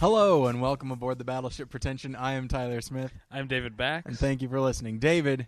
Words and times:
Hello 0.00 0.46
and 0.46 0.62
welcome 0.62 0.90
aboard 0.90 1.18
the 1.18 1.24
Battleship 1.24 1.68
Pretension. 1.68 2.16
I 2.16 2.32
am 2.32 2.48
Tyler 2.48 2.80
Smith, 2.80 3.12
I'm 3.30 3.48
David 3.48 3.76
Bax. 3.76 4.06
and 4.06 4.18
thank 4.18 4.40
you 4.40 4.48
for 4.48 4.58
listening. 4.58 4.98
David, 4.98 5.46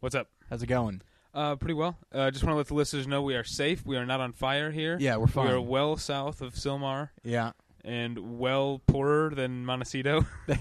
What's 0.00 0.14
up? 0.14 0.28
how's 0.50 0.62
it 0.62 0.66
going? 0.66 1.00
Uh, 1.32 1.56
pretty 1.56 1.72
well. 1.72 1.96
Uh, 2.12 2.30
just 2.30 2.44
want 2.44 2.52
to 2.52 2.58
let 2.58 2.66
the 2.66 2.74
listeners 2.74 3.06
know 3.06 3.22
we 3.22 3.34
are 3.34 3.44
safe. 3.44 3.86
We 3.86 3.96
are 3.96 4.04
not 4.04 4.20
on 4.20 4.34
fire 4.34 4.70
here. 4.70 4.98
Yeah, 5.00 5.16
we're 5.16 5.26
fine. 5.26 5.46
We 5.46 5.54
are 5.54 5.60
well 5.60 5.96
south 5.96 6.42
of 6.42 6.52
Sylmar 6.52 7.08
Yeah. 7.22 7.52
and 7.82 8.38
well 8.38 8.82
poorer 8.86 9.30
than 9.30 9.64
Montecito. 9.64 10.26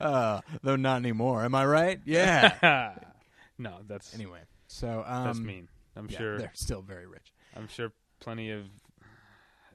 uh, 0.00 0.40
though 0.62 0.76
not 0.76 0.96
anymore. 0.96 1.44
Am 1.44 1.54
I 1.54 1.66
right? 1.66 2.00
Yeah. 2.06 2.94
no, 3.58 3.80
that's 3.86 4.14
anyway, 4.14 4.40
so 4.66 5.04
um, 5.06 5.24
that's 5.24 5.40
mean. 5.40 5.68
I'm 5.94 6.08
yeah, 6.08 6.16
sure. 6.16 6.38
they're 6.38 6.52
still 6.54 6.80
very 6.80 7.06
rich. 7.06 7.34
I'm 7.54 7.68
sure 7.68 7.92
plenty 8.18 8.50
of 8.50 8.62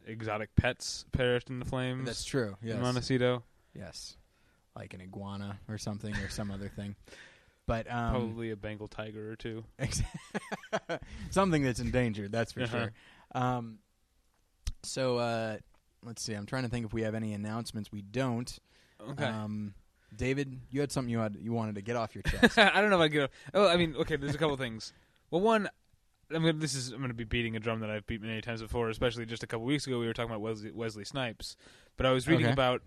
exotic 0.05 0.55
pets 0.55 1.05
perished 1.11 1.49
in 1.49 1.59
the 1.59 1.65
flames. 1.65 2.05
That's 2.05 2.23
true. 2.25 2.55
in 2.61 2.69
Yes. 2.69 2.79
Montecito. 2.81 3.43
yes. 3.73 4.17
Like 4.75 4.93
an 4.93 5.01
iguana 5.01 5.59
or 5.69 5.77
something 5.77 6.15
or 6.15 6.29
some 6.29 6.49
other 6.51 6.67
thing. 6.69 6.95
But 7.67 7.89
um, 7.91 8.11
Probably 8.11 8.51
a 8.51 8.55
Bengal 8.55 8.87
tiger 8.87 9.31
or 9.31 9.35
two. 9.35 9.63
something 11.31 11.63
that's 11.63 11.79
endangered. 11.79 12.31
That's 12.31 12.51
for 12.51 12.63
Uh-huh. 12.63 12.77
sure. 12.77 12.91
Um, 13.35 13.79
so 14.83 15.17
uh, 15.17 15.57
let's 16.03 16.21
see. 16.21 16.33
I'm 16.33 16.45
trying 16.45 16.63
to 16.63 16.69
think 16.69 16.85
if 16.85 16.93
we 16.93 17.03
have 17.03 17.15
any 17.15 17.33
announcements. 17.33 17.91
We 17.91 18.01
don't. 18.01 18.57
Okay. 19.11 19.25
Um, 19.25 19.73
David, 20.15 20.59
you 20.69 20.81
had 20.81 20.91
something 20.91 21.09
you 21.11 21.19
had 21.19 21.37
you 21.39 21.53
wanted 21.53 21.75
to 21.75 21.81
get 21.81 21.95
off 21.95 22.13
your 22.15 22.21
chest. 22.27 22.57
I 22.57 22.81
don't 22.81 22.89
know 22.89 22.97
if 22.97 23.03
I 23.03 23.07
get. 23.07 23.23
Off. 23.23 23.29
Oh, 23.53 23.67
I 23.67 23.77
mean, 23.77 23.95
okay. 23.97 24.15
There's 24.15 24.35
a 24.35 24.37
couple 24.37 24.55
things. 24.57 24.93
Well, 25.31 25.41
one, 25.41 25.69
I'm 26.35 26.41
gonna, 26.41 26.53
this 26.53 26.73
is 26.75 26.91
I'm 26.91 26.97
going 26.99 27.09
to 27.09 27.13
be 27.15 27.23
beating 27.23 27.55
a 27.55 27.59
drum 27.59 27.79
that 27.81 27.89
I've 27.89 28.05
beat 28.07 28.21
many 28.21 28.41
times 28.41 28.61
before. 28.61 28.89
Especially 28.89 29.25
just 29.25 29.43
a 29.43 29.47
couple 29.47 29.65
weeks 29.65 29.87
ago, 29.87 29.99
we 29.99 30.05
were 30.07 30.13
talking 30.13 30.31
about 30.31 30.41
Wesley, 30.41 30.71
Wesley 30.71 31.05
Snipes, 31.05 31.55
but 31.97 32.05
I 32.05 32.11
was 32.11 32.27
reading 32.27 32.45
Okay. 32.47 32.53
about 32.53 32.81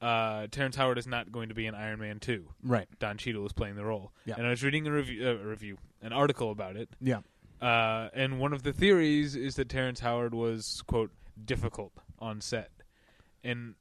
uh, 0.00 0.46
Terrence 0.50 0.76
Howard 0.76 0.96
is 0.98 1.06
not 1.06 1.30
going 1.30 1.50
to 1.50 1.54
be 1.54 1.66
in 1.66 1.74
Iron 1.74 2.00
Man 2.00 2.18
two. 2.20 2.48
right. 2.62 2.88
Don 2.98 3.18
Cheadle 3.18 3.44
is 3.46 3.52
playing 3.52 3.76
the 3.76 3.84
role, 3.84 4.12
Yeah. 4.24 4.34
and 4.38 4.46
I 4.46 4.50
was 4.50 4.62
reading 4.64 4.86
a 4.86 4.92
review, 4.92 5.26
uh, 5.28 5.32
a 5.32 5.46
review, 5.46 5.76
an 6.00 6.12
article 6.12 6.50
about 6.50 6.76
it. 6.76 6.88
Yeah. 7.00 7.20
Uh, 7.60 8.08
and 8.14 8.38
one 8.40 8.54
of 8.54 8.62
the 8.62 8.72
theories 8.72 9.36
is 9.36 9.56
that 9.56 9.68
Terrence 9.68 10.00
Howard 10.00 10.32
was 10.32 10.82
quote 10.86 11.10
difficult 11.44 11.92
on 12.18 12.40
set, 12.40 12.70
and 13.44 13.74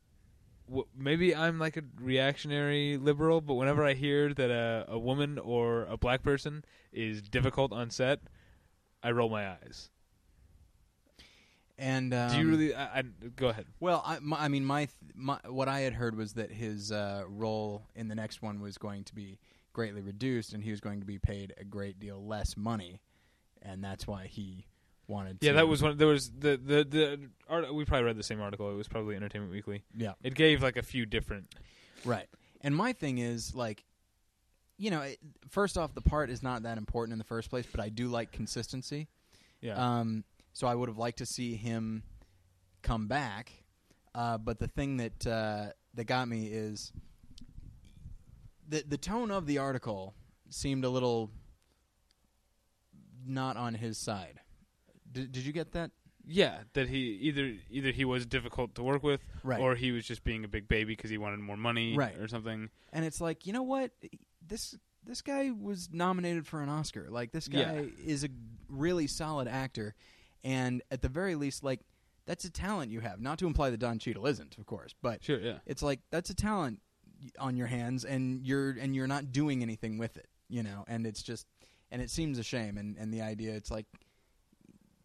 w- 0.67 0.86
maybe 0.97 1.33
I'm 1.33 1.58
like 1.59 1.77
a 1.77 1.83
reactionary 2.02 2.97
liberal, 2.97 3.39
but 3.39 3.53
whenever 3.53 3.86
I 3.86 3.94
hear 3.94 4.33
that 4.33 4.52
a, 4.52 4.86
a 4.89 5.00
woman 5.00 5.39
or 5.39 5.83
a 5.86 5.95
black 5.95 6.22
person 6.23 6.66
is 6.92 7.22
difficult 7.22 7.72
on 7.72 7.89
set, 7.89 8.20
I 9.03 9.11
roll 9.11 9.30
my 9.30 9.50
eyes. 9.50 9.89
And 11.78 12.14
um, 12.14 12.31
Do 12.31 12.39
you 12.39 12.50
really? 12.50 12.75
I, 12.75 13.00
I, 13.00 13.03
go 13.36 13.47
ahead. 13.47 13.66
Well, 13.80 14.03
I, 14.05 14.19
my, 14.19 14.38
I 14.42 14.47
mean, 14.50 14.66
my, 14.66 14.86
th- 14.86 15.14
my 15.16 15.39
what 15.47 15.69
I 15.69 15.80
had 15.80 15.94
heard 15.94 16.17
was 16.17 16.33
that 16.33 16.52
his 16.52 16.92
uh, 16.92 17.23
role 17.27 17.83
in 17.95 18.09
the 18.09 18.16
next 18.16 18.42
one 18.42 18.59
was 18.59 18.77
going 18.77 19.05
to 19.05 19.16
be 19.16 19.39
greatly 19.72 20.02
reduced, 20.02 20.53
and 20.53 20.61
he 20.61 20.72
was 20.72 20.81
going 20.81 21.00
to 21.00 21.05
be 21.05 21.17
paid 21.17 21.53
a 21.58 21.64
great 21.64 21.97
deal 22.00 22.22
less 22.22 22.58
money, 22.58 23.00
and 23.61 23.82
that's 23.82 24.05
why 24.05 24.27
he 24.27 24.65
wanted. 25.08 25.37
Yeah, 25.39 25.52
to, 25.52 25.55
that 25.58 25.67
was 25.70 25.81
one. 25.81 25.95
There 25.98 26.08
was 26.08 26.30
the 26.31 26.58
the 26.58 26.83
the. 26.83 27.20
Art, 27.48 27.73
we 27.73 27.86
probably 27.86 28.05
read 28.08 28.17
the 28.17 28.23
same 28.23 28.42
article. 28.42 28.70
It 28.70 28.76
was 28.76 28.89
probably 28.89 29.16
Entertainment 29.16 29.54
Weekly. 29.54 29.83
yeah 29.95 30.14
It 30.21 30.36
gave 30.36 30.61
like 30.61 30.76
a 30.76 30.83
few 30.83 31.05
different. 31.05 31.55
right. 32.04 32.27
And 32.61 32.76
my 32.76 32.92
thing 32.92 33.20
is 33.20 33.55
like, 33.55 33.86
you 34.80 34.90
know, 34.90 35.02
it, 35.02 35.20
first 35.50 35.78
off, 35.78 35.94
the 35.94 36.02
part 36.02 36.30
is 36.32 36.42
not 36.42 36.64
that 36.64 36.78
important 36.80 37.12
in 37.12 37.20
the 37.20 37.26
first 37.26 37.50
place, 37.50 37.66
but 37.70 37.80
I 37.82 37.90
do 37.90 38.08
like 38.08 38.32
consistency. 38.32 39.08
Yeah. 39.62 39.76
Um, 39.76 40.23
so 40.54 40.66
I 40.67 40.73
would 40.73 40.88
have 40.90 40.98
liked 40.98 41.17
to 41.20 41.26
see 41.26 41.56
him 41.56 42.02
come 42.82 43.08
back. 43.08 43.52
Uh, 44.16 44.38
but 44.38 44.58
the 44.58 44.67
thing 44.67 44.98
that 44.98 45.28
uh, 45.28 45.66
that 45.94 46.06
got 46.06 46.28
me 46.28 46.48
is 46.48 46.92
the 48.67 48.84
the 48.88 48.98
tone 48.98 49.30
of 49.32 49.45
the 49.45 49.58
article 49.58 50.16
seemed 50.50 50.84
a 50.86 50.90
little 50.90 51.30
not 53.26 53.58
on 53.58 53.73
his 53.76 53.98
side. 53.98 54.40
Did, 55.11 55.32
did 55.32 55.46
you 55.46 55.52
get 55.54 55.73
that? 55.73 55.92
Yeah, 56.26 56.60
that 56.73 56.88
he 56.90 57.00
either 57.22 57.56
either 57.70 57.92
he 57.92 58.06
was 58.06 58.26
difficult 58.26 58.76
to 58.76 58.84
work 58.84 59.04
with, 59.04 59.22
Right. 59.44 59.60
or 59.60 59.76
he 59.76 59.92
was 59.92 60.06
just 60.06 60.23
being 60.23 60.44
a 60.44 60.48
big 60.48 60.67
baby 60.67 60.94
because 60.96 61.10
he 61.10 61.17
wanted 61.17 61.40
more 61.40 61.58
money, 61.58 61.96
Right. 61.96 62.16
or 62.17 62.28
something. 62.28 62.70
And 62.94 63.04
it's 63.06 63.20
like, 63.20 63.48
you 63.48 63.54
know 63.54 63.64
what? 63.64 63.92
This 64.49 64.76
this 65.05 65.21
guy 65.21 65.52
was 65.52 65.89
nominated 65.92 66.45
for 66.45 66.61
an 66.61 66.67
Oscar. 66.70 67.08
Like 67.10 67.32
this 67.32 67.48
guy 67.48 67.60
Yeah. 67.60 67.82
is 68.05 68.23
a 68.26 68.30
really 68.67 69.08
solid 69.08 69.48
actor, 69.48 69.95
and 70.43 70.82
at 70.92 71.02
the 71.02 71.10
very 71.10 71.36
least, 71.36 71.64
like 71.64 71.80
that's 72.26 72.43
a 72.45 72.52
talent 72.52 72.92
you 72.92 72.99
have. 72.99 73.21
Not 73.21 73.39
to 73.39 73.48
imply 73.48 73.70
that 73.70 73.77
Don 73.80 73.98
Cheadle 73.98 74.27
isn't, 74.27 74.58
of 74.58 74.65
course, 74.65 74.93
but 75.02 75.23
Sure, 75.23 75.39
yeah, 75.39 75.60
it's 75.65 75.82
like 75.82 76.02
that's 76.11 76.30
a 76.30 76.36
talent 76.36 76.82
on 77.39 77.55
your 77.55 77.67
hands, 77.67 78.04
and 78.05 78.45
you're 78.45 78.71
and 78.71 78.95
you're 78.95 79.08
not 79.08 79.32
doing 79.32 79.61
anything 79.61 79.98
with 79.98 80.17
it. 80.17 80.27
You 80.49 80.64
know, 80.64 80.83
and 80.87 81.05
it's 81.08 81.23
just 81.23 81.45
and 81.92 82.02
it 82.02 82.10
seems 82.10 82.37
a 82.39 82.43
shame. 82.43 82.77
And 82.77 82.98
and 82.98 83.14
the 83.14 83.21
idea, 83.21 83.54
it's 83.55 83.71
like, 83.71 83.86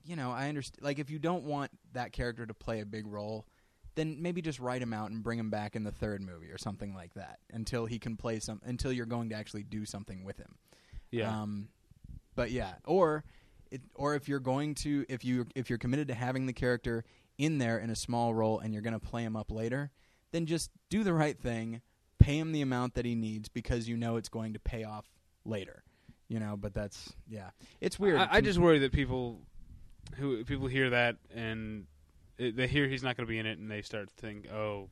you 0.05 0.16
know, 0.16 0.31
I 0.32 0.49
understand. 0.49 0.82
Like 0.84 0.99
if 0.99 1.11
you 1.11 1.19
don't 1.19 1.44
want 1.44 1.71
that 1.93 2.12
character 2.12 2.44
to 2.47 2.55
play 2.55 2.81
a 2.81 2.87
big 2.87 3.06
role. 3.06 3.47
Then 3.94 4.21
maybe 4.21 4.43
just 4.43 4.59
write 4.59 4.82
him 4.82 4.93
out 4.93 5.10
and 5.10 5.22
bring 5.22 5.38
him 5.38 5.50
back 5.50 5.77
in 5.77 5.84
the 5.84 5.93
third 5.93 6.21
movie 6.21 6.50
or 6.50 6.59
something 6.59 6.94
like 6.94 7.15
that 7.15 7.38
until 7.53 7.87
he 7.87 7.99
can 7.99 8.16
play 8.16 8.41
some 8.41 8.60
until 8.65 8.93
you're 8.93 9.06
going 9.06 9.28
to 9.28 9.37
actually 9.37 9.62
do 9.62 9.84
something 9.84 10.25
with 10.25 10.37
him. 10.38 10.56
yeah. 11.10 11.43
Um, 11.43 11.69
but 12.34 12.50
yeah, 12.50 12.75
or 12.84 13.25
it, 13.71 13.82
or 13.94 14.15
if 14.15 14.28
you're 14.28 14.41
going 14.41 14.75
to 14.77 15.05
if 15.09 15.25
you 15.25 15.47
if 15.55 15.71
you're 15.71 15.78
committed 15.78 16.09
to 16.09 16.15
having 16.15 16.47
the 16.47 16.53
character 16.53 17.05
in 17.38 17.59
there 17.59 17.78
in 17.78 17.91
a 17.91 17.97
small 17.97 18.34
role 18.34 18.59
and 18.59 18.72
you're 18.72 18.82
going 18.82 18.99
to 18.99 19.00
play 19.00 19.22
him 19.22 19.37
up 19.37 19.50
later, 19.50 19.91
then 20.32 20.47
just 20.47 20.71
do 20.91 21.05
the 21.05 21.15
right 21.15 21.38
thing, 21.38 21.81
pay 22.19 22.38
him 22.38 22.53
the 22.53 22.62
amount 22.62 22.94
that 22.94 23.05
he 23.05 23.15
needs 23.15 23.49
because 23.49 23.88
you 23.88 23.97
know 23.97 24.16
it's 24.16 24.28
going 24.28 24.53
to 24.53 24.59
pay 24.59 24.84
off 24.84 25.06
later. 25.44 25.82
You 26.28 26.41
know, 26.41 26.56
but 26.56 26.75
that's 26.75 27.12
yeah, 27.28 27.50
it's 27.81 27.99
weird. 27.99 28.19
I, 28.19 28.28
I 28.32 28.41
just 28.41 28.59
worry 28.59 28.78
that 28.81 28.93
people 28.93 29.41
who 30.16 30.44
people 30.44 30.66
hear 30.66 30.91
that 30.91 31.16
and 31.34 31.87
they 32.39 32.67
hear 32.67 32.89
he's 32.89 33.03
not 33.03 33.17
going 33.17 33.27
to 33.27 33.31
be 33.31 33.39
in 33.39 33.47
it, 33.47 33.59
and 33.59 33.71
they 33.71 33.83
start 33.83 34.09
to 34.09 34.15
think, 34.15 34.50
oh. 34.53 34.89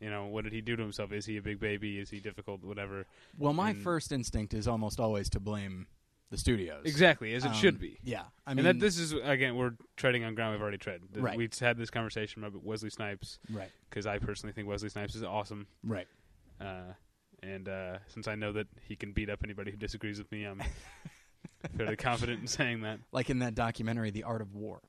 You 0.00 0.08
know, 0.08 0.28
what 0.28 0.44
did 0.44 0.54
he 0.54 0.62
do 0.62 0.76
to 0.76 0.82
himself? 0.82 1.12
Is 1.12 1.26
he 1.26 1.36
a 1.36 1.42
big 1.42 1.60
baby? 1.60 1.98
Is 1.98 2.08
he 2.08 2.20
difficult? 2.20 2.64
Whatever. 2.64 3.04
well, 3.38 3.52
my 3.52 3.70
and- 3.70 3.82
first 3.82 4.12
instinct 4.12 4.54
is 4.54 4.66
almost 4.66 4.98
always 4.98 5.28
to 5.28 5.40
blame 5.40 5.88
the 6.30 6.38
studios. 6.38 6.86
Exactly, 6.86 7.34
as 7.34 7.44
it 7.44 7.48
Um, 7.48 7.54
should 7.54 7.78
be. 7.78 7.98
Yeah, 8.02 8.22
I 8.46 8.54
mean, 8.54 8.64
and 8.64 8.80
that 8.80 8.82
this 8.82 8.96
is 8.98 9.12
again, 9.12 9.56
we're 9.56 9.72
treading 9.98 10.24
on 10.24 10.34
ground 10.34 10.52
we've 10.54 10.62
already 10.62 10.78
tread. 10.78 11.02
Right. 11.14 11.36
We've 11.36 11.52
had 11.58 11.76
this 11.76 11.90
conversation 11.90 12.42
about 12.42 12.64
Wesley 12.64 12.88
Snipes 12.88 13.38
right, 13.50 13.68
because 13.90 14.06
I 14.06 14.18
personally 14.18 14.54
think 14.54 14.68
Wesley 14.68 14.88
Snipes 14.88 15.14
is 15.14 15.22
awesome. 15.22 15.66
right. 15.84 16.08
Uh, 16.58 16.94
and 17.42 17.68
uh, 17.68 17.98
since 18.06 18.26
I 18.26 18.36
know 18.36 18.52
that 18.52 18.68
he 18.88 18.96
can 18.96 19.12
beat 19.12 19.28
up 19.28 19.40
anybody 19.44 19.70
who 19.70 19.76
disagrees 19.76 20.16
with 20.18 20.32
me, 20.32 20.44
I'm 20.44 20.62
fairly 21.76 21.96
confident 21.96 22.40
in 22.40 22.46
saying 22.46 22.80
that. 22.82 23.00
like 23.12 23.28
in 23.28 23.40
that 23.40 23.54
documentary, 23.54 24.10
The 24.10 24.22
Art 24.22 24.40
of 24.40 24.54
War. 24.54 24.80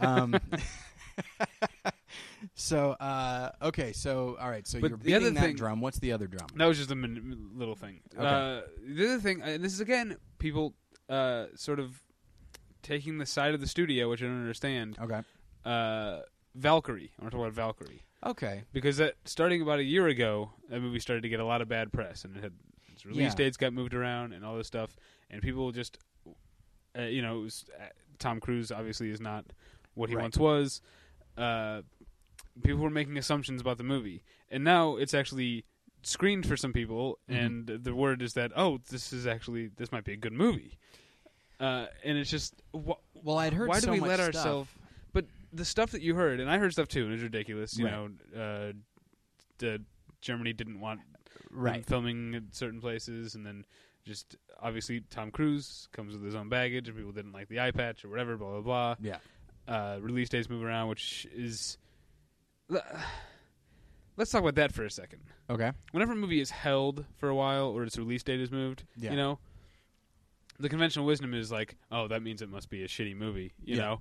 Um, 0.00 0.38
so 2.54 2.90
uh, 2.92 3.50
okay, 3.62 3.92
so 3.92 4.36
all 4.40 4.50
right, 4.50 4.66
so 4.66 4.80
But 4.80 4.90
you're 4.90 4.98
the 4.98 5.04
beating 5.04 5.16
other 5.22 5.30
that 5.30 5.40
thing- 5.40 5.56
drum. 5.56 5.80
What's 5.80 5.98
the 5.98 6.12
other 6.12 6.26
drum? 6.26 6.48
That 6.56 6.66
was 6.66 6.78
just 6.78 6.90
a 6.90 6.94
min- 6.94 7.50
little 7.54 7.74
thing. 7.74 8.00
Okay. 8.16 8.26
Uh, 8.26 8.62
the 8.86 9.04
other 9.06 9.18
thing, 9.20 9.42
and 9.42 9.62
this 9.64 9.72
is 9.72 9.80
again 9.80 10.16
people 10.38 10.74
uh, 11.08 11.46
sort 11.54 11.80
of 11.80 12.02
taking 12.82 13.18
the 13.18 13.26
side 13.26 13.54
of 13.54 13.60
the 13.60 13.66
studio, 13.66 14.08
which 14.08 14.22
I 14.22 14.26
don't 14.26 14.40
understand. 14.40 14.96
Okay, 15.00 15.20
Uh, 15.64 16.20
Valkyrie. 16.54 17.10
I 17.18 17.22
want 17.22 17.32
to 17.32 17.36
talk 17.38 17.46
about 17.46 17.52
Valkyrie 17.54 18.02
okay, 18.26 18.64
because 18.72 18.96
that 18.98 19.14
starting 19.24 19.62
about 19.62 19.78
a 19.78 19.84
year 19.84 20.06
ago, 20.08 20.50
that 20.70 20.80
movie 20.80 21.00
started 21.00 21.22
to 21.22 21.28
get 21.28 21.40
a 21.40 21.44
lot 21.44 21.60
of 21.62 21.68
bad 21.68 21.92
press, 21.92 22.24
and 22.24 22.36
it 22.36 22.42
had 22.42 22.52
its 22.92 23.04
release 23.06 23.32
Yeah. 23.32 23.34
dates 23.34 23.56
got 23.56 23.72
moved 23.72 23.94
around 23.94 24.32
and 24.32 24.44
all 24.44 24.56
this 24.56 24.66
stuff, 24.66 24.96
and 25.30 25.40
people 25.42 25.70
just, 25.72 25.98
uh, 26.98 27.02
you 27.02 27.22
know, 27.22 27.40
it 27.40 27.44
was 27.44 27.64
uh, 27.80 27.86
Tom 28.18 28.40
Cruise 28.40 28.70
obviously 28.72 29.10
is 29.10 29.20
not 29.20 29.44
what 29.94 30.08
he 30.08 30.16
Right. 30.16 30.22
once 30.22 30.36
was. 30.36 30.80
Uh, 31.36 31.82
people 32.62 32.80
were 32.80 32.90
making 32.90 33.16
assumptions 33.16 33.60
about 33.60 33.78
the 33.78 33.84
movie, 33.84 34.22
and 34.50 34.64
now 34.64 34.96
it's 34.96 35.14
actually 35.14 35.64
screened 36.02 36.46
for 36.46 36.56
some 36.56 36.72
people, 36.72 37.18
Mhm. 37.28 37.46
and 37.46 37.66
the 37.84 37.94
word 37.94 38.22
is 38.22 38.34
that 38.34 38.52
oh, 38.56 38.78
this 38.90 39.12
is 39.12 39.26
actually 39.26 39.68
this 39.68 39.92
might 39.92 40.04
be 40.04 40.12
a 40.12 40.16
good 40.16 40.32
movie, 40.32 40.78
uh, 41.60 41.86
and 42.04 42.16
it's 42.18 42.30
just 42.30 42.54
wh- 42.72 42.98
Well, 43.14 43.38
I'd 43.38 43.52
heard 43.52 43.68
why 43.68 43.80
do 43.80 43.90
we 43.90 44.00
much 44.00 44.08
let 44.08 44.20
ourselves? 44.20 44.70
But 45.12 45.26
the 45.52 45.64
stuff 45.64 45.90
that 45.92 46.02
you 46.02 46.14
heard, 46.14 46.40
and 46.40 46.50
I 46.50 46.58
heard 46.58 46.72
stuff 46.72 46.88
too, 46.88 47.04
and 47.04 47.12
it's 47.14 47.22
ridiculous. 47.22 47.76
You 47.78 47.86
Right. 47.86 47.92
know, 48.34 48.40
uh, 48.40 48.72
the 49.58 49.82
Germany 50.20 50.52
didn't 50.52 50.80
want 50.80 51.00
right? 51.50 51.84
filming 51.86 52.34
at 52.34 52.54
certain 52.54 52.80
places, 52.80 53.34
and 53.34 53.44
then 53.46 53.64
just 54.08 54.34
obviously 54.60 55.02
Tom 55.10 55.30
Cruise 55.30 55.86
comes 55.92 56.14
with 56.14 56.24
his 56.24 56.34
own 56.34 56.48
baggage, 56.48 56.88
and 56.88 56.96
people 56.96 57.12
didn't 57.12 57.32
like 57.32 57.48
the 57.48 57.60
eye 57.60 57.70
patch 57.70 58.04
or 58.04 58.08
whatever. 58.08 58.36
Blah 58.36 58.60
blah 58.60 58.60
blah. 58.62 58.94
Yeah, 59.00 59.18
Uh, 59.68 59.98
release 60.00 60.28
dates 60.28 60.48
move 60.50 60.64
around, 60.64 60.88
which 60.88 61.26
is. 61.32 61.78
Let's 64.16 64.32
talk 64.32 64.40
about 64.42 64.56
that 64.56 64.72
for 64.72 64.84
a 64.84 64.90
second. 64.90 65.20
okay, 65.48 65.70
Whenever 65.92 66.12
a 66.12 66.16
movie 66.16 66.40
is 66.40 66.50
held 66.50 67.04
for 67.18 67.28
a 67.28 67.34
while 67.34 67.66
or 67.68 67.84
its 67.84 67.96
release 67.96 68.22
date 68.24 68.40
is 68.40 68.50
moved, 68.50 68.82
Yeah. 68.96 69.12
you 69.12 69.16
know, 69.16 69.38
the 70.58 70.68
conventional 70.68 71.06
wisdom 71.06 71.34
is 71.34 71.52
like, 71.52 71.76
oh, 71.92 72.08
that 72.08 72.20
means 72.22 72.42
it 72.42 72.48
must 72.48 72.68
be 72.68 72.82
a 72.82 72.88
shitty 72.88 73.14
movie. 73.16 73.52
You 73.62 73.76
Yeah. 73.76 73.82
know, 73.82 74.00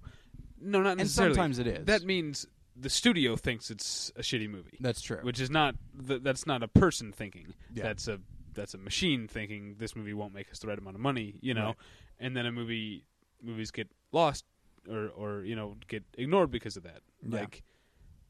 no, 0.60 0.82
not 0.82 0.92
and 0.92 0.98
necessarily. 1.02 1.36
sometimes 1.36 1.60
it 1.60 1.68
is. 1.68 1.86
That 1.86 2.02
means 2.04 2.48
the 2.76 2.90
studio 2.90 3.36
thinks 3.36 3.70
it's 3.70 4.12
a 4.16 4.22
shitty 4.22 4.50
movie, 4.50 4.78
That's 4.80 5.02
true. 5.02 5.20
which 5.22 5.40
is 5.40 5.52
not 5.52 5.76
th- 6.08 6.24
that's 6.24 6.48
not 6.48 6.64
a 6.64 6.68
person 6.68 7.12
thinking. 7.12 7.54
Yeah. 7.72 7.84
That's 7.84 8.08
a 8.08 8.20
that's 8.58 8.74
a 8.74 8.78
machine 8.78 9.30
thinking 9.30 9.76
this 9.80 9.96
movie 9.96 10.14
won't 10.14 10.34
make 10.34 10.52
us 10.52 10.60
the 10.60 10.68
right 10.68 10.78
amount 10.78 10.96
of 10.98 11.02
money, 11.02 11.36
you 11.42 11.54
know. 11.54 11.68
Right. 11.68 11.76
And 12.20 12.36
then 12.36 12.46
a 12.46 12.52
movie 12.52 13.06
movies 13.42 13.72
get 13.72 13.88
lost 14.12 14.44
or 14.90 15.08
or 15.16 15.44
you 15.44 15.56
know 15.56 15.78
get 15.88 16.04
ignored 16.18 16.52
because 16.52 16.76
of 16.76 16.84
that. 16.84 17.02
Yeah. 17.24 17.40
Like, 17.40 17.64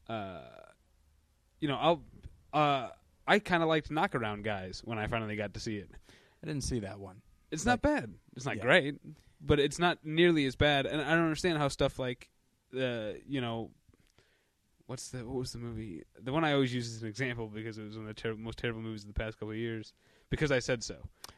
uh, 0.08 0.40
you 1.60 1.66
know, 1.68 1.76
I'll 1.76 2.02
uh, 2.52 2.88
I 3.26 3.38
kind 3.40 3.62
of 3.62 3.68
liked 3.68 3.90
Knockaround 3.90 4.44
Guys 4.44 4.82
when 4.84 4.98
I 4.98 5.06
finally 5.08 5.34
got 5.36 5.54
to 5.54 5.60
see 5.60 5.76
it. 5.76 5.90
I 6.42 6.46
didn't 6.46 6.62
see 6.64 6.78
that 6.80 7.00
one. 7.00 7.20
It's 7.50 7.64
not 7.66 7.82
bad. 7.82 8.14
It's 8.36 8.46
not 8.46 8.56
Yeah. 8.56 8.62
great, 8.62 8.94
but 9.40 9.58
it's 9.58 9.78
not 9.78 9.98
nearly 10.04 10.46
as 10.46 10.54
bad. 10.54 10.86
And 10.86 11.00
I 11.00 11.10
don't 11.14 11.24
understand 11.24 11.58
how 11.58 11.68
stuff 11.68 11.98
like, 11.98 12.30
uh, 12.78 13.12
you 13.26 13.40
know, 13.40 13.70
what's 14.86 15.08
the 15.08 15.18
what 15.26 15.36
was 15.36 15.52
the 15.52 15.58
movie? 15.58 16.02
The 16.22 16.32
one 16.32 16.44
I 16.44 16.52
always 16.52 16.72
use 16.74 16.94
as 16.94 17.02
an 17.02 17.08
example 17.08 17.48
because 17.48 17.78
it 17.78 17.84
was 17.84 17.96
one 17.96 18.08
of 18.08 18.14
the 18.14 18.20
ter- 18.20 18.34
most 18.34 18.58
terrible 18.58 18.82
movies 18.82 19.02
of 19.02 19.08
the 19.08 19.14
past 19.14 19.38
couple 19.38 19.50
of 19.52 19.56
years. 19.56 19.92
Because 20.30 20.52
I 20.52 20.58
said 20.58 20.82
so. 20.82 20.96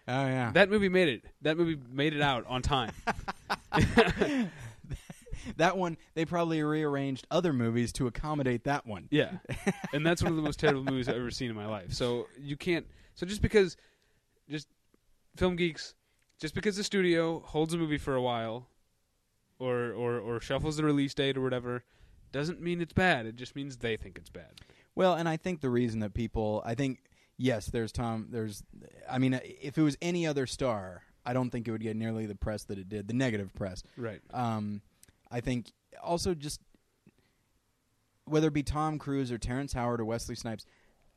Oh 0.09 0.27
yeah. 0.27 0.51
That 0.53 0.71
movie 0.71 0.89
made 0.89 1.09
it. 1.09 1.25
That 1.43 1.57
movie 1.57 1.79
made 1.91 2.15
it 2.15 2.23
out 2.23 2.45
on 2.49 2.63
time. 2.63 2.93
that 5.57 5.77
one 5.77 5.97
they 6.15 6.25
probably 6.25 6.63
rearranged 6.63 7.27
other 7.31 7.53
movies 7.53 7.93
to 7.93 8.07
accommodate 8.07 8.65
that 8.65 8.87
one. 8.87 9.09
yeah, 9.11 9.39
and 9.93 10.05
that's 10.05 10.23
one 10.23 10.33
of 10.33 10.37
the 10.37 10.43
most 10.43 10.59
terrible 10.61 10.85
movies 10.85 11.09
I've 11.09 11.17
ever 11.17 11.31
seen 11.31 11.51
in 11.51 11.57
my 11.57 11.67
life. 11.67 11.93
So 11.93 12.27
you 12.39 12.57
can't. 12.57 12.87
So 13.15 13.27
just 13.27 13.43
because, 13.43 13.77
just 14.49 14.69
film 15.37 15.57
geeks, 15.57 15.95
just 16.41 16.55
because 16.55 16.77
the 16.77 16.85
studio 16.85 17.41
holds 17.41 17.75
a 17.75 17.79
movie 17.79 17.99
for 17.99 18.15
a 18.15 18.23
while, 18.23 18.69
or 19.59 19.93
or 19.93 20.19
or 20.19 20.41
shuffles 20.41 20.77
the 20.77 20.85
release 20.85 21.15
date 21.15 21.37
or 21.37 21.41
whatever, 21.43 21.85
doesn't 22.33 22.61
mean 22.61 22.81
it's 22.81 22.93
bad. 22.93 23.27
It 23.27 23.37
just 23.37 23.57
means 23.57 23.77
they 23.77 23.97
think 23.97 24.19
it's 24.19 24.31
bad. 24.31 24.61
Well, 24.95 25.15
and 25.15 25.29
I 25.29 25.37
think 25.37 25.61
the 25.61 25.71
reason 25.71 26.01
that 26.01 26.15
people, 26.15 26.63
I 26.65 26.75
think, 26.75 26.99
yes, 27.41 27.67
there's 27.67 27.91
Tom. 27.91 28.29
There's, 28.31 28.63
I 29.11 29.19
mean, 29.19 29.41
if 29.43 29.79
it 29.79 29.83
was 29.83 29.97
any 30.01 30.27
other 30.27 30.47
star, 30.47 31.03
I 31.25 31.33
don't 31.33 31.51
think 31.51 31.67
it 31.67 31.73
would 31.73 31.83
get 31.83 31.97
nearly 31.97 32.27
the 32.27 32.35
press 32.35 32.65
that 32.65 32.79
it 32.79 32.89
did, 32.89 33.09
the 33.09 33.15
negative 33.15 33.53
press. 33.55 33.83
Right. 33.97 34.21
Um, 34.33 34.83
I 35.31 35.41
think 35.41 35.73
also 36.03 36.35
just 36.35 36.61
whether 38.27 38.49
it 38.49 38.53
be 38.53 38.63
Tom 38.63 38.99
Cruise 38.99 39.33
or 39.33 39.39
Terrence 39.39 39.73
Howard 39.73 40.01
or 40.01 40.05
Wesley 40.05 40.35
Snipes, 40.35 40.67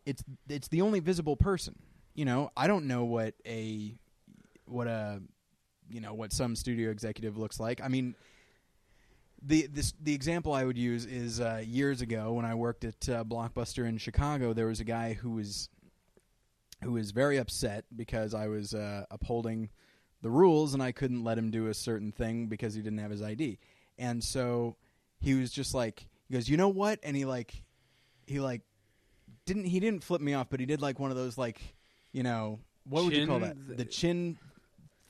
it's 0.06 0.24
it's 0.50 0.68
the 0.70 0.82
only 0.82 1.00
visible 1.00 1.36
person. 1.36 1.76
You 2.16 2.26
know, 2.26 2.52
I 2.56 2.68
don't 2.68 2.88
know 2.88 3.04
what 3.04 3.36
a 3.46 3.96
what 4.66 4.88
a 4.88 5.22
you 5.90 6.02
know 6.02 6.14
what 6.14 6.32
some 6.32 6.56
studio 6.56 6.90
executive 6.90 7.38
looks 7.38 7.60
like. 7.60 7.82
I 7.82 7.88
mean, 7.88 8.16
the 9.42 9.68
this 9.68 9.94
the 10.02 10.14
example 10.14 10.54
I 10.54 10.64
would 10.64 10.78
use 10.78 11.06
is 11.06 11.40
uh, 11.40 11.62
years 11.66 12.02
ago 12.02 12.34
when 12.34 12.46
I 12.46 12.56
worked 12.56 12.86
at 12.86 13.10
uh, 13.10 13.24
Blockbuster 13.24 13.88
in 13.88 13.98
Chicago. 13.98 14.54
There 14.54 14.68
was 14.68 14.80
a 14.80 14.86
guy 14.86 15.14
who 15.14 15.32
was 15.32 15.70
who 16.84 16.94
was 16.94 17.12
very 17.12 17.38
upset 17.38 17.86
because 17.96 18.34
I 18.34 18.48
was 18.48 18.74
uh, 18.74 19.06
upholding 19.10 19.70
the 20.22 20.30
rules 20.30 20.74
and 20.74 20.82
I 20.84 20.92
couldn't 20.92 21.24
let 21.24 21.38
him 21.38 21.52
do 21.52 21.68
a 21.68 21.74
certain 21.74 22.12
thing 22.12 22.48
because 22.48 22.74
he 22.76 22.82
didn't 22.82 23.00
have 23.00 23.12
his 23.12 23.22
ID. 23.22 23.60
And 23.98 24.24
so 24.24 24.76
he 25.20 25.34
was 25.34 25.52
just 25.52 25.74
like 25.74 26.08
he 26.28 26.34
goes, 26.34 26.48
"You 26.50 26.58
know 26.58 26.70
what?" 26.70 27.00
And 27.04 27.16
he 27.16 27.26
like 27.26 27.64
he 28.28 28.40
like 28.40 28.62
didn't 29.46 29.66
he 29.66 29.80
didn't 29.80 30.04
flip 30.04 30.22
me 30.22 30.34
off, 30.34 30.48
but 30.50 30.60
he 30.60 30.66
did 30.66 30.82
like 30.82 31.00
one 31.00 31.12
of 31.12 31.18
those 31.18 31.38
like, 31.38 31.60
you 32.12 32.24
know, 32.24 32.60
what 32.88 33.04
would 33.04 33.16
you 33.16 33.28
call 33.28 33.40
that? 33.40 33.56
The 33.78 33.86
chin 33.86 34.38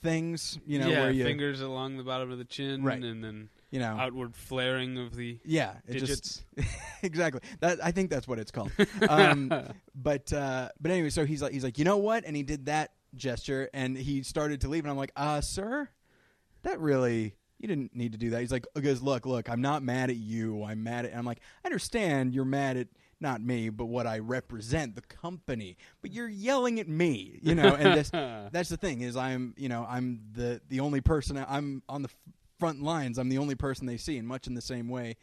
things, 0.02 0.60
you 0.66 0.80
know, 0.80 0.90
yeah, 0.90 1.02
where 1.02 1.12
you 1.12 1.24
fingers 1.24 1.62
along 1.62 1.98
the 1.98 2.04
bottom 2.04 2.32
of 2.32 2.38
the 2.38 2.46
chin, 2.46 2.84
Right. 2.84 3.02
and 3.02 3.24
then 3.24 3.50
you 3.74 3.80
know, 3.80 3.98
outward 4.00 4.36
flaring 4.36 5.00
of 5.00 5.16
the 5.16 5.40
yeah, 5.44 5.74
it 5.88 5.94
digits. 5.94 6.44
just 6.58 6.68
exactly. 7.02 7.42
That 7.60 7.84
I 7.84 7.90
think 7.90 8.12
that's 8.12 8.28
what 8.28 8.38
it's 8.38 8.52
called. 8.52 8.72
Um, 9.10 9.52
but 9.96 10.32
uh, 10.32 10.70
but 10.80 10.92
anyway, 10.92 11.10
so 11.10 11.26
he's 11.26 11.42
like 11.42 11.54
he's 11.54 11.64
like, 11.64 11.80
you 11.80 11.84
know 11.84 11.98
what? 11.98 12.24
And 12.24 12.36
he 12.36 12.44
did 12.44 12.68
that 12.68 12.92
gesture, 13.16 13.72
and 13.74 13.98
he 13.98 14.22
started 14.22 14.62
to 14.62 14.68
leave, 14.68 14.84
and 14.84 14.92
I'm 14.92 14.98
like, 14.98 15.12
uh, 15.16 15.42
sir, 15.42 15.90
that 16.62 16.80
really. 16.80 17.36
You 17.60 17.68
didn't 17.70 17.96
need 17.96 18.12
to 18.12 18.18
do 18.18 18.32
that. 18.32 18.42
He's 18.42 18.52
like, 18.52 18.66
goes, 18.82 19.02
look, 19.02 19.26
look, 19.26 19.50
I'm 19.50 19.62
not 19.62 19.84
mad 19.84 20.10
at 20.10 20.18
you. 20.18 20.66
I'm 20.66 20.84
mad 20.84 21.06
at. 21.06 21.12
And 21.12 21.20
I'm 21.20 21.26
like, 21.26 21.40
I 21.64 21.68
understand 21.68 22.34
you're 22.34 22.44
mad 22.44 22.76
at 22.76 22.88
not 23.22 23.42
me, 23.42 23.70
but 23.70 23.86
what 23.86 24.06
I 24.06 24.20
represent, 24.20 24.96
the 24.96 25.02
company. 25.02 25.78
But 26.02 26.12
you're 26.12 26.28
yelling 26.28 26.82
at 26.82 26.90
me, 26.90 27.40
you 27.42 27.56
know. 27.56 27.74
And 27.74 27.98
this, 27.98 28.10
that's 28.52 28.68
the 28.68 28.76
thing 28.76 29.00
is, 29.00 29.16
I'm, 29.16 29.54
you 29.56 29.70
know, 29.70 29.88
I'm 29.90 30.20
the 30.34 30.60
the 30.68 30.82
only 30.82 31.00
person. 31.00 31.44
I'm 31.48 31.84
on 31.88 32.02
the 32.02 32.10
front 32.64 32.82
lines. 32.82 33.18
I'm 33.18 33.28
the 33.28 33.40
only 33.40 33.56
person 33.56 33.88
they 33.88 33.98
see, 33.98 34.18
and 34.18 34.26
much 34.26 34.48
in 34.48 34.54
the 34.54 34.62
same 34.62 34.88
way, 34.88 35.18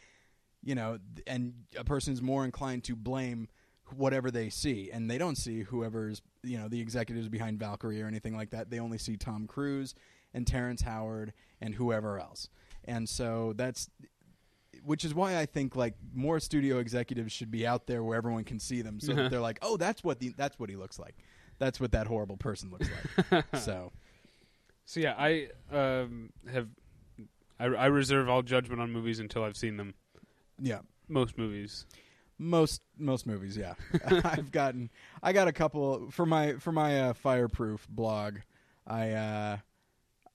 you 0.63 0.75
know, 0.75 0.99
and 1.27 1.55
a 1.75 1.85
person's 1.85 2.21
more 2.21 2.45
inclined 2.45 2.85
to 2.85 2.95
blame 2.95 3.49
whatever 3.97 4.31
they 4.31 4.51
see, 4.51 4.91
and 4.93 5.11
they 5.11 5.17
don't 5.17 5.37
see 5.37 5.63
whoever's, 5.63 6.21
you 6.43 6.59
know, 6.59 6.69
the 6.69 6.79
executives 6.79 7.31
behind 7.31 7.59
Valkyrie 7.59 8.03
or 8.03 8.07
anything 8.07 8.37
like 8.37 8.51
that. 8.51 8.69
They 8.69 8.79
only 8.79 8.99
see 8.99 9.17
Tom 9.17 9.47
Cruise 9.47 9.95
and 10.35 10.47
Terrence 10.47 10.83
Howard 10.83 11.33
and 11.63 11.75
whoever 11.75 12.21
else. 12.21 12.51
And 12.85 13.09
so 13.09 13.55
that's 13.57 13.89
which 14.85 15.07
is 15.07 15.15
why 15.15 15.39
I 15.39 15.47
think 15.47 15.75
like 15.75 15.95
more 16.13 16.41
studio 16.41 16.79
executives 16.79 17.33
should 17.33 17.51
be 17.51 17.67
out 17.67 17.87
there 17.87 18.05
where 18.05 18.19
everyone 18.19 18.45
can 18.45 18.61
see 18.61 18.83
them 18.83 19.01
so 19.01 19.15
that 19.15 19.31
they're 19.31 19.41
like, 19.41 19.61
"Oh, 19.63 19.79
that's 19.79 20.05
what 20.05 20.19
the 20.19 20.35
that's 20.37 20.59
what 20.59 20.69
he 20.69 20.77
looks 20.77 20.99
like. 20.99 21.15
That's 21.59 21.81
what 21.81 21.93
that 21.93 22.07
horrible 22.07 22.37
person 22.37 22.71
looks 22.71 22.89
like." 23.31 23.45
so, 23.55 23.93
So 24.85 25.01
yeah, 25.01 25.15
I 25.19 25.49
um, 25.73 26.31
have 26.53 26.69
I, 27.61 27.67
I 27.67 27.87
reserve 27.87 28.29
all 28.29 28.43
judgment 28.43 28.81
on 28.81 28.91
movies 28.91 29.21
until 29.21 29.45
I've 29.45 29.57
seen 29.57 29.77
them. 29.77 29.95
yeah. 30.59 30.81
Most 31.09 31.37
movies. 31.39 31.87
Most 32.39 32.81
most 32.99 33.27
movies, 33.27 33.57
yeah. 33.57 33.75
I've 34.25 34.51
gotten 34.51 34.91
I 35.23 35.33
got 35.33 35.47
a 35.49 35.53
couple 35.53 36.11
for 36.11 36.25
my 36.25 36.55
for 36.55 36.73
my 36.73 37.01
uh, 37.01 37.13
fireproof 37.13 37.87
blog. 37.89 38.39
I 38.87 39.11
uh 39.11 39.57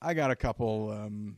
I 0.00 0.14
got 0.14 0.30
a 0.30 0.36
couple 0.36 0.90
um 0.92 1.36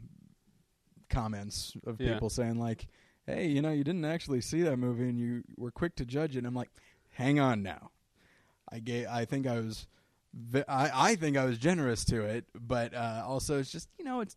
comments 1.09 1.75
of 1.87 2.00
Yeah. 2.00 2.12
people 2.14 2.30
saying 2.30 2.59
like, 2.59 2.88
"Hey, 3.26 3.47
you 3.47 3.62
know, 3.62 3.71
you 3.71 3.85
didn't 3.85 4.04
actually 4.04 4.40
see 4.40 4.62
that 4.62 4.76
movie 4.76 5.09
and 5.09 5.18
you 5.18 5.42
were 5.57 5.71
quick 5.71 5.95
to 5.97 6.04
judge 6.04 6.35
it." 6.37 6.38
And 6.38 6.47
I'm 6.47 6.54
like, 6.54 6.71
"Hang 7.11 7.40
on 7.40 7.62
now." 7.62 7.90
I 8.71 8.80
gave 8.80 9.07
I 9.09 9.25
think 9.25 9.47
I 9.47 9.61
was 9.61 9.87
I 10.68 10.90
I 10.95 11.16
think 11.16 11.37
I 11.37 11.45
was 11.45 11.59
generous 11.59 12.04
to 12.07 12.23
it, 12.25 12.45
but 12.54 12.92
uh 12.95 13.23
also 13.26 13.59
it's 13.59 13.73
just, 13.73 13.88
you 13.99 14.04
know, 14.04 14.21
it's 14.21 14.37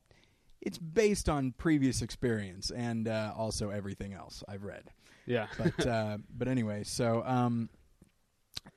it's 0.62 0.78
based 0.78 1.28
on 1.30 1.54
previous 1.58 2.02
experience 2.02 2.72
and 2.72 3.08
uh, 3.08 3.34
also 3.36 3.70
everything 3.70 4.14
else 4.14 4.44
I've 4.48 4.64
read 4.64 4.84
Yeah. 5.26 5.48
but 5.58 5.86
uh, 5.88 6.18
but 6.38 6.48
anyway, 6.48 6.84
so 6.84 7.24
um, 7.26 7.70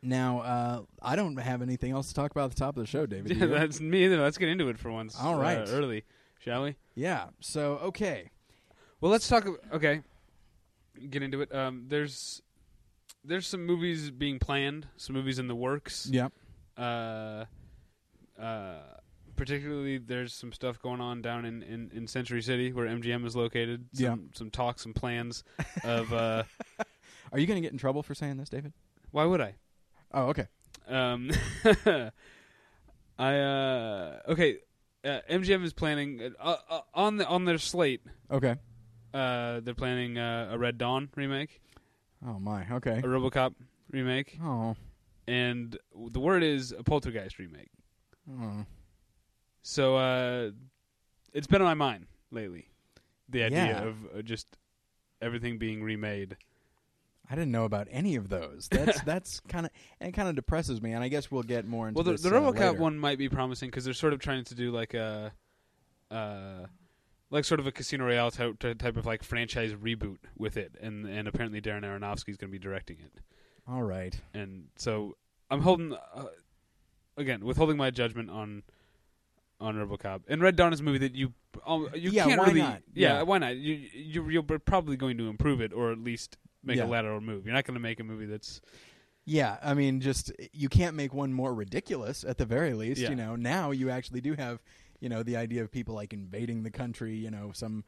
now 0.02 0.40
uh, 0.40 0.82
I 1.02 1.16
don't 1.16 1.36
have 1.36 1.62
anything 1.62 1.92
else 1.92 2.08
to 2.08 2.14
talk 2.14 2.30
about 2.30 2.44
at 2.46 2.50
the 2.52 2.56
top 2.60 2.76
of 2.76 2.82
the 2.82 2.86
show, 2.86 3.06
David. 3.06 3.36
yeah, 3.36 3.46
that's 3.46 3.80
me 3.80 4.04
either. 4.04 4.20
Let's 4.20 4.38
get 4.38 4.48
into 4.48 4.68
it 4.68 4.78
for 4.78 4.90
once. 4.90 5.16
All 5.20 5.36
right. 5.36 5.58
uh, 5.58 5.66
early, 5.70 6.04
shall 6.38 6.62
we? 6.64 6.76
yeah. 6.94 7.26
So 7.40 7.78
okay, 7.82 8.30
Well, 9.00 9.10
let's 9.12 9.28
talk. 9.28 9.46
ab- 9.46 9.74
Okay, 9.74 10.02
get 11.10 11.22
into 11.22 11.40
it. 11.42 11.54
Um, 11.54 11.84
there's 11.88 12.40
there's 13.24 13.46
some 13.46 13.64
movies 13.66 14.10
being 14.10 14.38
planned, 14.38 14.86
some 14.96 15.14
movies 15.14 15.38
in 15.38 15.48
the 15.48 15.54
works. 15.54 16.08
Yep. 16.10 16.32
Uh, 16.76 17.44
uh, 18.40 18.78
particularly, 19.36 19.98
there's 19.98 20.32
some 20.34 20.52
stuff 20.52 20.80
going 20.80 21.00
on 21.00 21.22
down 21.22 21.44
in, 21.44 21.62
in, 21.62 21.90
in 21.94 22.06
Century 22.06 22.42
City 22.42 22.72
where 22.72 22.86
MGM 22.86 23.24
is 23.26 23.34
located. 23.36 23.86
Some, 23.92 24.04
Yeah. 24.04 24.14
some 24.34 24.50
talks, 24.50 24.82
some 24.82 24.92
plans 24.94 25.44
of. 25.84 26.12
Uh, 26.12 26.42
are 27.32 27.38
you 27.38 27.46
going 27.46 27.56
to 27.56 27.62
get 27.66 27.72
in 27.72 27.78
trouble 27.78 28.02
for 28.02 28.14
saying 28.14 28.36
this, 28.36 28.48
David? 28.48 28.72
why 29.10 29.24
would 29.24 29.40
I? 29.40 29.54
Oh, 30.12 30.26
okay. 30.28 30.46
Um, 30.88 31.30
I 33.18 33.36
uh, 33.38 34.18
okay. 34.28 34.58
Uh, 35.04 35.20
MGM 35.30 35.64
is 35.64 35.72
planning 35.72 36.32
uh, 36.40 36.56
uh, 36.70 36.80
on 36.94 37.16
the 37.18 37.26
on 37.26 37.44
their 37.44 37.58
slate. 37.58 38.00
Okay. 38.30 38.56
Uh, 39.12 39.60
they're 39.60 39.74
planning 39.74 40.18
uh, 40.18 40.48
a 40.50 40.58
Red 40.58 40.78
Dawn 40.78 41.08
remake, 41.14 41.60
Oh 42.26 42.38
my. 42.40 42.66
Okay. 42.72 42.98
a 42.98 43.02
RoboCop 43.02 43.54
remake, 43.92 44.38
Oh. 44.42 44.74
and 45.28 45.78
the 46.08 46.18
word 46.18 46.42
is 46.42 46.72
a 46.72 46.82
Poltergeist 46.82 47.38
remake. 47.38 47.68
oh. 48.40 48.64
So 49.66 49.96
uh, 49.96 50.50
it's 51.32 51.46
been 51.46 51.62
on 51.62 51.66
my 51.66 51.74
mind 51.74 52.06
lately. 52.30 52.68
The 53.30 53.44
idea 53.44 53.64
Yeah. 53.66 53.82
of 53.84 53.96
uh, 54.18 54.22
just 54.22 54.46
everything 55.22 55.56
being 55.58 55.82
remade. 55.82 56.36
I 57.30 57.34
didn't 57.34 57.52
know 57.52 57.64
about 57.64 57.88
any 57.90 58.16
of 58.16 58.28
those. 58.28 58.68
That's 58.70 59.00
that's 59.06 59.40
kind 59.40 59.64
of 59.64 59.72
and 60.00 60.12
kind 60.12 60.28
of 60.28 60.34
depresses 60.34 60.82
me. 60.82 60.92
And 60.92 61.02
I 61.02 61.08
guess 61.08 61.30
we'll 61.30 61.42
get 61.42 61.66
more 61.66 61.88
into 61.88 61.96
Well, 61.96 62.04
the, 62.04 62.12
this, 62.12 62.20
the 62.22 62.28
uh, 62.28 62.40
RoboCop 62.52 62.58
later. 62.58 62.72
one 62.74 62.98
might 62.98 63.16
be 63.16 63.30
promising 63.30 63.70
because 63.70 63.86
they're 63.86 63.94
sort 63.94 64.12
of 64.12 64.20
trying 64.20 64.44
to 64.44 64.54
do 64.54 64.70
like 64.70 64.92
a, 64.92 65.32
uh, 66.10 66.66
like 67.30 67.46
sort 67.46 67.58
of 67.58 67.66
a 67.66 67.72
Casino 67.72 68.04
Royale 68.04 68.30
type, 68.30 68.58
type 68.58 68.98
of 68.98 69.06
like 69.06 69.22
franchise 69.22 69.72
reboot 69.72 70.18
with 70.36 70.58
it, 70.58 70.76
and 70.82 71.06
and 71.06 71.26
apparently 71.26 71.62
Darren 71.62 71.82
Aronofsky's 71.84 72.36
going 72.36 72.50
to 72.50 72.52
be 72.52 72.58
directing 72.58 72.98
it, 73.00 73.22
All 73.66 73.82
right. 73.82 74.14
and 74.34 74.66
so 74.76 75.16
I'm 75.50 75.62
holding, 75.62 75.94
uh, 75.94 76.26
again, 77.16 77.42
withholding 77.44 77.78
my 77.78 77.90
judgment 77.90 78.28
on 78.28 78.62
on 79.64 79.74
RoboCop. 79.76 80.22
And 80.28 80.42
Red 80.42 80.56
Dawn 80.56 80.72
is 80.72 80.80
a 80.80 80.82
movie 80.82 80.98
that 80.98 81.14
you 81.14 81.32
um, 81.66 81.88
you 81.94 82.10
Yeah, 82.10 82.24
can't 82.26 82.40
why 82.40 82.46
really, 82.48 82.60
not? 82.60 82.82
Yeah, 82.94 83.18
Yeah. 83.18 83.22
why 83.22 83.38
not? 83.38 83.56
You 83.56 83.74
you 83.92 84.28
you're 84.28 84.42
probably 84.42 84.96
going 84.96 85.16
to 85.18 85.28
improve 85.28 85.60
it, 85.60 85.72
or 85.72 85.92
at 85.92 85.98
least 85.98 86.36
make 86.62 86.76
Yeah. 86.76 86.84
a 86.84 86.88
lateral 86.88 87.20
move. 87.20 87.44
You're 87.46 87.54
not 87.54 87.64
going 87.64 87.74
to 87.74 87.80
make 87.80 88.00
a 88.00 88.04
movie 88.04 88.26
that's 88.26 88.60
Yeah, 89.24 89.56
I 89.62 89.72
mean, 89.74 90.00
just 90.00 90.32
you 90.52 90.68
can't 90.68 90.94
make 90.96 91.14
one 91.14 91.32
more 91.32 91.54
ridiculous 91.54 92.24
at 92.24 92.36
the 92.38 92.44
very 92.44 92.74
least. 92.74 93.00
Yeah. 93.00 93.10
You 93.10 93.16
know, 93.16 93.36
now 93.36 93.70
you 93.70 93.88
actually 93.90 94.20
do 94.20 94.34
have, 94.34 94.62
you 95.00 95.08
know, 95.08 95.22
the 95.22 95.36
idea 95.36 95.62
of 95.62 95.70
people 95.70 95.94
like 95.94 96.12
invading 96.12 96.62
the 96.62 96.70
country. 96.70 97.14
You 97.16 97.30
know, 97.30 97.50
some, 97.54 97.84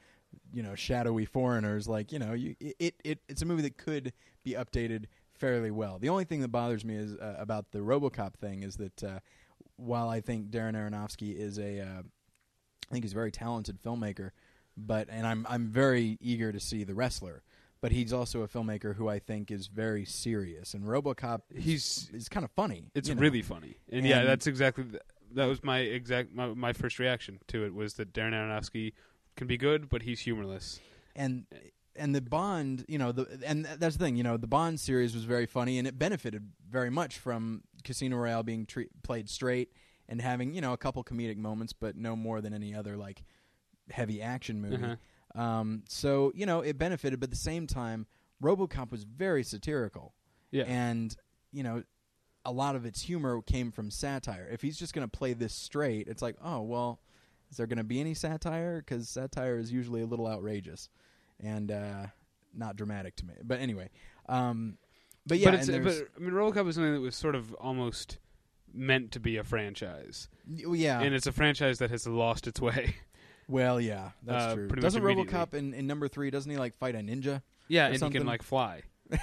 you 0.52 0.62
know, 0.62 0.74
shadowy 0.74 1.26
foreigners. 1.26 1.86
Like, 1.88 2.10
you 2.12 2.18
know, 2.18 2.32
you 2.32 2.56
it 2.60 2.94
it 3.04 3.18
it's 3.28 3.42
a 3.42 3.46
movie 3.46 3.62
that 3.62 3.76
could 3.76 4.12
be 4.44 4.52
updated 4.52 5.06
fairly 5.34 5.70
well. 5.70 5.98
The 5.98 6.08
only 6.08 6.24
thing 6.24 6.40
that 6.40 6.48
bothers 6.48 6.84
me 6.84 6.94
is 6.96 7.14
uh, 7.16 7.34
about 7.38 7.72
the 7.72 7.80
RoboCop 7.80 8.36
thing 8.36 8.62
is 8.62 8.76
that 8.76 9.04
uh, 9.04 9.18
while 9.76 10.08
I 10.08 10.20
think 10.20 10.50
Darren 10.50 10.74
Aronofsky 10.74 11.36
is 11.36 11.58
a, 11.58 11.80
uh, 11.80 12.02
I 12.02 12.92
think 12.92 13.04
he's 13.04 13.12
a 13.12 13.16
very 13.16 13.32
talented 13.32 13.80
filmmaker, 13.82 14.30
but 14.76 15.08
and 15.10 15.26
I'm 15.26 15.46
I'm 15.48 15.66
very 15.68 16.18
eager 16.20 16.52
to 16.52 16.60
see 16.60 16.84
the 16.84 16.94
wrestler. 16.94 17.42
But 17.82 17.92
he's 17.92 18.12
also 18.12 18.40
a 18.40 18.48
filmmaker 18.48 18.96
who 18.96 19.06
I 19.08 19.18
think 19.18 19.50
is 19.50 19.66
very 19.66 20.06
serious, 20.06 20.72
and 20.72 20.84
RoboCop 20.84 21.42
He's- 21.54 22.08
is 22.12 22.28
kind 22.28 22.42
of 22.42 22.50
funny. 22.52 22.90
it's 22.94 23.08
you 23.08 23.14
know? 23.14 23.20
really 23.20 23.42
funny. 23.42 23.76
And, 23.92 24.04
yeah, 24.06 24.24
that's 24.24 24.46
exactly 24.46 24.84
th- 24.84 25.02
that 25.34 25.44
was 25.44 25.62
my 25.62 25.80
exact 25.80 26.32
my, 26.34 26.46
my 26.48 26.72
first 26.72 26.98
reaction 26.98 27.38
to 27.48 27.64
it 27.66 27.74
was 27.74 27.94
that 27.94 28.12
Darren 28.14 28.32
Aronofsky 28.32 28.94
can 29.36 29.46
be 29.46 29.58
good, 29.58 29.88
but 29.90 30.02
he's 30.02 30.20
humorless. 30.20 30.80
and 31.14 31.44
and 31.94 32.14
the 32.14 32.20
Bond, 32.22 32.84
you 32.88 32.98
know, 32.98 33.12
the 33.12 33.38
and 33.46 33.66
that's 33.66 33.96
the 33.98 34.04
thing, 34.04 34.16
you 34.16 34.22
know, 34.22 34.36
the 34.38 34.46
Bond 34.46 34.80
series 34.80 35.14
was 35.14 35.24
very 35.24 35.46
funny, 35.46 35.78
and 35.78 35.86
it 35.86 35.98
benefited 35.98 36.52
very 36.68 36.90
much 36.90 37.18
from 37.18 37.62
Casino 37.86 38.16
Royale 38.18 38.42
being 38.42 38.66
tre- 38.66 38.88
played 39.02 39.30
straight 39.30 39.70
and 40.08 40.20
having 40.20 40.52
you 40.52 40.60
know 40.60 40.74
a 40.74 40.76
couple 40.76 41.02
comedic 41.04 41.38
moments, 41.38 41.72
but 41.72 41.96
no 41.96 42.14
more 42.14 42.42
than 42.42 42.52
any 42.52 42.74
other 42.74 42.96
like 42.98 43.22
heavy 43.90 44.20
action 44.20 44.60
movie. 44.60 44.84
Uh-huh. 44.84 45.40
Um, 45.42 45.82
so 45.88 46.32
you 46.34 46.44
know, 46.44 46.60
it 46.60 46.76
benefited, 46.76 47.20
but 47.20 47.28
at 47.28 47.30
the 47.30 47.36
same 47.36 47.66
time, 47.66 48.06
RoboCop 48.42 48.90
was 48.90 49.04
very 49.04 49.42
satirical, 49.42 50.12
Yeah. 50.50 50.64
and 50.64 51.16
you 51.52 51.62
know. 51.62 51.82
A 52.48 52.52
lot 52.52 52.76
of 52.76 52.86
its 52.86 53.02
humor 53.02 53.42
came 53.42 53.72
from 53.72 53.90
satire. 53.90 54.48
If 54.52 54.62
he's 54.62 54.78
just 54.78 54.94
going 54.94 55.04
to 55.04 55.10
play 55.18 55.32
this 55.32 55.52
straight, 55.52 56.06
it's 56.06 56.22
like, 56.22 56.36
oh 56.40 56.62
well, 56.62 57.00
is 57.50 57.56
there 57.56 57.66
going 57.66 57.78
to 57.78 57.82
be 57.82 57.98
any 58.00 58.14
satire? 58.14 58.78
Because 58.78 59.08
satire 59.08 59.58
is 59.58 59.72
usually 59.72 60.00
a 60.02 60.06
little 60.06 60.28
outrageous 60.28 60.88
and 61.40 61.72
uh, 61.72 62.06
not 62.54 62.76
dramatic 62.76 63.16
to 63.16 63.26
me. 63.26 63.34
But 63.42 63.58
anyway, 63.58 63.90
um, 64.28 64.78
but 65.26 65.38
yeah, 65.38 65.50
but, 65.50 65.60
it's, 65.60 65.68
but 65.68 66.08
I 66.16 66.20
mean, 66.20 66.32
RoboCop 66.32 66.64
was 66.64 66.76
something 66.76 66.94
that 66.94 67.00
was 67.00 67.16
sort 67.16 67.34
of 67.34 67.52
almost 67.54 68.18
meant 68.72 69.12
to 69.12 69.20
be 69.20 69.36
a 69.36 69.44
franchise, 69.44 70.28
yeah. 70.46 71.00
and 71.00 71.14
it's 71.14 71.26
a 71.26 71.32
franchise 71.32 71.78
that 71.78 71.90
has 71.90 72.06
lost 72.06 72.46
its 72.46 72.60
way. 72.60 72.96
well, 73.48 73.80
yeah, 73.80 74.10
that's 74.22 74.44
uh, 74.44 74.54
true. 74.54 74.68
Doesn't. 74.68 75.02
RoboCop 75.02 75.54
in, 75.54 75.74
in 75.74 75.86
number 75.86 76.08
three? 76.08 76.30
Doesn't 76.30 76.50
he 76.50 76.56
like 76.56 76.76
fight 76.76 76.94
a 76.94 76.98
ninja? 76.98 77.42
Yeah, 77.68 77.86
and 77.86 78.00
he 78.00 78.10
can 78.10 78.26
like 78.26 78.42
fly. 78.42 78.82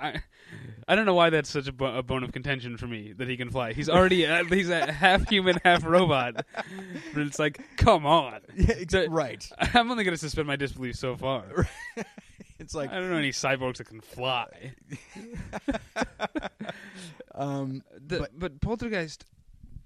I, 0.00 0.22
I 0.86 0.94
don't 0.94 1.04
know 1.04 1.14
why 1.14 1.30
that's 1.30 1.50
such 1.50 1.68
a, 1.68 1.72
bo- 1.72 1.96
a 1.96 2.02
bone 2.02 2.22
of 2.22 2.32
contention 2.32 2.76
for 2.76 2.86
me 2.86 3.12
that 3.14 3.28
he 3.28 3.36
can 3.36 3.50
fly. 3.50 3.72
He's 3.72 3.88
already 3.88 4.24
a, 4.24 4.44
he's 4.48 4.70
a 4.70 4.92
half 4.92 5.28
human, 5.28 5.58
half 5.64 5.84
robot. 5.84 6.46
But 6.54 7.22
it's 7.22 7.38
like, 7.38 7.60
come 7.76 8.06
on. 8.06 8.40
Yeah, 8.56 8.74
The- 8.88 9.08
right. 9.10 9.46
I'm 9.58 9.90
only 9.90 10.04
going 10.04 10.14
to 10.14 10.18
suspend 10.18 10.46
my 10.46 10.56
disbelief 10.56 10.96
so 10.96 11.16
far. 11.16 11.68
It's 12.68 12.74
like 12.74 12.92
I 12.92 12.96
don't 12.96 13.08
know 13.08 13.16
any 13.16 13.30
cyborgs 13.30 13.78
that 13.78 13.86
can 13.86 14.02
fly. 14.02 14.74
um, 17.34 17.82
The, 18.06 18.18
But- 18.18 18.38
but, 18.38 18.60
Poltergeist, 18.60 19.24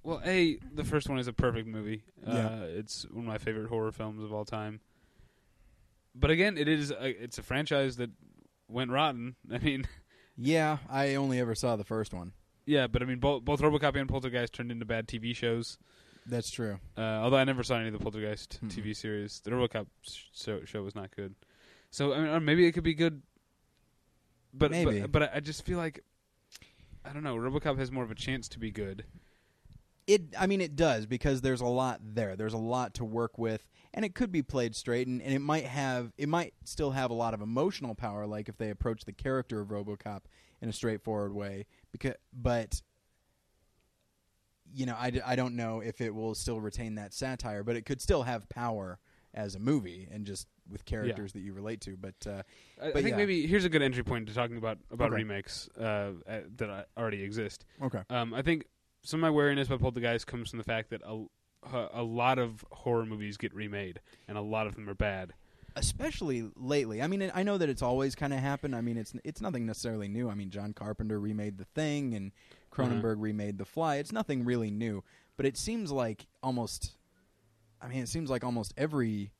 well, 0.02 0.20
a 0.24 0.58
the 0.74 0.82
first 0.82 1.08
one 1.08 1.20
is 1.20 1.28
a 1.28 1.32
perfect 1.32 1.68
movie. 1.68 2.02
Yeah. 2.26 2.32
Uh, 2.46 2.64
it's 2.70 3.04
one 3.08 3.20
of 3.24 3.28
my 3.28 3.38
favorite 3.38 3.68
horror 3.68 3.92
films 3.92 4.20
of 4.24 4.32
all 4.32 4.44
time. 4.44 4.80
But 6.12 6.32
again, 6.32 6.58
it 6.58 6.66
is 6.66 6.90
a, 6.90 7.22
it's 7.22 7.38
a 7.38 7.42
franchise 7.44 7.98
that 7.98 8.10
went 8.66 8.90
rotten. 8.90 9.36
I 9.52 9.58
mean, 9.58 9.86
yeah, 10.36 10.78
I 10.90 11.14
only 11.14 11.38
ever 11.38 11.54
saw 11.54 11.76
the 11.76 11.84
first 11.84 12.12
one. 12.12 12.32
yeah, 12.66 12.88
but 12.88 13.00
I 13.00 13.04
mean, 13.04 13.20
both 13.20 13.44
both 13.44 13.60
RoboCop 13.60 13.94
and 13.94 14.08
Poltergeist 14.08 14.52
turned 14.52 14.72
into 14.72 14.84
bad 14.84 15.06
TV 15.06 15.36
shows. 15.36 15.78
That's 16.26 16.50
true. 16.50 16.80
Uh, 16.98 17.00
although 17.00 17.36
I 17.36 17.44
never 17.44 17.62
saw 17.62 17.76
any 17.76 17.86
of 17.88 17.92
the 17.92 18.00
Poltergeist 18.00 18.58
Mm-mm. 18.64 18.70
TV 18.72 18.96
series, 18.96 19.40
the 19.44 19.52
RoboCop 19.52 19.86
sh- 20.02 20.22
show, 20.34 20.64
show 20.64 20.82
was 20.82 20.96
not 20.96 21.14
good. 21.14 21.34
So 21.92 22.14
I 22.14 22.18
mean, 22.18 22.28
or 22.28 22.40
maybe 22.40 22.66
it 22.66 22.72
could 22.72 22.82
be 22.82 22.94
good. 22.94 23.22
But 24.52 24.70
Maybe. 24.70 25.00
but, 25.02 25.12
but 25.12 25.34
I 25.34 25.40
just 25.40 25.64
feel 25.64 25.78
like 25.78 26.02
I 27.04 27.12
don't 27.12 27.22
know. 27.22 27.36
RoboCop 27.36 27.78
has 27.78 27.92
more 27.92 28.02
of 28.02 28.10
a 28.10 28.14
chance 28.14 28.48
to 28.48 28.58
be 28.58 28.70
good. 28.70 29.04
It, 30.06 30.34
I 30.36 30.46
mean, 30.46 30.60
it 30.60 30.74
does 30.74 31.06
because 31.06 31.42
there's 31.42 31.60
a 31.60 31.66
lot 31.66 32.00
there. 32.02 32.34
There's 32.34 32.54
a 32.54 32.58
lot 32.58 32.94
to 32.94 33.04
work 33.04 33.38
with, 33.38 33.68
and 33.94 34.04
it 34.04 34.14
could 34.14 34.32
be 34.32 34.42
played 34.42 34.74
straight, 34.74 35.06
and, 35.06 35.22
and 35.22 35.32
it 35.32 35.38
might 35.38 35.64
have, 35.64 36.12
it 36.18 36.28
might 36.28 36.54
still 36.64 36.90
have 36.90 37.10
a 37.10 37.14
lot 37.14 37.34
of 37.34 37.40
emotional 37.40 37.94
power, 37.94 38.26
like 38.26 38.48
if 38.48 38.56
they 38.56 38.70
approach 38.70 39.04
the 39.04 39.12
character 39.12 39.60
of 39.60 39.68
RoboCop 39.68 40.22
in 40.60 40.68
a 40.68 40.72
straightforward 40.72 41.32
way. 41.32 41.66
Because, 41.92 42.14
but, 42.32 42.82
you 44.74 44.86
know, 44.86 44.96
I, 44.98 45.12
I 45.24 45.36
don't 45.36 45.54
know 45.54 45.80
if 45.80 46.00
it 46.00 46.12
will 46.12 46.34
still 46.34 46.60
retain 46.60 46.96
that 46.96 47.14
satire, 47.14 47.62
but 47.62 47.76
it 47.76 47.86
could 47.86 48.00
still 48.00 48.24
have 48.24 48.48
power 48.48 48.98
as 49.34 49.54
a 49.54 49.58
movie 49.58 50.08
and 50.12 50.26
just 50.26 50.46
with 50.70 50.84
characters 50.84 51.32
that 51.32 51.40
you 51.40 51.52
relate 51.52 51.80
to. 51.82 51.96
But 51.96 52.14
uh, 52.26 52.42
I, 52.82 52.88
I 52.88 52.92
think 52.92 53.08
yeah. 53.10 53.16
maybe 53.16 53.46
here's 53.46 53.64
a 53.64 53.68
good 53.68 53.82
entry 53.82 54.02
point 54.04 54.26
to 54.28 54.34
talking 54.34 54.56
about 54.56 54.78
about 54.90 55.06
Okay. 55.08 55.16
remakes 55.22 55.68
uh, 55.80 55.82
uh, 56.28 56.40
that 56.56 56.88
already 56.96 57.22
exist. 57.22 57.64
okay, 57.82 58.02
Um, 58.10 58.34
I 58.34 58.42
think 58.42 58.66
some 59.02 59.18
of 59.18 59.22
my 59.22 59.30
wariness 59.30 59.66
about 59.68 59.80
Poltergeist 59.80 60.26
comes 60.26 60.50
from 60.50 60.58
the 60.58 60.64
fact 60.64 60.90
that 60.90 61.02
a, 61.04 61.24
a 61.92 62.02
lot 62.02 62.38
of 62.38 62.64
horror 62.72 63.06
movies 63.06 63.36
get 63.36 63.54
remade, 63.54 64.00
and 64.28 64.36
a 64.38 64.40
lot 64.42 64.66
of 64.66 64.74
them 64.74 64.88
are 64.88 64.94
bad. 64.94 65.32
especially 65.74 66.50
lately. 66.56 67.00
I 67.02 67.06
mean, 67.06 67.30
I 67.34 67.42
know 67.42 67.56
that 67.58 67.68
it's 67.68 67.82
always 67.82 68.14
kind 68.14 68.32
of 68.32 68.38
happened. 68.40 68.76
I 68.76 68.80
mean, 68.82 68.96
it's 68.98 69.14
it's 69.24 69.40
nothing 69.40 69.64
necessarily 69.66 70.08
new. 70.08 70.28
I 70.28 70.34
mean, 70.34 70.50
John 70.50 70.72
Carpenter 70.74 71.18
remade 71.18 71.56
The 71.58 71.64
Thing 71.64 72.14
and 72.14 72.32
Cronenberg 72.70 73.16
remade 73.18 73.58
The 73.58 73.64
Fly. 73.64 73.96
It's 73.96 74.12
nothing 74.12 74.44
really 74.44 74.70
new, 74.70 75.02
but 75.36 75.46
it 75.46 75.56
seems 75.56 75.90
like 75.90 76.26
almost 76.42 76.92
I 77.82 77.88
mean, 77.88 78.02
it 78.02 78.08
seems 78.08 78.30
like 78.30 78.44
almost 78.44 78.72
every 78.76 79.32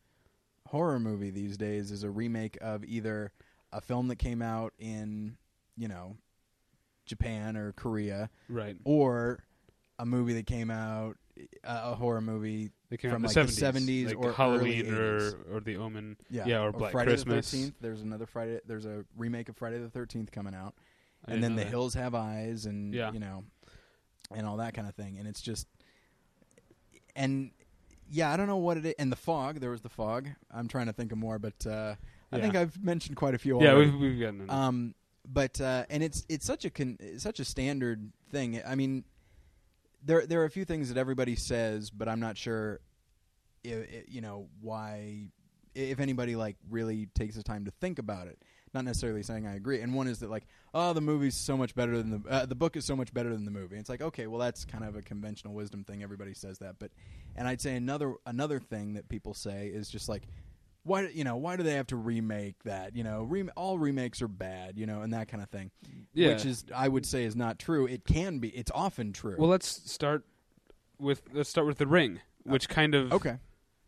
horror 0.66 0.98
movie 0.98 1.30
these 1.30 1.56
days 1.56 1.90
is 1.90 2.02
a 2.02 2.10
remake 2.10 2.58
of 2.60 2.84
either 2.84 3.32
a 3.72 3.80
film 3.80 4.08
that 4.08 4.16
came 4.16 4.42
out 4.42 4.72
in, 4.78 5.36
you 5.76 5.88
know, 5.88 6.16
Japan 7.06 7.56
or 7.56 7.72
Korea 7.72 8.30
Right. 8.48 8.76
or 8.84 9.44
a 9.98 10.06
movie 10.06 10.32
that 10.34 10.46
came 10.46 10.70
out 10.70 11.16
a 11.64 11.92
a 11.92 11.94
horror 11.94 12.20
movie 12.20 12.70
From, 13.00 13.10
out 13.12 13.22
like, 13.22 13.34
the 13.34 13.42
the 13.44 13.52
70s 13.52 14.06
like 14.08 14.18
or 14.18 14.32
Halloween 14.32 14.92
or 14.92 15.18
80s. 15.32 15.34
or 15.54 15.60
The 15.60 15.76
Omen. 15.78 16.16
Yeah, 16.28 16.44
Yeah, 16.46 16.62
or 16.62 16.72
Black 16.72 16.92
Friday 16.92 17.12
Christmas. 17.12 17.50
the 17.50 17.56
Thirteenth. 17.56 17.74
There's 17.80 18.02
another 18.02 18.26
Friday. 18.26 18.60
There's 18.66 18.84
a 18.86 19.04
remake 19.16 19.48
of 19.48 19.56
Friday 19.56 19.78
the 19.78 19.88
Thirteenth 19.88 20.30
coming 20.30 20.54
out, 20.54 20.74
I 21.26 21.32
and 21.32 21.42
then 21.42 21.56
The 21.56 21.64
that. 21.64 21.70
Hills 21.70 21.94
Have 21.94 22.14
Eyes, 22.14 22.66
and 22.66 22.92
Yeah. 22.94 23.12
you 23.12 23.18
know, 23.20 23.44
and 24.30 24.46
all 24.46 24.58
that 24.58 24.74
kind 24.74 24.86
of 24.86 24.94
thing. 24.94 25.16
And 25.18 25.26
it's 25.26 25.40
just, 25.40 25.66
and 27.16 27.50
yeah, 28.12 28.30
I 28.32 28.36
don't 28.36 28.46
know 28.46 28.58
what 28.58 28.76
it 28.76 28.84
is. 28.86 28.94
And 28.98 29.10
the 29.10 29.16
fog. 29.16 29.58
There 29.60 29.70
was 29.70 29.80
the 29.80 29.88
fog. 29.88 30.28
I'm 30.50 30.68
trying 30.68 30.86
to 30.86 30.92
think 30.92 31.10
of 31.12 31.18
more, 31.18 31.38
but 31.38 31.66
uh, 31.66 31.94
I 32.30 32.36
Yeah. 32.36 32.42
think 32.42 32.54
I've 32.56 32.82
mentioned 32.84 33.16
quite 33.16 33.34
a 33.34 33.38
few. 33.38 33.60
Yeah, 33.62 33.72
already. 33.72 33.90
we've 33.90 34.00
we've 34.00 34.20
gotten 34.20 34.42
into 34.42 34.54
Um, 34.54 34.94
but 35.26 35.60
uh, 35.60 35.84
and 35.88 36.02
it's 36.02 36.24
it's 36.28 36.44
such 36.46 36.64
a 36.64 36.70
con- 36.70 36.98
it's 37.00 37.22
such 37.22 37.40
a 37.40 37.44
standard 37.44 38.12
thing. 38.30 38.60
I 38.66 38.74
mean, 38.74 39.04
there 40.04 40.26
there 40.26 40.42
are 40.42 40.44
a 40.44 40.50
few 40.50 40.64
things 40.64 40.88
that 40.90 40.98
everybody 40.98 41.36
says, 41.36 41.90
but 41.90 42.08
I'm 42.08 42.20
not 42.20 42.36
sure, 42.36 42.80
you 43.62 44.20
know, 44.20 44.48
why 44.60 45.30
if 45.74 46.00
anybody 46.00 46.36
like 46.36 46.56
really 46.68 47.06
takes 47.14 47.34
the 47.36 47.42
time 47.42 47.64
to 47.64 47.70
think 47.70 47.98
about 47.98 48.26
it. 48.26 48.38
Not 48.74 48.84
necessarily 48.84 49.22
saying 49.22 49.46
I 49.46 49.54
agree. 49.56 49.80
And 49.80 49.94
one 49.94 50.08
is 50.08 50.20
that 50.20 50.30
like, 50.30 50.46
oh, 50.72 50.92
the 50.94 51.00
movie's 51.02 51.36
so 51.36 51.56
much 51.56 51.74
better 51.74 51.96
than 51.98 52.22
the 52.22 52.30
uh, 52.30 52.46
the 52.46 52.54
book 52.54 52.76
is 52.76 52.84
so 52.84 52.96
much 52.96 53.12
better 53.12 53.30
than 53.30 53.44
the 53.44 53.50
movie. 53.50 53.76
It's 53.76 53.90
like, 53.90 54.00
okay, 54.00 54.26
well, 54.26 54.38
that's 54.40 54.64
kind 54.64 54.82
of 54.84 54.96
a 54.96 55.02
conventional 55.02 55.52
wisdom 55.52 55.84
thing. 55.84 56.02
Everybody 56.02 56.32
says 56.34 56.58
that, 56.60 56.76
but 56.78 56.90
and 57.36 57.46
I'd 57.46 57.60
say 57.60 57.76
another 57.76 58.14
another 58.24 58.58
thing 58.60 58.94
that 58.94 59.08
people 59.08 59.34
say 59.34 59.66
is 59.68 59.90
just 59.90 60.08
like, 60.08 60.22
why 60.84 61.08
you 61.08 61.22
know 61.22 61.36
why 61.36 61.56
do 61.56 61.62
they 61.62 61.74
have 61.74 61.86
to 61.88 61.96
remake 61.96 62.62
that? 62.64 62.96
You 62.96 63.04
know, 63.04 63.24
rem- 63.24 63.50
all 63.56 63.78
remakes 63.78 64.22
are 64.22 64.28
bad. 64.28 64.78
You 64.78 64.86
know, 64.86 65.02
and 65.02 65.12
that 65.12 65.28
kind 65.28 65.42
of 65.42 65.50
thing. 65.50 65.70
yeah. 66.14 66.28
Which 66.28 66.46
is 66.46 66.64
I 66.74 66.88
would 66.88 67.04
say 67.04 67.24
is 67.24 67.36
not 67.36 67.58
true. 67.58 67.86
It 67.86 68.04
can 68.06 68.38
be. 68.38 68.48
It's 68.48 68.70
often 68.74 69.12
true. 69.12 69.36
well, 69.38 69.50
let's 69.50 69.68
start 69.90 70.24
with 70.98 71.22
let's 71.34 71.50
start 71.50 71.66
with 71.66 71.76
The 71.78 71.86
Ring, 71.86 72.20
which 72.44 72.70
kind 72.70 72.94
of 72.94 73.12
okay. 73.12 73.36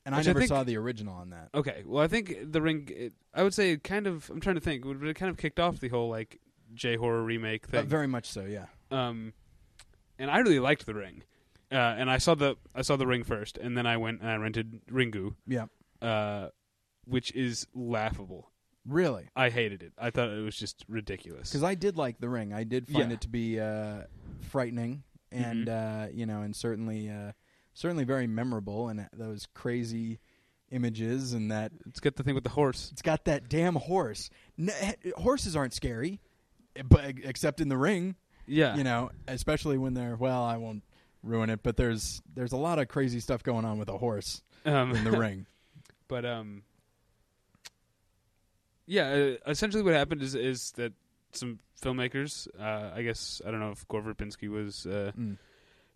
And 0.07 0.15
I 0.15 0.19
Which 0.19 0.27
I 0.27 0.31
never 0.31 0.41
think- 0.41 0.49
saw 0.49 0.65
the 0.65 0.77
original 0.77 1.15
on 1.15 1.31
that. 1.31 1.49
Okay, 1.55 1.83
well, 1.87 2.03
I 2.03 2.09
think 2.09 2.53
The 2.53 2.61
Ring. 2.61 2.89
It, 2.95 3.15
I 3.33 3.43
would 3.43 3.55
say 3.55 3.73
it 3.73 3.83
kind 3.85 4.07
of. 4.07 4.29
I'm 4.31 4.41
trying 4.41 4.57
to 4.57 4.61
think. 4.61 4.85
It 4.85 5.17
kind 5.17 5.31
of 5.31 5.37
kicked 5.39 5.59
off 5.59 5.81
the 5.81 5.89
whole 5.89 6.11
like 6.11 6.41
J 6.75 6.97
horror 6.97 7.23
remake 7.23 7.65
Uh, 7.69 7.71
thing. 7.71 7.87
very 7.87 8.07
much 8.07 8.27
so. 8.27 8.45
Yeah. 8.45 8.67
um, 8.91 9.33
and 10.19 10.31
I 10.31 10.39
really 10.39 10.61
liked 10.61 10.85
The 10.87 10.95
Ring. 10.95 11.23
Uh, 11.73 11.77
and 11.77 12.11
I 12.11 12.19
saw 12.19 12.35
the 12.35 12.57
I 12.75 12.83
saw 12.83 12.97
The 12.97 13.07
Ring 13.07 13.25
first, 13.25 13.57
and 13.57 13.77
then 13.79 13.87
I 13.87 13.97
went 13.97 14.21
and 14.21 14.31
I 14.31 14.37
rented 14.37 14.83
Ringu, 14.91 15.35
Yeah. 15.47 15.67
uh, 16.03 16.51
which 17.07 17.33
is 17.33 17.67
laughable. 17.75 18.51
Really. 18.87 19.31
I 19.35 19.49
hated 19.49 19.83
it. 19.83 19.95
I 19.97 20.11
thought 20.11 20.29
it 20.29 20.43
was 20.43 20.57
just 20.57 20.85
ridiculous. 20.89 21.49
Because 21.51 21.63
I 21.65 21.75
did 21.75 21.97
like 21.97 22.19
The 22.19 22.29
Ring. 22.29 22.53
I 22.53 22.65
did 22.65 22.87
find 22.87 23.09
Yeah. 23.09 23.15
it 23.15 23.21
to 23.23 23.29
be 23.29 23.59
uh, 23.59 24.03
frightening 24.43 25.03
and 25.33 25.67
Mhm. 25.69 26.09
uh, 26.09 26.11
you 26.13 26.27
know, 26.27 26.43
and 26.43 26.55
certainly 26.55 27.09
uh, 27.09 27.33
certainly 27.75 28.05
very 28.05 28.27
memorable. 28.27 28.89
And 28.89 29.07
those 29.13 29.47
crazy 29.55 30.19
images 30.71 31.33
and 31.35 31.51
that 31.53 31.71
Let's 31.85 32.01
get 32.01 32.17
the 32.17 32.23
thing 32.23 32.35
with 32.35 32.45
the 32.45 32.51
horse. 32.51 32.89
it's 32.91 33.03
got 33.03 33.27
that 33.27 33.49
damn 33.49 33.75
horse. 33.77 34.31
N- 34.59 34.71
horses 35.17 35.55
aren't 35.55 35.75
scary, 35.75 36.21
but 36.89 37.05
except 37.23 37.61
in 37.61 37.69
the 37.69 37.77
ring, 37.77 38.17
Yeah. 38.47 38.75
you 38.77 38.83
know, 38.85 39.11
especially 39.29 39.79
when 39.79 39.95
they're 39.95 40.17
well, 40.17 40.43
I 40.43 40.57
won't 40.57 40.83
ruin 41.23 41.51
it, 41.51 41.63
but 41.63 41.77
there's 41.77 42.23
there's 42.35 42.53
a 42.53 42.57
lot 42.57 42.79
of 42.79 42.89
crazy 42.89 43.21
stuff 43.21 43.43
going 43.43 43.65
on 43.65 43.79
with 43.79 43.89
a 43.89 43.99
horse 43.99 44.43
Um, 44.65 44.95
in 44.97 45.05
the 45.05 45.13
ring. 45.19 45.47
But 46.09 46.25
um, 46.25 46.63
yeah. 48.87 49.11
Uh, 49.47 49.51
essentially, 49.51 49.83
what 49.83 49.95
happened 49.95 50.23
is 50.23 50.35
is 50.35 50.73
that 50.73 50.93
some 51.33 51.59
filmmakers, 51.83 52.47
uh, 52.59 52.91
I 52.95 53.03
guess 53.03 53.41
I 53.47 53.51
don't 53.51 53.61
know 53.61 53.71
if 53.71 53.87
Gore 53.89 54.03
Verbinski 54.03 54.49
was 54.49 54.87
uh, 54.87 55.13
Mm. 55.19 55.37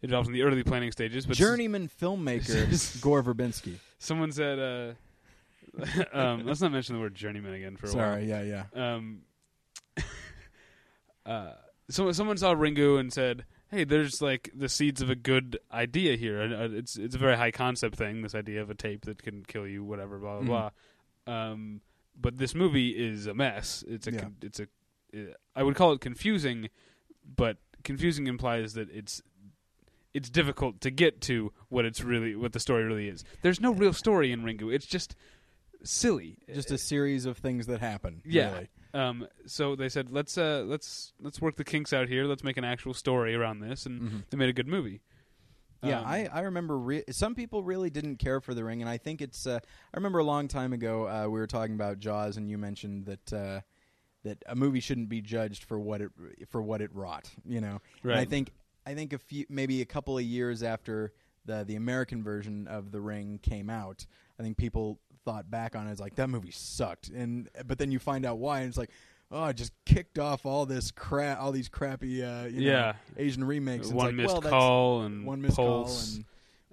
Involved 0.03 0.29
in 0.29 0.33
the 0.35 0.43
early 0.43 0.63
planning 0.63 0.93
stages, 0.93 1.27
but 1.27 1.37
Journeyman 1.37 1.89
filmmaker 2.01 3.01
Gore 3.01 3.23
Verbinski. 3.23 3.75
someone 3.99 4.33
said, 4.33 4.59
uh, 4.59 4.93
um, 6.17 6.47
let's 6.47 6.61
not 6.61 6.73
mention 6.73 6.95
the 6.97 7.01
word 7.01 7.15
journeyman 7.15 7.53
again 7.55 7.77
for 7.77 7.87
a 7.87 7.91
while. 7.91 7.99
Sorry, 7.99 8.25
yeah, 8.29 8.43
yeah. 8.43 8.65
Um, 8.95 9.21
uh, 11.27 11.53
so 11.91 12.11
someone 12.13 12.37
saw 12.37 12.55
Ringu 12.55 12.99
and 12.99 13.13
said. 13.13 13.45
Hey, 13.71 13.85
there's 13.85 14.23
like 14.23 14.51
the 14.55 14.67
seeds 14.71 15.03
of 15.03 15.11
a 15.11 15.15
good 15.15 15.59
idea 15.71 16.17
here. 16.17 16.41
uh, 16.41 16.69
It's 16.75 16.97
it's 16.97 17.15
a 17.15 17.19
very 17.19 17.37
high 17.37 17.51
concept 17.51 17.97
thing. 17.97 18.23
This 18.23 18.35
idea 18.35 18.63
of 18.63 18.71
a 18.71 18.75
tape 18.75 19.05
that 19.05 19.23
can 19.23 19.45
kill 19.45 19.67
you, 19.67 19.85
whatever, 19.85 20.17
blah 20.19 20.41
blah 20.41 20.43
Mhm. 20.43 20.47
blah. 21.27 21.35
Um, 21.35 21.81
but 22.19 22.39
this 22.39 22.55
movie 22.55 22.89
is 22.93 23.27
a 23.27 23.35
mess. 23.35 23.85
It's 23.87 24.07
a 24.07 24.13
Yeah. 24.13 24.21
con- 24.21 24.37
it's 24.41 24.59
a 24.59 24.69
uh, 25.15 25.35
I 25.55 25.63
would 25.65 25.75
call 25.75 25.93
it 25.93 26.01
confusing, 26.01 26.71
but 27.37 27.59
confusing 27.85 28.27
implies 28.27 28.73
that 28.73 28.89
it's 28.89 29.21
it's 30.15 30.31
difficult 30.31 30.81
to 30.83 30.91
get 30.91 31.21
to 31.23 31.53
what 31.69 31.85
it's 31.85 32.03
really 32.03 32.35
what 32.35 32.53
the 32.53 32.61
story 32.61 32.85
really 32.85 33.09
is. 33.09 33.25
There's 33.43 33.61
no 33.61 33.73
real 33.73 33.93
story 33.93 34.33
in 34.33 34.43
Ringu. 34.43 34.73
It's 34.73 34.87
just 34.87 35.15
silly. 35.85 36.39
Just 36.53 36.71
a 36.71 36.79
series 36.79 37.27
of 37.27 37.39
things 37.39 37.67
that 37.67 37.81
happen. 37.81 38.23
Yeah. 38.25 38.53
really. 38.53 38.69
Um, 38.95 39.29
so 39.47 39.77
they 39.77 39.89
said 39.89 40.11
let's 40.11 40.39
uh 40.39 40.65
let's 40.67 41.13
let's 41.21 41.41
work 41.41 41.57
the 41.57 41.65
kinks 41.65 41.93
out 41.93 42.09
here. 42.09 42.25
Let's 42.25 42.43
make 42.43 42.57
an 42.57 42.65
actual 42.65 42.95
story 42.95 43.35
around 43.35 43.61
this, 43.61 43.87
and 43.87 44.01
Mhm. 44.01 44.23
they 44.31 44.37
made 44.37 44.49
a 44.49 44.53
good 44.55 44.67
movie. 44.69 45.01
Yeah, 45.83 46.01
Um, 46.01 46.07
I, 46.07 46.27
I 46.27 46.41
remember 46.41 46.77
re- 46.77 47.05
some 47.11 47.37
people 47.37 47.63
really 47.63 47.89
didn't 47.91 48.17
care 48.17 48.41
for 48.41 48.53
the 48.53 48.65
ring, 48.65 48.81
and 48.81 48.89
I 48.91 48.97
think 48.97 49.21
it's. 49.23 49.47
Uh, 49.47 49.61
I 49.63 49.97
remember 49.97 50.19
a 50.19 50.25
long 50.25 50.49
time 50.49 50.73
ago 50.73 51.07
uh, 51.07 51.25
we 51.29 51.39
were 51.39 51.47
talking 51.47 51.75
about 51.75 52.01
Jaws, 52.01 52.37
and 52.37 52.51
you 52.51 52.59
mentioned 52.59 53.05
that 53.05 53.33
uh, 53.33 53.61
that 54.25 54.43
a 54.47 54.57
movie 54.57 54.81
shouldn't 54.81 55.09
be 55.09 55.21
judged 55.21 55.63
for 55.65 55.79
what 55.79 56.01
it 56.01 56.11
for 56.49 56.61
what 56.63 56.81
it 56.81 56.93
wrought. 56.93 57.31
You 57.45 57.61
know, 57.61 57.81
And 58.03 58.15
I 58.15 58.25
think 58.25 58.51
I 58.89 58.95
think 58.95 59.13
a 59.13 59.19
few 59.19 59.45
maybe 59.49 59.83
a 59.83 59.85
couple 59.85 60.17
of 60.17 60.25
years 60.25 60.63
after 60.63 61.13
the 61.45 61.65
the 61.65 61.77
American 61.77 62.23
version 62.23 62.67
of 62.67 62.91
the 62.91 63.01
ring 63.01 63.39
came 63.43 63.69
out, 63.69 64.07
I 64.39 64.43
think 64.43 64.57
people 64.57 64.99
thought 65.25 65.51
back 65.51 65.77
on 65.77 65.87
it 65.87 65.91
as 65.91 66.01
like 66.01 66.15
that 66.17 66.29
movie 66.29 66.51
sucked, 66.51 67.09
and 67.09 67.49
but 67.67 67.79
then 67.79 67.93
you 67.93 67.99
find 67.99 68.25
out 68.25 68.39
why, 68.39 68.61
and 68.61 68.69
it's 68.69 68.79
like. 68.79 68.91
Oh, 69.31 69.45
it 69.45 69.57
just 69.59 69.75
kicked 69.85 70.19
off 70.19 70.47
all 70.47 70.65
this 70.65 70.91
crap, 70.91 71.39
all 71.39 71.53
these 71.53 71.69
crappy, 71.69 72.25
uh, 72.25 72.47
you 72.47 72.63
know, 72.63 72.71
Yeah. 72.71 72.93
Asian 73.19 73.45
remakes. 73.45 73.89
It's 73.89 73.95
one 73.95 74.07
like, 74.07 74.15
missed 74.15 74.33
well, 74.33 74.41
call 74.41 75.03
and 75.03 75.27
one 75.27 75.43
missed 75.43 75.57
Pulse, 75.57 76.15
call, 76.15 76.17
and 76.17 76.25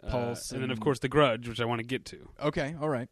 uh, 0.02 0.10
Pulse 0.10 0.52
and 0.54 0.64
then 0.64 0.72
of 0.72 0.80
course 0.80 1.00
the 1.00 1.10
Grudge, 1.10 1.50
which 1.50 1.60
I 1.60 1.66
want 1.66 1.80
to 1.80 1.86
get 1.86 2.06
to. 2.06 2.30
Okay, 2.42 2.74
all 2.80 2.88
right. 2.88 3.10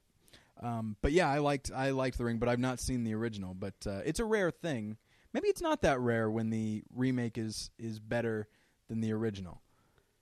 Um, 0.61 0.95
but 1.01 1.11
yeah, 1.11 1.29
I 1.29 1.39
liked 1.39 1.71
I 1.75 1.89
liked 1.89 2.17
the 2.17 2.23
ring, 2.23 2.37
but 2.37 2.47
I've 2.47 2.57
not 2.57 2.79
seen 2.79 3.03
the 3.03 3.13
original. 3.15 3.53
But 3.53 3.73
uh, 3.85 3.99
it's 4.05 4.21
a 4.21 4.25
rare 4.25 4.49
thing. 4.49 4.95
Maybe 5.33 5.49
it's 5.49 5.61
not 5.61 5.81
that 5.81 5.99
rare 5.99 6.31
when 6.31 6.49
the 6.49 6.83
remake 6.95 7.37
is 7.37 7.69
is 7.77 7.99
better 7.99 8.47
than 8.89 9.01
the 9.01 9.11
original. 9.13 9.61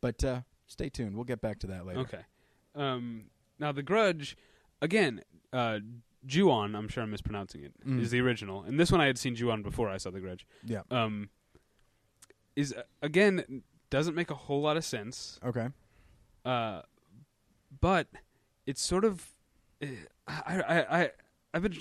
But 0.01 0.23
uh, 0.23 0.41
stay 0.67 0.89
tuned. 0.89 1.15
We'll 1.15 1.25
get 1.25 1.41
back 1.41 1.59
to 1.59 1.67
that 1.67 1.85
later. 1.85 1.99
Okay. 2.01 2.21
Um, 2.75 3.25
now 3.59 3.71
the 3.71 3.83
Grudge, 3.83 4.35
again, 4.81 5.21
uh, 5.53 5.79
Ju-on. 6.25 6.75
I'm 6.75 6.87
sure 6.87 7.03
I'm 7.03 7.11
mispronouncing 7.11 7.63
it. 7.63 7.73
Is 7.85 8.07
Mm. 8.07 8.11
the 8.11 8.21
original, 8.21 8.61
and 8.63 8.79
this 8.79 8.91
one 8.91 9.01
I 9.01 9.07
had 9.07 9.17
seen 9.17 9.35
Ju-on 9.35 9.63
before 9.63 9.89
I 9.89 9.97
saw 9.97 10.11
the 10.11 10.19
Grudge. 10.19 10.45
Yeah. 10.65 10.81
Um, 10.91 11.29
is 12.55 12.73
uh, 12.73 12.83
again 13.01 13.63
doesn't 13.89 14.13
make 14.15 14.29
a 14.29 14.35
whole 14.35 14.61
lot 14.61 14.77
of 14.77 14.85
sense. 14.85 15.39
Okay. 15.43 15.67
Uh, 16.45 16.81
but 17.79 18.07
it's 18.65 18.81
sort 18.81 19.03
of 19.05 19.27
uh, 19.83 19.87
I 20.27 20.61
I 20.61 21.01
I 21.01 21.11
I've 21.53 21.63
been. 21.63 21.73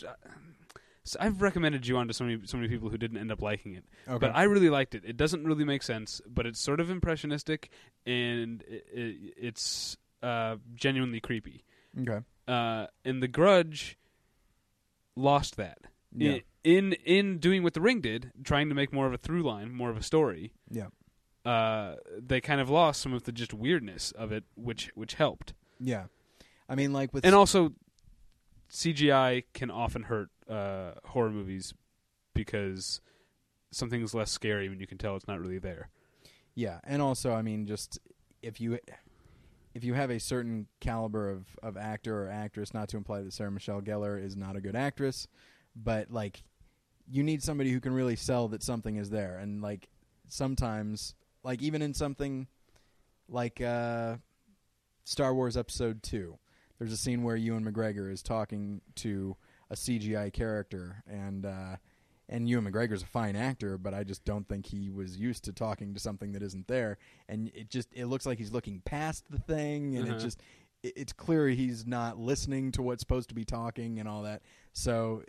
So 1.11 1.19
I've 1.21 1.43
recommended 1.43 1.83
Ju-on 1.83 2.07
to 2.09 2.15
so 2.15 2.25
many 2.25 2.41
so 2.47 2.57
many 2.57 2.69
people 2.69 2.89
who 2.89 2.97
didn't 2.99 3.19
end 3.19 3.33
up 3.33 3.43
liking 3.43 3.75
it. 3.75 3.85
Okay. 4.09 4.19
But 4.19 4.37
I 4.37 4.45
really 4.45 4.71
liked 4.71 4.95
it. 4.95 5.03
It 5.05 5.17
doesn't 5.17 5.45
really 5.45 5.65
make 5.65 5.83
sense, 5.83 6.21
but 6.27 6.47
it's 6.47 6.61
sort 6.61 6.79
of 6.81 6.89
impressionistic 6.91 7.71
and 8.07 8.63
i 8.71 8.75
i 8.75 9.15
it's 9.37 9.97
uh, 10.23 10.57
genuinely 10.75 11.21
creepy. 11.21 11.65
okay. 12.01 12.21
Uh, 12.47 12.87
and 13.05 13.23
The 13.23 13.29
Grudge 13.29 13.97
lost 15.17 15.57
that 15.57 15.79
Yeah. 16.15 16.33
I- 16.33 16.45
in 16.63 16.93
in 17.05 17.39
doing 17.39 17.63
what 17.63 17.75
The 17.75 17.81
Ring 17.81 18.01
did, 18.01 18.33
trying 18.45 18.69
to 18.69 18.75
make 18.75 18.93
more 18.93 19.07
of 19.07 19.13
a 19.15 19.19
through 19.19 19.43
line, 19.43 19.73
more 19.73 19.91
of 19.91 19.97
a 19.97 20.03
story. 20.03 20.53
Yeah. 20.71 20.89
Uh, 21.45 21.97
they 22.19 22.41
kind 22.43 22.61
of 22.61 22.69
lost 22.69 23.01
some 23.01 23.15
of 23.15 23.23
the 23.25 23.33
just 23.33 23.55
weirdness 23.55 24.13
of 24.13 24.31
it, 24.31 24.45
which 24.57 24.91
which 24.95 25.15
helped. 25.15 25.55
Yeah. 25.81 26.05
I 26.69 26.75
mean, 26.75 26.93
like 26.93 27.13
with 27.15 27.25
And 27.25 27.35
also, 27.35 27.73
CGI 28.71 29.45
can 29.55 29.71
often 29.71 30.05
hurt 30.05 30.29
uh, 30.51 30.93
horror 31.05 31.31
movies 31.31 31.73
because 32.35 33.01
something's 33.71 34.15
less 34.15 34.31
scary 34.31 34.69
when 34.69 34.81
you 34.81 34.87
can 34.87 34.99
tell 34.99 35.17
it's 35.17 35.29
not 35.29 35.41
really 35.41 35.59
there. 35.59 35.91
Yeah, 36.55 36.81
and 36.85 37.01
also, 37.01 37.33
I 37.33 37.43
mean, 37.43 37.67
just 37.67 37.99
if 38.43 38.61
you 38.61 38.79
if 39.75 39.85
you 39.85 39.95
have 39.95 40.11
a 40.11 40.19
certain 40.19 40.67
caliber 40.81 41.31
of, 41.31 41.47
of 41.63 41.77
actor 41.77 42.25
or 42.25 42.29
actress, 42.29 42.75
not 42.75 42.89
to 42.89 42.97
imply 42.97 43.23
that 43.23 43.33
Sarah 43.33 43.53
Michelle 43.53 43.81
Gellar 43.81 44.23
is 44.23 44.37
not 44.37 44.57
a 44.57 44.61
good 44.61 44.75
actress, 44.75 45.29
but 45.77 46.11
like 46.11 46.43
you 47.11 47.23
need 47.23 47.43
somebody 47.43 47.71
who 47.71 47.81
can 47.81 47.93
really 47.93 48.17
sell 48.17 48.49
that 48.49 48.63
something 48.63 48.97
is 48.97 49.11
there, 49.11 49.39
and 49.39 49.63
like 49.63 49.89
sometimes, 50.29 51.15
like 51.45 51.63
even 51.63 51.83
in 51.83 51.95
something 51.95 52.47
like 53.29 53.61
uh, 53.61 54.17
Star 55.05 55.35
Wars 55.35 55.57
Episode 55.57 56.03
Two, 56.03 56.39
there's 56.79 56.93
a 56.93 56.97
scene 56.97 57.23
where 57.23 57.37
Ewan 57.37 57.65
McGregor 57.65 58.13
is 58.13 58.23
talking 58.23 58.81
to 58.97 59.37
a 59.71 59.75
CGI 59.75 60.33
character, 60.33 61.03
and 61.07 61.47
uh, 61.47 61.77
and 62.29 62.49
Ewan 62.49 62.71
McGregor's 62.71 63.03
a 63.03 63.07
fine 63.07 63.37
actor, 63.37 63.77
but 63.79 63.93
I 63.95 64.05
just 64.05 64.25
don't 64.25 64.49
think 64.49 64.67
he 64.67 64.89
was 64.91 65.17
used 65.17 65.45
to 65.45 65.53
talking 65.53 65.95
to 65.95 66.01
something 66.01 66.33
that 66.33 66.43
isn't 66.43 66.69
there. 66.69 66.99
And 67.29 67.51
it 67.55 67.69
just 67.71 67.89
it 67.93 68.07
looks 68.07 68.27
like 68.27 68.39
he's 68.39 68.53
looking 68.53 68.81
past 68.85 69.25
the 69.31 69.39
thing, 69.39 69.97
and 69.97 70.07
Uh-huh. 70.09 70.17
it 70.17 70.21
just 70.21 70.41
it, 70.83 70.93
it's 70.97 71.13
clear 71.13 71.49
he's 71.49 71.87
not 71.87 72.19
listening 72.19 72.73
to 72.73 72.83
what's 72.83 73.01
supposed 73.01 73.29
to 73.31 73.35
be 73.35 73.45
talking 73.45 73.99
and 74.01 74.09
all 74.09 74.23
that. 74.23 74.43
So 74.73 75.23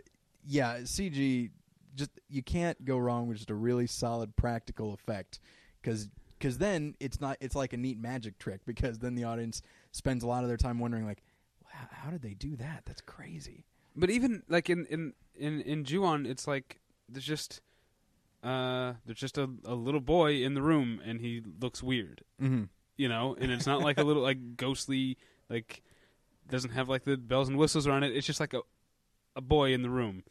yeah, 0.46 0.78
CG 0.78 1.50
just 1.94 2.10
you 2.28 2.42
can't 2.42 2.84
go 2.84 2.96
wrong 2.98 3.28
with 3.28 3.36
just 3.36 3.50
a 3.50 3.54
really 3.54 3.86
solid 3.86 4.34
practical 4.36 4.94
effect 4.94 5.40
because 5.80 6.08
because 6.38 6.58
then 6.58 6.94
it's 7.00 7.20
not 7.20 7.36
it's 7.40 7.54
like 7.54 7.72
a 7.72 7.76
neat 7.76 7.98
magic 7.98 8.38
trick 8.38 8.60
because 8.64 8.98
then 8.98 9.14
the 9.14 9.24
audience 9.24 9.60
spends 9.92 10.24
a 10.24 10.26
lot 10.26 10.42
of 10.42 10.48
their 10.48 10.56
time 10.56 10.78
wondering 10.78 11.04
like 11.04 11.22
"Wow, 11.64 11.88
how 11.90 12.10
did 12.10 12.22
they 12.22 12.34
do 12.34 12.56
that? 12.56 12.84
That's 12.86 13.00
crazy. 13.02 13.66
But 13.96 14.10
even 14.10 14.42
like 14.48 14.70
in 14.70 14.86
in 14.86 15.12
in 15.34 15.60
in 15.60 15.84
Ju-on, 15.84 16.26
it's 16.26 16.46
like 16.46 16.80
there's 17.08 17.24
just 17.24 17.60
uh 18.42 18.94
there's 19.06 19.18
just 19.18 19.38
a, 19.38 19.48
a 19.64 19.74
little 19.74 20.00
boy 20.00 20.42
in 20.42 20.54
the 20.54 20.62
room 20.62 21.00
and 21.04 21.20
he 21.20 21.42
looks 21.60 21.82
weird, 21.82 22.22
Mm-hmm. 22.40 22.64
you 22.96 23.08
know, 23.08 23.36
and 23.38 23.52
it's 23.52 23.66
not 23.66 23.80
like 23.82 23.98
a 23.98 24.02
little 24.02 24.22
like 24.22 24.56
ghostly 24.56 25.16
like 25.48 25.82
doesn't 26.50 26.70
have 26.70 26.88
like 26.88 27.04
the 27.04 27.16
bells 27.16 27.48
and 27.48 27.56
whistles 27.58 27.86
around 27.86 28.02
it. 28.02 28.16
It's 28.16 28.26
just 28.26 28.40
like 28.40 28.54
a 28.54 28.60
a 29.36 29.40
boy 29.40 29.72
in 29.72 29.82
the 29.82 29.90
room, 29.90 30.24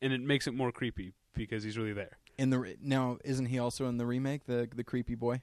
and 0.00 0.12
it 0.12 0.20
makes 0.20 0.46
it 0.46 0.54
more 0.54 0.72
creepy 0.72 1.12
because 1.34 1.62
he's 1.64 1.76
really 1.76 1.92
there. 1.92 2.18
In 2.38 2.50
the 2.50 2.58
re- 2.58 2.76
now, 2.80 3.18
isn't 3.24 3.46
he 3.46 3.58
also 3.58 3.86
in 3.88 3.96
the 3.98 4.06
remake, 4.06 4.44
the 4.46 4.68
the 4.74 4.84
creepy 4.84 5.14
boy? 5.14 5.40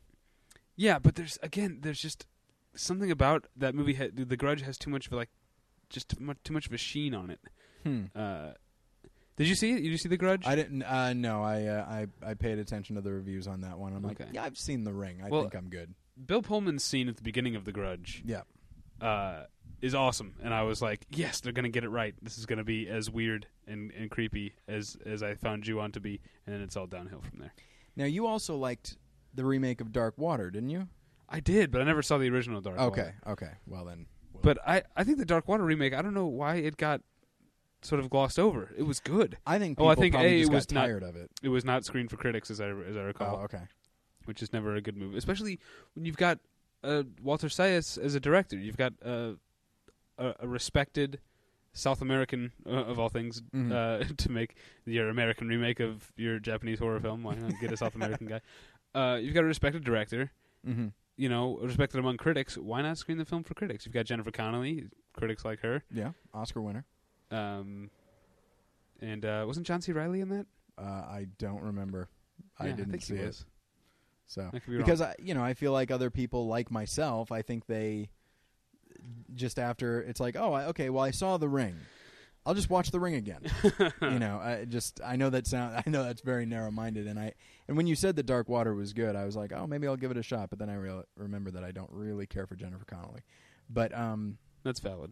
Yeah, 0.76 1.00
but 1.00 1.16
there's 1.16 1.38
again 1.44 1.80
there's 1.82 2.00
just 2.02 2.26
something 2.76 3.12
about 3.12 3.48
that 3.58 3.76
movie. 3.76 3.96
Ha- 3.96 4.10
the 4.14 4.38
Grudge 4.38 4.62
has 4.62 4.78
too 4.78 4.90
much 4.90 5.08
of 5.08 5.14
like 5.14 5.30
just 5.90 6.10
too 6.10 6.24
much, 6.24 6.38
too 6.44 6.54
much 6.54 6.68
of 6.68 6.74
a 6.74 6.78
sheen 6.78 7.14
on 7.14 7.30
it. 7.30 7.40
Hmm. 7.84 8.04
Uh, 8.16 8.52
did 9.36 9.48
you 9.48 9.56
see 9.56 9.72
it? 9.74 9.76
Did 9.82 9.86
you 9.86 9.98
see 9.98 10.10
the 10.10 10.18
Grudge? 10.18 10.46
I 10.46 10.56
didn't. 10.56 10.84
Uh, 10.84 11.14
no, 11.14 11.44
I, 11.44 11.66
uh, 11.66 11.86
I 12.24 12.30
I 12.32 12.34
paid 12.36 12.60
attention 12.60 12.96
to 12.96 13.02
the 13.02 13.12
reviews 13.12 13.48
on 13.48 13.62
that 13.62 13.78
one. 13.80 13.94
I'm 13.96 14.04
like, 14.04 14.20
yeah, 14.32 14.44
I've 14.44 14.58
seen 14.58 14.84
the 14.84 14.94
ring. 14.94 15.22
I 15.24 15.30
Well- 15.30 15.42
think 15.44 15.56
I'm 15.56 15.70
good. 15.70 15.94
Bill 16.28 16.44
Pullman's 16.44 16.84
scene 16.84 17.10
at 17.10 17.18
the 17.18 17.24
beginning 17.24 17.56
of 17.56 17.66
The 17.66 17.72
Grudge 17.72 18.22
Yeah. 18.24 18.44
uh, 19.02 19.46
is 19.82 19.96
awesome, 19.96 20.36
and 20.44 20.54
I 20.54 20.62
was 20.62 20.80
like, 20.80 21.06
"Yes, 21.10 21.42
they're 21.42 21.52
gonna 21.52 21.70
get 21.70 21.84
it 21.84 21.90
right. 21.90 22.14
This 22.22 22.38
is 22.38 22.46
gonna 22.46 22.64
be 22.64 22.88
as 22.88 23.10
weird 23.10 23.48
and, 23.68 23.92
and 23.92 24.12
creepy 24.12 24.54
as 24.68 24.96
as 25.08 25.24
I 25.24 25.34
found 25.34 25.64
Ju-on 25.64 25.92
to 25.94 26.00
be." 26.00 26.22
And 26.46 26.54
then 26.54 26.62
it's 26.62 26.78
all 26.78 26.86
downhill 26.86 27.22
from 27.22 27.40
there. 27.40 27.54
Now 27.96 28.06
you 28.06 28.28
also 28.28 28.56
liked 28.56 28.98
the 29.34 29.44
remake 29.44 29.82
of 29.82 29.92
Dark 29.92 30.16
Water, 30.20 30.52
didn't 30.52 30.70
you? 30.70 30.88
I 31.28 31.40
did, 31.40 31.72
but 31.72 31.82
I 31.82 31.84
never 31.86 32.04
saw 32.04 32.20
the 32.20 32.30
original 32.30 32.62
Dark 32.62 32.78
Water. 32.78 32.92
Okay. 32.92 33.14
Okay. 33.32 33.52
Well 33.66 33.86
then. 33.86 34.06
well- 34.34 34.42
But 34.44 34.60
I, 34.68 34.84
I 34.96 35.04
think 35.04 35.18
the 35.18 35.26
Dark 35.26 35.48
Water 35.48 35.64
remake. 35.64 35.94
I 35.96 36.04
don't 36.04 36.14
know 36.14 36.28
why 36.28 36.58
it 36.58 36.78
got 36.78 37.02
sort 37.84 38.00
of 38.00 38.10
glossed 38.10 38.40
over. 38.40 38.72
It 38.78 38.84
was 38.84 39.00
good. 39.00 39.38
I 39.46 39.60
think. 39.60 39.80
Oh, 39.80 39.88
I 39.88 39.96
think 39.96 40.16
A, 40.16 40.42
it 40.42 40.50
was 40.50 40.72
not- 40.72 40.82
tired 40.82 41.04
of 41.04 41.16
it. 41.16 41.30
It 41.42 41.50
was 41.50 41.64
not 41.66 41.86
screened 41.86 42.10
for 42.10 42.18
critics, 42.18 42.50
as 42.52 42.60
I 42.62 42.70
as 42.70 42.96
I 42.98 43.02
recall, 43.02 43.38
Oh, 43.42 43.44
okay. 43.44 43.64
which 44.26 44.42
is 44.42 44.52
never 44.54 44.76
a 44.76 44.82
good 44.82 44.98
move, 44.98 45.16
especially 45.16 45.60
when 45.96 46.06
you've 46.06 46.18
got 46.18 46.40
uh, 46.84 47.04
Walter 47.22 47.50
Salles 47.50 47.98
as 47.98 48.16
a 48.16 48.20
director. 48.20 48.58
You've 48.58 48.78
got 48.78 48.94
uh, 49.06 49.34
a, 50.18 50.34
a 50.42 50.48
respected 50.48 51.20
South 51.74 52.02
American 52.02 52.52
uh, 52.68 52.72
of 52.72 53.00
all 53.00 53.10
things 53.10 53.42
Mhm. 53.56 53.72
uh, 53.72 54.04
to 54.18 54.30
make 54.32 54.56
your 54.86 55.10
American 55.10 55.48
remake 55.48 55.80
of 55.80 56.12
your 56.18 56.40
Japanese 56.40 56.80
horror 56.80 57.00
film. 57.00 57.24
Why 57.24 57.36
not 57.36 57.54
get 57.62 57.72
a 57.72 57.78
South 57.78 57.96
American 57.96 58.28
guy? 58.28 58.42
Uh, 58.96 59.16
you've 59.20 59.34
got 59.34 59.44
a 59.44 59.48
respected 59.48 59.84
director. 59.84 60.30
Mm-hmm. 60.68 60.90
You 61.18 61.28
know, 61.28 61.58
respected 61.64 61.98
among 61.98 62.18
critics. 62.18 62.60
Why 62.60 62.84
not 62.84 63.00
screen 63.00 63.18
the 63.18 63.26
film 63.26 63.42
for 63.44 63.56
critics? 63.56 63.88
You've 63.88 63.94
got 63.96 64.06
Jennifer 64.06 64.30
Connelly. 64.30 64.84
Critics 65.14 65.44
like 65.44 65.62
her. 65.62 65.84
Yeah, 65.92 66.12
Oscar 66.32 66.62
winner. 66.62 66.86
Um, 67.34 67.90
and 69.02 69.26
uh, 69.26 69.44
wasn't 69.48 69.66
John 69.68 69.82
C. 69.82 69.92
Reilly 69.92 70.22
in 70.22 70.30
that? 70.30 70.46
Uh, 70.78 70.82
I 70.84 71.28
don't 71.38 71.62
remember. 71.62 72.10
I 72.60 72.68
Yeah, 72.68 72.74
didn't 72.74 72.92
think 72.92 73.04
see 73.04 73.16
he 73.16 73.22
it. 73.22 73.28
was. 73.28 73.46
So 74.28 74.50
I 74.54 74.60
could 74.60 74.72
be 74.72 74.78
because 74.78 75.02
I, 75.02 75.16
you 75.20 75.34
know, 75.34 75.44
I 75.44 75.54
feel 75.54 75.72
like 75.74 75.92
other 75.92 76.10
people 76.10 76.48
like 76.48 76.72
myself. 76.72 77.32
I 77.32 77.42
think 77.42 77.66
they 77.66 78.10
just 79.34 79.60
after 79.60 80.02
it's 80.02 80.20
like, 80.20 80.36
oh, 80.38 80.54
I, 80.54 80.66
okay, 80.68 80.90
well, 80.90 81.04
I 81.04 81.12
saw 81.12 81.38
The 81.38 81.50
Ring. 81.50 81.76
I'll 82.46 82.54
just 82.54 82.70
watch 82.70 82.92
The 82.92 83.00
Ring 83.00 83.16
again. 83.16 83.42
you 84.02 84.20
know, 84.20 84.38
I 84.38 84.66
just 84.66 85.00
I 85.04 85.16
know 85.16 85.30
that 85.30 85.48
sound. 85.48 85.82
I 85.86 85.90
know 85.90 86.04
that's 86.04 86.22
very 86.22 86.46
narrow 86.46 86.72
minded, 86.72 87.08
and 87.08 87.20
I 87.20 87.34
and 87.68 87.78
when 87.78 87.88
you 87.88 87.96
said 87.96 88.16
that 88.16 88.26
Dark 88.26 88.50
Water 88.50 88.74
was 88.74 88.94
good, 88.94 89.16
I 89.16 89.26
was 89.26 89.36
like, 89.36 89.52
oh, 89.54 89.68
maybe 89.68 89.88
I'll 89.88 89.98
give 89.98 90.12
it 90.12 90.18
a 90.18 90.24
shot. 90.24 90.50
But 90.50 90.60
then 90.60 90.70
I 90.70 90.76
real, 90.76 91.04
remember 91.16 91.52
that 91.52 91.64
I 91.64 91.72
don't 91.72 91.92
really 91.92 92.26
care 92.26 92.48
for 92.48 92.56
Jennifer 92.56 92.86
Connelly. 92.86 93.22
But 93.70 93.96
um, 93.98 94.38
That's 94.64 94.80
valid. 94.80 95.12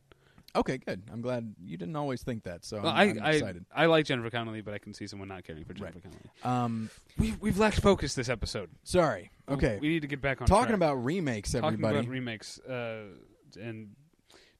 Okay, 0.55 0.77
good. 0.77 1.03
I'm 1.11 1.21
glad 1.21 1.53
you 1.63 1.77
didn't 1.77 1.95
always 1.95 2.23
think 2.23 2.43
that. 2.43 2.63
So 2.65 2.81
Well, 2.81 2.91
I'm, 2.91 2.95
I, 2.95 3.11
I'm 3.11 3.25
I 3.25 3.31
excited. 3.31 3.65
I 3.75 3.85
like 3.87 4.05
Jennifer 4.05 4.29
Connelly, 4.29 4.61
but 4.61 4.73
I 4.73 4.77
can 4.77 4.93
see 4.93 5.07
someone 5.07 5.27
not 5.29 5.43
caring 5.43 5.63
for 5.65 5.73
Jennifer 5.73 5.99
Connelly. 5.99 6.29
Um, 6.43 6.89
We've 7.17 7.39
we've 7.41 7.57
lacked 7.57 7.79
focus 7.81 8.15
this 8.15 8.29
episode. 8.29 8.69
sorry. 8.83 9.31
Okay, 9.49 9.79
we 9.81 9.89
need 9.89 10.01
to 10.01 10.07
get 10.07 10.21
back 10.21 10.41
on 10.41 10.47
talking 10.47 10.67
track. 10.67 10.75
about 10.75 11.03
remakes, 11.03 11.51
talking 11.51 11.65
everybody. 11.67 11.97
about 11.99 12.09
remakes 12.09 12.59
uh, 12.59 13.03
and 13.59 13.89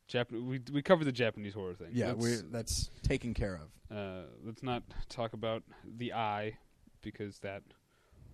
Jap- 0.09 0.31
we 0.31 0.59
we 0.73 0.81
covered 0.81 1.05
the 1.05 1.11
Japanese 1.13 1.53
horror 1.53 1.73
thing. 1.73 1.89
yeah, 1.93 2.11
we 2.13 2.29
let's, 2.31 2.43
that's 2.51 2.89
taken 3.03 3.33
care 3.33 3.55
of. 3.55 3.95
uh, 3.97 4.23
let's 4.43 4.61
not 4.63 4.83
talk 5.07 5.31
about 5.33 5.63
the 5.97 6.11
Eye 6.13 6.57
because 7.01 7.39
that 7.39 7.63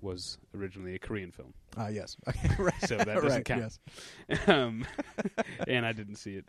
was 0.02 0.38
originally 0.56 0.96
a 0.96 1.00
Korean 1.00 1.32
film, 1.32 1.54
Ah, 1.76 1.88
yes. 1.90 2.18
Okay, 2.28 2.50
right. 2.60 2.74
so 2.82 2.98
that 2.98 3.06
doesn't 3.22 3.30
right, 3.30 3.46
count. 3.46 3.80
Yes. 4.30 4.40
um, 4.48 4.86
and 5.68 5.86
I 5.86 5.92
didn't 5.92 6.16
see 6.16 6.36
it. 6.36 6.46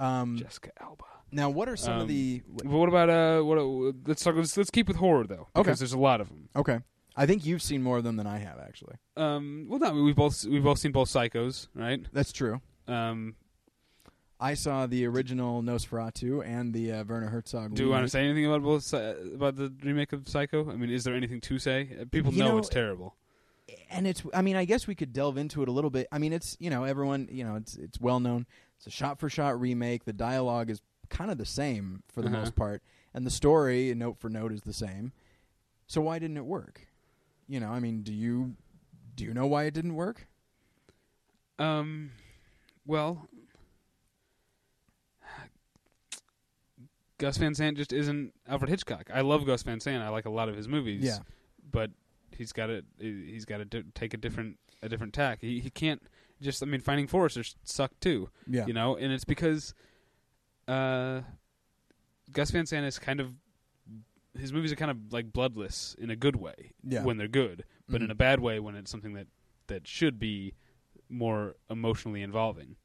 Um, 0.00 0.36
Jessica 0.36 0.70
Alba. 0.80 1.04
now, 1.30 1.50
what 1.50 1.68
are 1.68 1.76
some 1.76 1.94
Um, 1.94 2.00
of 2.02 2.08
the? 2.08 2.42
But 2.48 2.66
what 2.66 2.88
about 2.88 3.10
uh? 3.10 3.42
What? 3.42 3.58
uh, 3.58 3.92
Let's 4.06 4.22
talk. 4.24 4.34
Let's, 4.36 4.56
let's 4.56 4.70
keep 4.70 4.88
with 4.88 4.96
horror 4.96 5.26
though, 5.26 5.48
because 5.54 5.68
Okay. 5.72 5.78
there's 5.78 5.92
a 5.92 5.98
lot 5.98 6.20
of 6.20 6.28
them. 6.28 6.48
Okay, 6.56 6.78
I 7.16 7.26
think 7.26 7.44
you've 7.44 7.62
seen 7.62 7.82
more 7.82 7.98
of 7.98 8.04
them 8.04 8.16
than 8.16 8.26
I 8.26 8.38
have. 8.38 8.58
Actually, 8.58 8.96
Um, 9.16 9.66
well, 9.68 9.78
no, 9.78 9.92
we've 10.02 10.16
both 10.16 10.44
we've 10.46 10.64
both 10.64 10.78
seen 10.78 10.92
both 10.92 11.08
Psychos, 11.08 11.68
right? 11.74 12.00
that's 12.12 12.32
true. 12.32 12.60
Um, 12.88 13.36
I 14.42 14.54
saw 14.54 14.86
the 14.86 15.04
original 15.06 15.62
Nosferatu 15.62 16.42
and 16.46 16.72
the 16.72 16.92
uh, 16.92 17.04
Werner 17.04 17.28
Herzog. 17.28 17.74
do 17.74 17.82
you 17.84 17.90
want 17.90 17.98
to 17.98 18.02
remake. 18.04 18.10
say 18.12 18.24
anything 18.24 18.46
about 18.46 18.62
both 18.62 18.82
Psy- 18.84 19.14
about 19.34 19.56
the 19.56 19.70
remake 19.84 20.14
of 20.14 20.26
Psycho? 20.26 20.70
I 20.70 20.76
mean, 20.76 20.88
is 20.90 21.04
there 21.04 21.14
anything 21.14 21.42
to 21.42 21.58
say? 21.58 21.90
Uh, 22.00 22.04
People 22.10 22.32
You 22.32 22.38
know, 22.44 22.52
know, 22.52 22.58
it's 22.58 22.70
terrible. 22.70 23.16
and 23.90 24.04
it's 24.06 24.24
i 24.34 24.42
mean 24.42 24.56
i 24.56 24.64
guess 24.64 24.88
we 24.88 24.96
could 24.96 25.12
delve 25.12 25.36
into 25.38 25.62
it 25.62 25.68
a 25.68 25.70
little 25.70 25.90
bit 25.90 26.08
i 26.10 26.18
mean 26.18 26.32
it's 26.32 26.56
you 26.58 26.68
know 26.70 26.82
everyone 26.82 27.28
you 27.30 27.44
know 27.44 27.54
it's 27.54 27.76
it's 27.76 28.00
well 28.00 28.18
known 28.18 28.44
it's 28.80 28.86
a 28.86 28.90
shot 28.90 29.20
for 29.20 29.28
shot 29.28 29.60
remake 29.60 30.04
the 30.06 30.12
dialogue 30.12 30.70
is 30.70 30.80
kind 31.10 31.30
of 31.30 31.36
the 31.38 31.44
same 31.44 32.02
for 32.08 32.22
the 32.22 32.28
Uh-huh. 32.28 32.38
most 32.38 32.56
part 32.56 32.82
and 33.14 33.26
the 33.26 33.30
story 33.30 33.92
note 33.94 34.16
for 34.18 34.28
note 34.30 34.52
is 34.52 34.62
the 34.62 34.72
same 34.72 35.12
so 35.86 36.00
why 36.00 36.18
didn't 36.18 36.38
it 36.38 36.44
work 36.46 36.86
you 37.46 37.60
know 37.60 37.68
i 37.70 37.78
mean 37.80 38.02
do 38.02 38.12
you 38.14 38.54
do 39.16 39.24
you 39.24 39.34
know 39.34 39.46
why 39.46 39.64
it 39.64 39.74
didn't 39.74 39.94
work 39.94 40.26
Um, 41.58 42.12
well, 42.86 43.28
Gus 47.18 47.36
Van 47.36 47.54
Sant 47.54 47.76
just 47.76 47.92
isn't 47.92 48.32
Alfred 48.48 48.70
Hitchcock. 48.70 49.10
I 49.12 49.20
love 49.20 49.44
Gus 49.44 49.62
Van 49.62 49.78
Sant. 49.78 50.02
I 50.02 50.08
like 50.08 50.24
a 50.24 50.30
lot 50.30 50.48
of 50.48 50.56
his 50.56 50.68
movies. 50.68 51.04
yeah 51.04 51.18
but 51.72 51.90
he's 52.36 52.52
got 52.52 52.66
to 52.66 52.82
he's 52.98 53.44
got 53.44 53.58
to 53.70 53.84
take 53.94 54.14
a 54.14 54.16
different 54.16 54.58
a 54.82 54.88
different 54.88 55.12
tack. 55.12 55.38
He 55.42 55.60
he 55.60 55.68
can't 55.70 56.02
just 56.40 56.62
I 56.62 56.66
mean 56.66 56.80
Finding 56.80 57.06
Forrester 57.06 57.42
sucked 57.64 58.00
too, 58.00 58.30
yeah 58.46 58.66
you 58.66 58.72
know, 58.72 58.96
and 58.96 59.12
it's 59.12 59.24
because 59.24 59.74
uh 60.68 61.20
Gus 62.32 62.50
Van 62.50 62.66
Sant 62.66 62.86
is 62.86 62.98
kind 62.98 63.20
of 63.20 63.32
his 64.38 64.52
movies 64.52 64.70
are 64.72 64.76
kind 64.76 64.90
of 64.90 65.12
like 65.12 65.32
bloodless 65.32 65.96
in 65.98 66.10
a 66.10 66.16
good 66.16 66.36
way 66.36 66.72
yeah 66.84 67.02
when 67.02 67.16
they're 67.16 67.28
good, 67.28 67.64
but 67.88 68.00
in 68.00 68.08
Mhm. 68.08 68.12
a 68.12 68.14
bad 68.14 68.40
way 68.40 68.60
when 68.60 68.74
it's 68.76 68.90
something 68.90 69.14
that 69.14 69.26
that 69.66 69.86
should 69.86 70.18
be 70.18 70.54
more 71.08 71.56
emotionally 71.68 72.22
involving. 72.22 72.76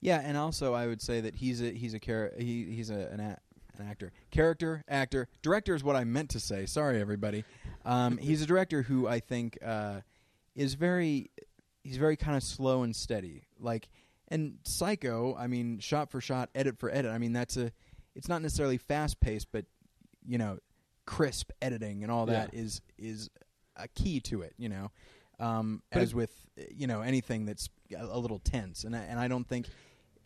Yeah, 0.00 0.20
and 0.20 0.36
also 0.36 0.74
I 0.74 0.86
would 0.86 1.00
say 1.02 1.20
that 1.20 1.36
he's 1.36 1.60
a 1.62 1.72
he's 1.72 1.94
a 1.94 1.98
char- 1.98 2.32
he 2.38 2.64
he's 2.64 2.90
a, 2.90 3.08
an 3.08 3.20
a- 3.20 3.38
an 3.78 3.86
actor, 3.88 4.10
character 4.30 4.82
actor, 4.88 5.28
director 5.42 5.74
is 5.74 5.84
what 5.84 5.96
I 5.96 6.04
meant 6.04 6.30
to 6.30 6.40
say. 6.40 6.64
Sorry, 6.64 6.98
everybody. 7.00 7.44
Um, 7.84 8.16
he's 8.28 8.40
a 8.40 8.46
director 8.46 8.82
who 8.82 9.06
I 9.06 9.20
think 9.20 9.58
uh, 9.62 10.00
is 10.54 10.74
very 10.74 11.30
he's 11.86 11.96
very 11.96 12.16
kind 12.16 12.36
of 12.36 12.42
slow 12.42 12.82
and 12.82 12.94
steady. 12.94 13.44
Like 13.58 13.88
and 14.28 14.58
Psycho, 14.64 15.36
I 15.38 15.46
mean, 15.46 15.78
shot 15.78 16.10
for 16.10 16.20
shot, 16.20 16.50
edit 16.54 16.78
for 16.78 16.90
edit. 16.90 17.10
I 17.12 17.18
mean, 17.18 17.32
that's 17.32 17.56
a 17.56 17.72
it's 18.14 18.28
not 18.28 18.42
necessarily 18.42 18.76
fast 18.78 19.20
paced, 19.20 19.52
but 19.52 19.64
you 20.26 20.38
know, 20.38 20.58
crisp 21.06 21.50
editing 21.62 22.02
and 22.02 22.10
all 22.10 22.26
that 22.26 22.50
Yeah. 22.52 22.60
is 22.60 22.80
is 22.98 23.30
a 23.76 23.88
key 23.88 24.20
to 24.20 24.42
it. 24.42 24.54
You 24.58 24.68
know, 24.68 24.90
um, 25.38 25.82
But 25.92 26.02
as 26.02 26.10
it- 26.10 26.16
with 26.16 26.32
you 26.70 26.86
know 26.86 27.02
anything 27.02 27.44
that's 27.46 27.68
a, 27.96 28.18
little 28.18 28.38
tense, 28.40 28.84
and 28.84 28.96
I, 28.96 29.00
and 29.00 29.20
I 29.20 29.28
don't 29.28 29.46
think 29.46 29.66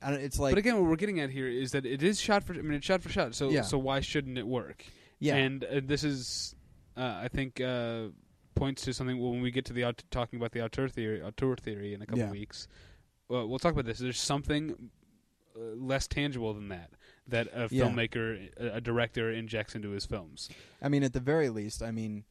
I 0.01 0.11
don't, 0.11 0.21
it's 0.21 0.39
like 0.39 0.53
but 0.53 0.59
again, 0.59 0.77
what 0.81 0.89
we're 0.89 0.97
getting 0.97 1.21
at 1.21 1.29
here 1.31 1.47
is 1.49 1.73
that 1.73 1.85
it 1.85 2.03
is 2.03 2.19
shot 2.21 2.43
for 2.45 2.55
I 2.55 2.63
mean 2.63 2.73
it's 2.75 2.87
shot 2.87 3.03
for 3.03 3.11
shot. 3.11 3.35
So 3.35 3.51
Yeah. 3.51 3.63
so 3.63 3.77
why 3.77 4.01
shouldn't 4.01 4.39
it 4.39 4.47
work? 4.47 4.85
yeah, 5.19 5.37
And 5.37 5.63
uh, 5.65 5.81
this 5.85 6.03
is, 6.03 6.55
uh, 6.97 7.21
I 7.25 7.29
think, 7.29 7.61
uh, 7.61 8.07
points 8.55 8.83
to 8.83 8.93
something 8.93 9.19
when 9.19 9.41
we 9.41 9.51
get 9.51 9.65
to 9.67 9.73
the 9.73 9.85
aut- 9.85 10.05
talking 10.11 10.39
about 10.39 10.53
the 10.53 10.63
auteur 10.65 10.89
theory, 10.89 11.23
auteur 11.23 11.57
theory 11.57 11.95
in 11.95 12.03
a 12.03 12.07
couple 12.07 12.21
Yeah. 12.25 12.31
weeks. 12.31 12.69
Well, 13.29 13.49
we'll 13.49 13.59
talk 13.59 13.73
about 13.73 13.85
this. 13.87 13.99
There's 13.99 14.19
something 14.21 14.91
uh, 15.57 15.61
less 15.75 16.07
tangible 16.07 16.55
than 16.55 16.69
that 16.69 16.91
that 17.27 17.49
a 17.53 17.69
Yeah. 17.71 17.85
filmmaker, 17.85 18.51
a, 18.57 18.77
a 18.77 18.81
director 18.81 19.31
injects 19.33 19.75
into 19.75 19.91
his 19.91 20.07
films. 20.07 20.49
I 20.81 20.89
mean, 20.89 21.03
at 21.03 21.13
the 21.13 21.21
very 21.21 21.49
least, 21.49 21.83
I 21.83 21.91
mean, 21.91 22.25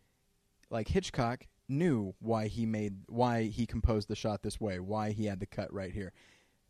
like 0.69 0.87
Hitchcock 0.89 1.45
knew 1.67 2.15
why 2.19 2.47
he 2.47 2.65
made 2.65 3.03
why 3.07 3.43
he 3.43 3.65
composed 3.65 4.07
the 4.07 4.15
shot 4.15 4.41
this 4.41 4.59
way, 4.59 4.79
why 4.79 5.11
he 5.11 5.25
had 5.25 5.39
the 5.39 5.45
cut 5.45 5.71
right 5.73 5.91
here. 5.93 6.13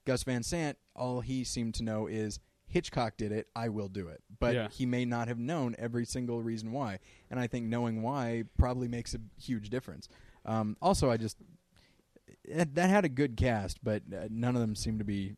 Gus 0.05 0.23
Van 0.23 0.41
Sant, 0.43 0.77
all 0.95 1.21
he 1.21 1.43
seemed 1.43 1.75
to 1.75 1.83
know 1.83 2.07
is 2.07 2.39
Hitchcock 2.69 3.17
did 3.17 3.31
it, 3.31 3.47
I 3.55 3.69
will 3.69 3.87
do 3.89 4.07
it. 4.07 4.21
But 4.39 4.55
Yeah. 4.55 4.67
he 4.69 4.85
may 4.85 5.03
not 5.05 5.27
have 5.27 5.39
known 5.39 5.75
every 5.77 6.05
single 6.05 6.41
reason 6.41 6.71
why, 6.71 6.99
and 7.29 7.39
I 7.39 7.47
think 7.47 7.65
knowing 7.65 8.01
why 8.01 8.43
probably 8.57 8.87
makes 8.87 9.13
a 9.13 9.19
huge 9.41 9.69
difference. 9.69 10.07
Um, 10.45 10.77
also, 10.81 11.09
I 11.11 11.17
just 11.17 11.37
that, 12.47 12.75
that 12.75 12.89
had 12.89 13.05
a 13.05 13.09
good 13.09 13.35
cast, 13.37 13.83
but 13.83 14.03
uh, 14.13 14.27
none 14.29 14.55
of 14.55 14.61
them 14.61 14.75
seem 14.75 14.97
to 14.99 15.03
be 15.05 15.35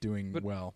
doing 0.00 0.32
But- 0.32 0.42
well. 0.42 0.74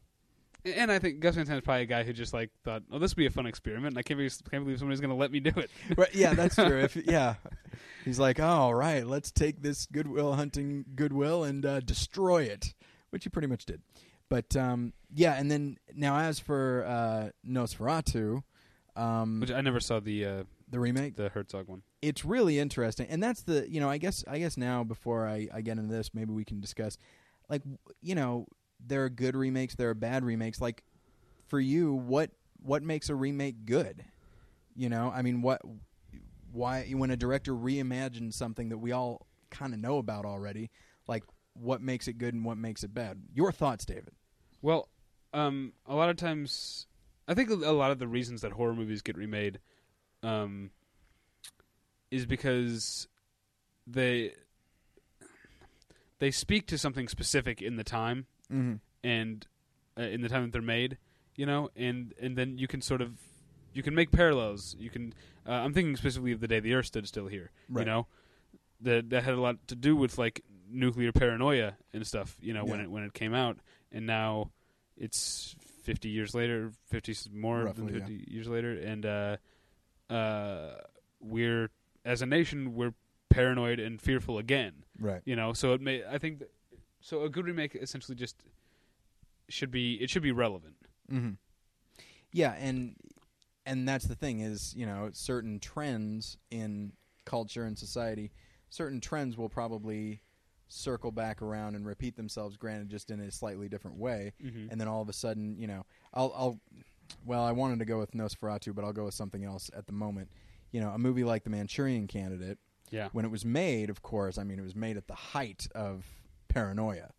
And 0.65 0.91
I 0.91 0.99
think 0.99 1.21
Gus 1.21 1.37
Van 1.37 1.47
Sant 1.47 1.59
is 1.59 1.65
probably 1.65 1.83
a 1.85 1.87
guy 1.87 2.03
who 2.03 2.13
just 2.13 2.35
like 2.35 2.51
thought, 2.65 2.83
"Oh, 2.91 2.99
this 2.99 3.13
would 3.13 3.17
be 3.19 3.27
a 3.27 3.31
fun 3.31 3.47
experiment." 3.47 3.93
And 3.93 3.99
I 3.99 4.03
can't 4.03 4.19
believe, 4.19 4.37
can't 4.51 4.65
believe 4.65 4.81
somebody's 4.81 5.01
going 5.01 5.11
to 5.11 5.15
let 5.17 5.31
me 5.31 5.39
do 5.39 5.53
it. 5.57 5.71
Right, 5.97 6.13
yeah, 6.13 6.35
that's 6.35 6.57
true. 6.57 6.81
If 6.81 6.97
yeah, 7.07 7.35
he's 8.05 8.19
like, 8.19 8.41
oh, 8.41 8.45
all 8.45 8.75
right, 8.75 9.07
let's 9.07 9.31
take 9.31 9.63
this 9.63 9.87
Good 9.87 10.09
Will 10.09 10.35
Hunting 10.35 10.85
Goodwill 10.97 11.45
and 11.45 11.65
uh, 11.65 11.79
destroy 11.79 12.43
it, 12.43 12.75
which 13.11 13.23
he 13.23 13.31
pretty 13.31 13.47
much 13.47 13.65
did. 13.65 13.81
But 14.29 14.57
um, 14.57 14.93
yeah, 15.15 15.35
and 15.35 15.51
then 15.51 15.77
now 15.95 16.19
as 16.19 16.39
for 16.39 16.85
uh, 16.87 17.31
Nosferatu, 17.49 18.43
um, 18.97 19.41
Which 19.41 19.51
I 19.51 19.61
never 19.61 19.81
saw 19.81 20.01
the 20.01 20.25
uh, 20.25 20.45
the 20.69 20.81
remake, 20.81 21.17
the 21.17 21.29
Herzog 21.29 21.69
one. 21.69 21.83
it's 22.03 22.25
really 22.25 22.59
interesting, 22.59 23.07
and 23.09 23.23
that's 23.23 23.43
the 23.43 23.71
you 23.71 23.79
know 23.81 23.89
I 23.89 23.99
guess 23.99 24.25
I 24.27 24.39
guess 24.39 24.57
now 24.57 24.83
before 24.85 25.27
I, 25.29 25.49
I 25.55 25.61
get 25.61 25.79
into 25.79 25.95
this, 25.95 26.13
maybe 26.13 26.33
we 26.33 26.45
can 26.45 26.61
discuss 26.61 26.99
like 27.49 27.63
you 28.01 28.15
know 28.15 28.47
there 28.85 29.05
are 29.05 29.09
good 29.09 29.37
remakes, 29.37 29.75
there 29.75 29.91
are 29.91 29.95
bad 29.95 30.25
remakes. 30.25 30.61
Like 30.61 30.83
for 31.47 31.61
you, 31.61 31.93
what 31.95 32.31
what 32.61 32.83
makes 32.83 33.09
a 33.09 33.15
remake 33.15 33.65
good? 33.65 34.05
You 34.75 34.89
know, 34.89 35.13
I 35.15 35.23
mean, 35.23 35.41
what 35.41 35.61
why 36.53 36.85
when 36.93 37.11
a 37.11 37.17
director 37.17 37.53
reimagines 37.53 38.35
something 38.35 38.71
that 38.71 38.79
we 38.79 38.91
all 38.91 39.27
kind 39.51 39.73
of 39.73 39.79
know 39.79 39.99
about 39.99 40.25
already, 40.25 40.71
like 41.07 41.23
what 41.55 41.81
makes 41.81 42.09
it 42.09 42.19
good 42.19 42.35
and 42.35 42.45
what 42.45 42.59
makes 42.59 42.83
it 42.83 42.93
bad? 42.93 43.23
Your 43.33 43.53
thoughts, 43.53 43.85
David? 43.85 44.13
Well, 44.63 44.89
um, 45.33 45.73
a 45.87 45.95
lot 45.95 46.09
of 46.11 46.17
times, 46.17 46.87
I 47.29 47.35
think 47.35 47.51
a 47.51 47.55
lot 47.55 47.91
of 47.91 47.99
the 47.99 48.09
reasons 48.09 48.41
that 48.43 48.53
horror 48.53 48.75
movies 48.75 49.03
get 49.03 49.17
remade, 49.17 49.61
um, 50.23 50.71
is 52.11 52.27
because 52.27 53.09
they 53.87 54.33
they 56.19 56.31
speak 56.31 56.67
to 56.69 56.79
something 56.79 57.09
specific 57.09 57.61
in 57.63 57.77
the 57.77 57.85
time 57.85 58.27
Mm-hmm. 58.53 58.75
and 59.03 59.45
uh, 59.99 60.03
in 60.03 60.21
the 60.21 60.29
time 60.29 60.43
that 60.45 60.53
they're 60.53 60.63
made, 60.63 60.99
you 61.35 61.45
know, 61.47 61.69
and 61.75 62.15
and 62.21 62.37
then 62.39 62.59
you 62.59 62.69
can 62.69 62.81
sort 62.81 63.01
of 63.01 63.19
you 63.75 63.83
can 63.83 63.93
make 63.95 64.13
parallels. 64.13 64.77
You 64.79 64.89
can. 64.89 65.13
Uh, 65.47 65.51
I'm 65.53 65.75
thinking 65.75 65.97
specifically 65.97 66.31
of 66.33 66.39
the 66.41 66.47
day 66.49 66.61
the 66.61 66.75
Earth 66.75 66.87
stood 66.87 67.09
still 67.09 67.27
here. 67.27 67.51
Right. 67.69 67.83
You 67.83 67.91
know, 67.91 68.07
that 68.83 69.11
that 69.11 69.25
had 69.25 69.35
a 69.35 69.41
lot 69.41 69.57
to 69.67 69.75
do 69.75 69.97
with 69.97 70.17
like 70.17 70.43
nuclear 70.71 71.11
paranoia 71.11 71.75
and 71.93 72.07
stuff. 72.07 72.37
You 72.41 72.55
know, 72.55 72.65
when 72.65 72.79
it 72.81 72.89
when 72.91 73.03
it 73.03 73.15
came 73.15 73.35
out, 73.35 73.59
and 73.93 74.07
now 74.07 74.51
it's 74.97 75.57
fifty 75.83 76.09
years 76.09 76.35
later, 76.35 76.73
fifty 76.87 77.15
more 77.33 77.65
Roughly, 77.65 77.93
than 77.93 78.01
fifty 78.01 78.25
years 78.29 78.49
later, 78.49 78.73
and 78.73 79.07
uh, 79.07 79.37
uh, 80.11 80.75
we're 81.21 81.71
as 82.05 82.23
a 82.23 82.27
nation 82.27 82.75
we're 82.75 82.95
paranoid 83.31 83.79
and 83.79 84.01
fearful 84.01 84.39
again. 84.39 84.85
Right. 84.99 85.23
You 85.25 85.37
know, 85.37 85.53
so 85.53 85.73
it 85.75 85.81
may 85.81 86.03
I 86.05 86.19
think 86.19 86.41
that, 86.41 86.51
so. 87.01 87.23
A 87.23 87.29
good 87.29 87.47
remake 87.47 87.75
essentially 87.75 88.17
just 88.17 88.37
should 89.49 89.71
be 89.71 89.95
it 89.95 90.11
should 90.11 90.23
be 90.23 90.33
relevant. 90.33 90.77
hmm 91.09 91.31
Yeah, 92.33 92.55
and 92.59 92.97
and 93.65 93.89
that's 93.89 94.07
the 94.07 94.15
thing 94.15 94.41
is 94.41 94.75
you 94.77 94.87
know 94.87 95.11
certain 95.13 95.61
trends 95.61 96.39
in 96.51 96.93
culture 97.25 97.65
and 97.65 97.79
society, 97.79 98.33
certain 98.71 99.01
trends 99.01 99.37
will 99.37 99.49
probably 99.49 100.23
circle 100.69 101.11
back 101.13 101.43
around 101.43 101.77
and 101.77 101.87
repeat 101.87 102.17
themselves. 102.17 102.57
Granted, 102.57 102.89
just 102.89 103.11
in 103.11 103.21
a 103.21 103.31
slightly 103.31 103.69
different 103.69 103.99
way. 103.99 104.33
Mm-hmm. 104.45 104.71
and 104.71 104.81
then 104.81 104.89
all 104.89 105.03
of 105.03 105.09
a 105.09 105.13
sudden, 105.13 105.57
you 105.59 105.67
know, 105.67 105.85
I'll, 106.13 106.33
I'll, 106.37 106.61
well, 107.25 107.45
I 107.45 107.53
wanted 107.53 107.79
to 107.79 107.85
go 107.85 107.99
with 107.99 108.13
Nosferatu, 108.13 108.75
but 108.75 108.85
I'll 108.85 108.93
go 108.93 109.05
with 109.05 109.15
something 109.15 109.45
else 109.45 109.71
at 109.77 109.87
the 109.87 109.93
moment. 109.93 110.29
You 110.73 110.81
know, 110.81 110.91
a 110.91 110.99
movie 110.99 111.25
like 111.25 111.45
The 111.45 111.51
Manchurian 111.51 112.07
Candidate, 112.09 112.59
yeah, 112.91 113.09
when 113.13 113.25
it 113.25 113.31
was 113.31 113.45
made, 113.45 113.91
of 113.91 114.03
course, 114.03 114.39
I 114.39 114.45
mean, 114.45 114.59
it 114.59 114.63
was 114.63 114.75
made 114.75 114.97
at 114.97 115.07
the 115.07 115.15
height 115.15 115.69
of 115.75 116.05
paranoia, 116.49 117.11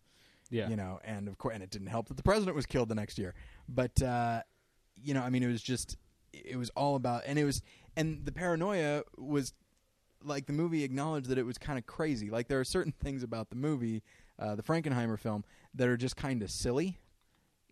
yeah, 0.49 0.69
you 0.69 0.75
know, 0.75 0.99
and 1.03 1.27
of 1.27 1.38
course, 1.38 1.53
and 1.55 1.63
it 1.63 1.69
didn't 1.69 1.88
help 1.88 2.07
that 2.10 2.17
the 2.17 2.23
president 2.23 2.55
was 2.55 2.65
killed 2.65 2.89
the 2.89 2.95
next 2.95 3.17
year. 3.17 3.33
But, 3.67 4.01
uh, 4.01 4.41
you 5.01 5.13
know, 5.13 5.21
I 5.21 5.29
mean, 5.29 5.43
it 5.43 5.47
was 5.47 5.62
just, 5.62 5.97
it 6.33 6.57
was 6.57 6.69
all 6.71 6.95
about, 6.95 7.23
and 7.25 7.39
it 7.39 7.45
was, 7.45 7.62
and 7.95 8.25
the 8.25 8.31
paranoia 8.31 9.03
was, 9.17 9.53
like 10.27 10.45
the 10.45 10.53
movie 10.53 10.83
acknowledged 10.83 11.27
that 11.29 11.37
it 11.37 11.45
was 11.45 11.57
kind 11.57 11.79
of 11.79 11.85
crazy. 11.85 12.29
Like 12.29 12.47
there 12.47 12.59
are 12.59 12.65
certain 12.65 12.91
things 13.03 13.23
about 13.23 13.49
the 13.49 13.55
movie, 13.55 14.03
uh, 14.39 14.55
the 14.55 14.63
Frankenheimer 14.63 15.17
film, 15.19 15.43
that 15.75 15.87
are 15.87 15.97
just 15.97 16.15
kind 16.15 16.41
of 16.43 16.51
silly, 16.51 16.99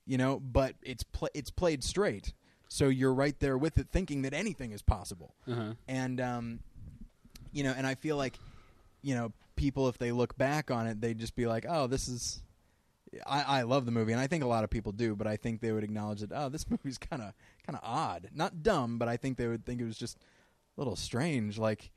you 0.06 0.18
know. 0.18 0.40
But 0.40 0.76
it's 0.82 1.04
pl- 1.04 1.30
it's 1.34 1.52
played 1.52 1.84
straight, 1.84 2.34
so 2.68 2.90
you're 2.90 3.14
right 3.14 3.40
there 3.40 3.58
with 3.58 3.78
it, 3.78 3.88
thinking 3.92 4.24
that 4.24 4.34
anything 4.34 4.72
is 4.72 4.82
possible. 4.82 5.36
uh-huh. 5.50 5.74
And 5.88 6.20
um, 6.22 6.60
you 7.52 7.64
know, 7.64 7.74
and 7.76 7.88
I 7.88 7.96
feel 7.96 8.18
like, 8.18 8.38
you 9.02 9.16
know, 9.16 9.32
people 9.56 9.88
if 9.88 9.98
they 9.98 10.12
look 10.12 10.38
back 10.38 10.72
on 10.72 10.88
it, 10.88 11.02
they'd 11.02 11.18
just 11.18 11.36
be 11.36 11.48
like, 11.48 11.66
"Oh, 11.68 11.88
this 11.88 12.08
is." 12.08 12.42
I, 13.26 13.60
I 13.60 13.62
love 13.62 13.86
the 13.86 13.94
movie, 13.94 14.12
and 14.12 14.20
I 14.20 14.28
think 14.28 14.44
a 14.44 14.48
lot 14.48 14.66
of 14.66 14.70
people 14.70 14.92
do, 14.92 15.16
but 15.16 15.26
I 15.26 15.38
think 15.38 15.62
they 15.62 15.72
would 15.72 15.86
acknowledge 15.86 16.20
that. 16.20 16.32
Oh, 16.34 16.50
this 16.50 16.70
movie's 16.70 16.98
kind 16.98 17.22
of 17.22 17.34
kind 17.66 17.78
of 17.78 17.82
odd, 17.84 18.30
not 18.34 18.62
dumb, 18.62 18.98
but 18.98 19.08
I 19.08 19.18
think 19.18 19.38
they 19.38 19.48
would 19.48 19.66
think 19.66 19.80
it 19.80 19.86
was 19.86 19.98
just 19.98 20.18
a 20.18 20.82
little 20.82 20.96
strange. 20.96 21.58
Like 21.58 21.92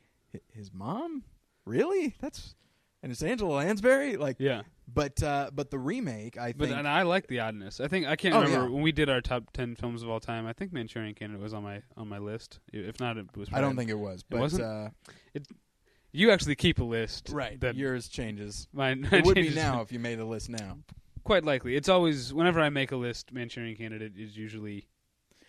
his 0.52 0.72
mom, 0.72 1.24
really? 1.64 2.14
That's 2.20 2.54
and 3.02 3.12
it's 3.12 3.22
Angela 3.22 3.54
Lansbury, 3.56 4.16
like. 4.16 4.36
yeah. 4.38 4.62
But 4.90 5.22
uh, 5.22 5.50
but 5.52 5.70
the 5.70 5.78
remake, 5.78 6.38
I 6.38 6.52
But 6.52 6.68
think. 6.68 6.78
and 6.78 6.88
I 6.88 7.02
like 7.02 7.26
the 7.26 7.40
oddness. 7.40 7.78
I 7.78 7.88
think 7.88 8.06
I 8.06 8.16
can't 8.16 8.34
Oh, 8.34 8.40
remember 8.40 8.66
yeah. 8.68 8.72
when 8.72 8.82
we 8.82 8.90
did 8.90 9.10
our 9.10 9.20
top 9.20 9.52
ten 9.52 9.76
films 9.76 10.02
of 10.02 10.08
all 10.08 10.18
time. 10.18 10.46
I 10.46 10.54
think 10.54 10.72
Manchurian 10.72 11.14
Candidate 11.14 11.42
was 11.42 11.52
on 11.52 11.62
my 11.62 11.82
on 11.98 12.08
my 12.08 12.16
list. 12.18 12.60
If 12.72 12.98
not, 12.98 13.18
it 13.18 13.26
was. 13.36 13.50
I 13.52 13.60
don't 13.60 13.76
think 13.76 13.90
it 13.90 13.98
was, 13.98 14.22
but 14.22 14.40
wasn't? 14.40 14.64
uh, 14.64 14.88
you 16.12 16.30
actually 16.30 16.54
keep 16.56 16.78
a 16.78 16.84
list, 16.84 17.28
right. 17.30 17.60
That 17.60 17.76
yours 17.76 18.08
changes. 18.08 18.66
mine 18.72 19.06
It 19.12 19.24
would 19.26 19.34
be 19.34 19.42
changes- 19.42 19.56
now 19.56 19.82
if 19.82 19.92
you 19.92 19.98
made 19.98 20.18
a 20.20 20.24
list 20.24 20.48
now. 20.48 20.78
Quite 21.24 21.44
likely, 21.44 21.76
it's 21.76 21.90
always 21.90 22.32
whenever 22.32 22.58
I 22.60 22.70
make 22.70 22.90
a 22.92 22.96
list, 22.96 23.30
Manchurian 23.32 23.76
Candidate 23.76 24.12
is 24.16 24.36
usually 24.38 24.88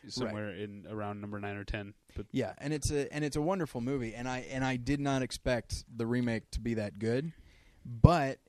somewhere 0.07 0.49
in 0.51 0.85
around 0.89 1.21
number 1.21 1.39
nine 1.39 1.55
or 1.57 1.63
ten. 1.63 1.93
But 2.15 2.25
Yeah, 2.31 2.53
and 2.59 2.73
it's 2.73 2.91
a 2.91 3.11
and 3.13 3.23
it's 3.25 3.35
a 3.35 3.41
wonderful 3.41 3.81
movie, 3.81 4.15
and 4.15 4.27
I 4.27 4.39
and 4.51 4.63
I 4.63 4.75
did 4.77 4.99
not 4.99 5.21
expect 5.21 5.83
the 5.95 6.05
remake 6.07 6.49
to 6.51 6.59
be 6.59 6.73
that 6.75 6.99
good, 6.99 7.31
but 7.85 8.39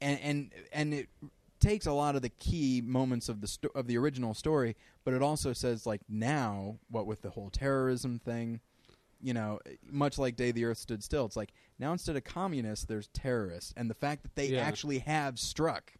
and 0.00 0.20
and 0.20 0.52
and 0.72 0.94
it 0.94 1.08
takes 1.60 1.86
a 1.86 1.92
lot 1.92 2.14
of 2.16 2.22
the 2.22 2.28
key 2.28 2.80
moments 2.84 3.28
of 3.28 3.40
the 3.40 3.48
sto- 3.48 3.70
of 3.74 3.86
the 3.88 3.98
original 3.98 4.32
story, 4.34 4.76
but 5.04 5.12
it 5.14 5.22
also 5.22 5.52
says 5.52 5.86
like 5.86 6.00
now 6.08 6.78
what 6.88 7.06
with 7.06 7.22
the 7.22 7.30
whole 7.30 7.50
terrorism 7.50 8.18
thing, 8.18 8.60
you 9.20 9.34
know, 9.34 9.58
much 9.90 10.18
like 10.18 10.36
Day 10.36 10.52
the 10.52 10.64
Earth 10.64 10.78
Stood 10.78 11.02
Still, 11.02 11.26
it's 11.26 11.36
like 11.36 11.52
now 11.78 11.90
instead 11.92 12.14
of 12.16 12.22
communists, 12.24 12.84
there's 12.84 13.08
terrorists, 13.08 13.74
and 13.76 13.90
the 13.90 13.94
fact 13.94 14.22
that 14.22 14.36
they 14.36 14.50
Yeah. 14.50 14.60
actually 14.60 15.00
have 15.00 15.38
struck 15.38 15.94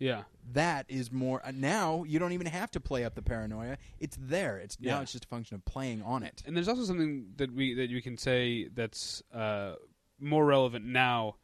yeah, 0.00 0.22
that 0.52 0.86
is 0.88 1.12
more 1.12 1.40
uh, 1.46 1.52
now 1.54 2.02
you 2.04 2.18
don't 2.18 2.32
even 2.32 2.46
have 2.48 2.70
to 2.72 2.80
play 2.80 3.04
up 3.04 3.14
the 3.14 3.22
paranoia 3.22 3.76
it's 4.00 4.16
there 4.20 4.56
it's 4.58 4.80
now 4.80 4.96
Yeah. 4.96 5.02
it's 5.02 5.12
just 5.12 5.26
a 5.26 5.28
function 5.28 5.54
of 5.54 5.64
playing 5.64 6.02
on 6.02 6.22
it 6.24 6.42
and 6.46 6.56
there's 6.56 6.66
also 6.68 6.82
something 6.84 7.26
that 7.36 7.52
we 7.52 7.74
that 7.74 7.88
you 7.90 8.02
can 8.02 8.16
say 8.16 8.66
that's 8.74 9.22
uh, 9.32 9.74
more 10.18 10.44
relevant 10.44 10.84
now 10.86 11.36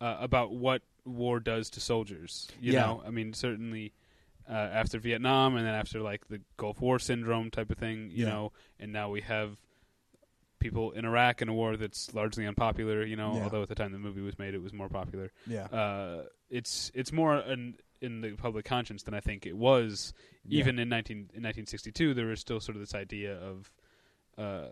uh, 0.00 0.16
about 0.20 0.52
what 0.52 0.82
war 1.04 1.40
does 1.40 1.70
to 1.70 1.80
soldiers. 1.80 2.48
You 2.60 2.72
Yeah. 2.74 2.80
know, 2.86 3.02
I 3.06 3.10
mean, 3.10 3.32
certainly 3.32 3.92
uh, 4.48 4.52
after 4.52 4.98
Vietnam, 4.98 5.56
and 5.56 5.66
then 5.66 5.74
after 5.74 6.00
like 6.02 6.28
the 6.28 6.40
Gulf 6.56 6.80
War 6.80 6.98
syndrome 6.98 7.50
type 7.50 7.70
of 7.70 7.78
thing. 7.78 8.10
You 8.10 8.24
Yeah. 8.24 8.30
know, 8.30 8.52
and 8.78 8.92
now 8.92 9.10
we 9.10 9.22
have 9.22 9.56
people 10.60 10.90
in 10.92 11.04
Iraq 11.04 11.40
in 11.40 11.48
a 11.48 11.54
war 11.54 11.76
that's 11.76 12.12
largely 12.14 12.46
unpopular. 12.46 13.04
You 13.04 13.16
know, 13.16 13.36
Yeah. 13.36 13.44
although 13.44 13.62
at 13.62 13.68
the 13.68 13.74
time 13.74 13.92
the 13.92 13.98
movie 13.98 14.20
was 14.20 14.38
made, 14.38 14.54
it 14.54 14.62
was 14.62 14.72
more 14.72 14.88
popular. 14.88 15.32
yeah 15.46 15.64
Uh, 15.66 16.24
it's 16.50 16.90
it's 16.94 17.12
more 17.12 17.36
in, 17.38 17.76
in 18.00 18.20
the 18.20 18.32
public 18.32 18.64
conscience 18.64 19.02
than 19.02 19.14
I 19.14 19.20
think 19.20 19.46
it 19.46 19.56
was. 19.56 20.12
Even 20.48 20.78
in 20.78 20.88
19 20.88 21.16
in 21.16 21.42
1962 21.42 22.14
there 22.14 22.26
was 22.26 22.40
still 22.40 22.60
sort 22.60 22.76
of 22.76 22.80
this 22.80 22.94
idea 22.94 23.36
of 23.36 23.70
uh, 24.38 24.68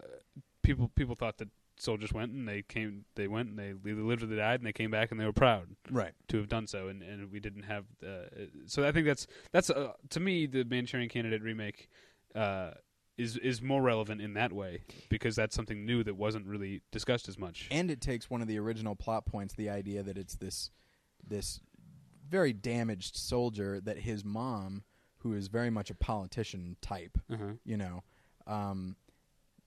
people 0.63 0.91
people 0.95 1.15
thought 1.15 1.39
that 1.39 1.49
soldiers 1.79 2.13
went 2.13 2.33
and 2.33 2.49
they 2.49 2.63
came 2.63 3.05
they 3.15 3.29
went 3.29 3.51
and 3.51 3.59
they 3.59 3.75
either 3.91 4.03
lived 4.03 4.23
or 4.23 4.27
they 4.27 4.37
died 4.37 4.61
and 4.61 4.67
they 4.67 4.73
came 4.73 4.91
back 4.91 5.11
and 5.11 5.21
they 5.21 5.25
were 5.25 5.33
proud 5.33 5.69
right. 5.91 6.13
to 6.29 6.39
have 6.39 6.49
done 6.49 6.67
so. 6.67 6.89
And, 6.89 7.03
and 7.03 7.31
we 7.31 7.41
didn't 7.41 7.65
have 7.65 7.85
uh, 8.03 8.47
so 8.67 8.87
I 8.87 8.93
think 8.93 9.07
that's 9.07 9.27
that's 9.53 9.71
uh, 9.71 9.93
to 10.11 10.21
me 10.21 10.47
the 10.47 10.65
Manchurian 10.65 11.09
Candidate 11.09 11.43
remake 11.43 11.89
uh, 12.35 12.71
is 13.19 13.37
is 13.39 13.63
more 13.63 13.83
relevant 13.83 14.21
in 14.21 14.35
that 14.35 14.53
way 14.53 14.81
because 15.09 15.37
that's 15.37 15.55
something 15.55 15.85
new 15.85 16.03
that 16.05 16.17
wasn't 16.17 16.47
really 16.47 16.83
discussed 16.93 17.29
as 17.29 17.39
much. 17.39 17.69
And 17.71 17.91
it 17.91 18.01
takes 18.01 18.31
one 18.31 18.43
of 18.43 18.49
the 18.49 18.59
original 18.59 18.95
plot 18.95 19.27
points 19.27 19.55
the 19.55 19.71
idea 19.71 20.03
that 20.03 20.19
it's 20.19 20.37
this 20.37 20.71
this 21.27 21.61
very 22.29 22.53
damaged 22.53 23.17
soldier 23.17 23.81
that 23.81 23.99
his 23.99 24.25
mom 24.25 24.83
who 25.19 25.35
is 25.35 25.49
very 25.49 25.71
much 25.71 25.91
a 25.91 25.95
politician 25.95 26.77
type 26.81 27.19
uh-huh. 27.33 27.53
you 27.65 27.77
know 27.77 28.03
um, 28.47 28.97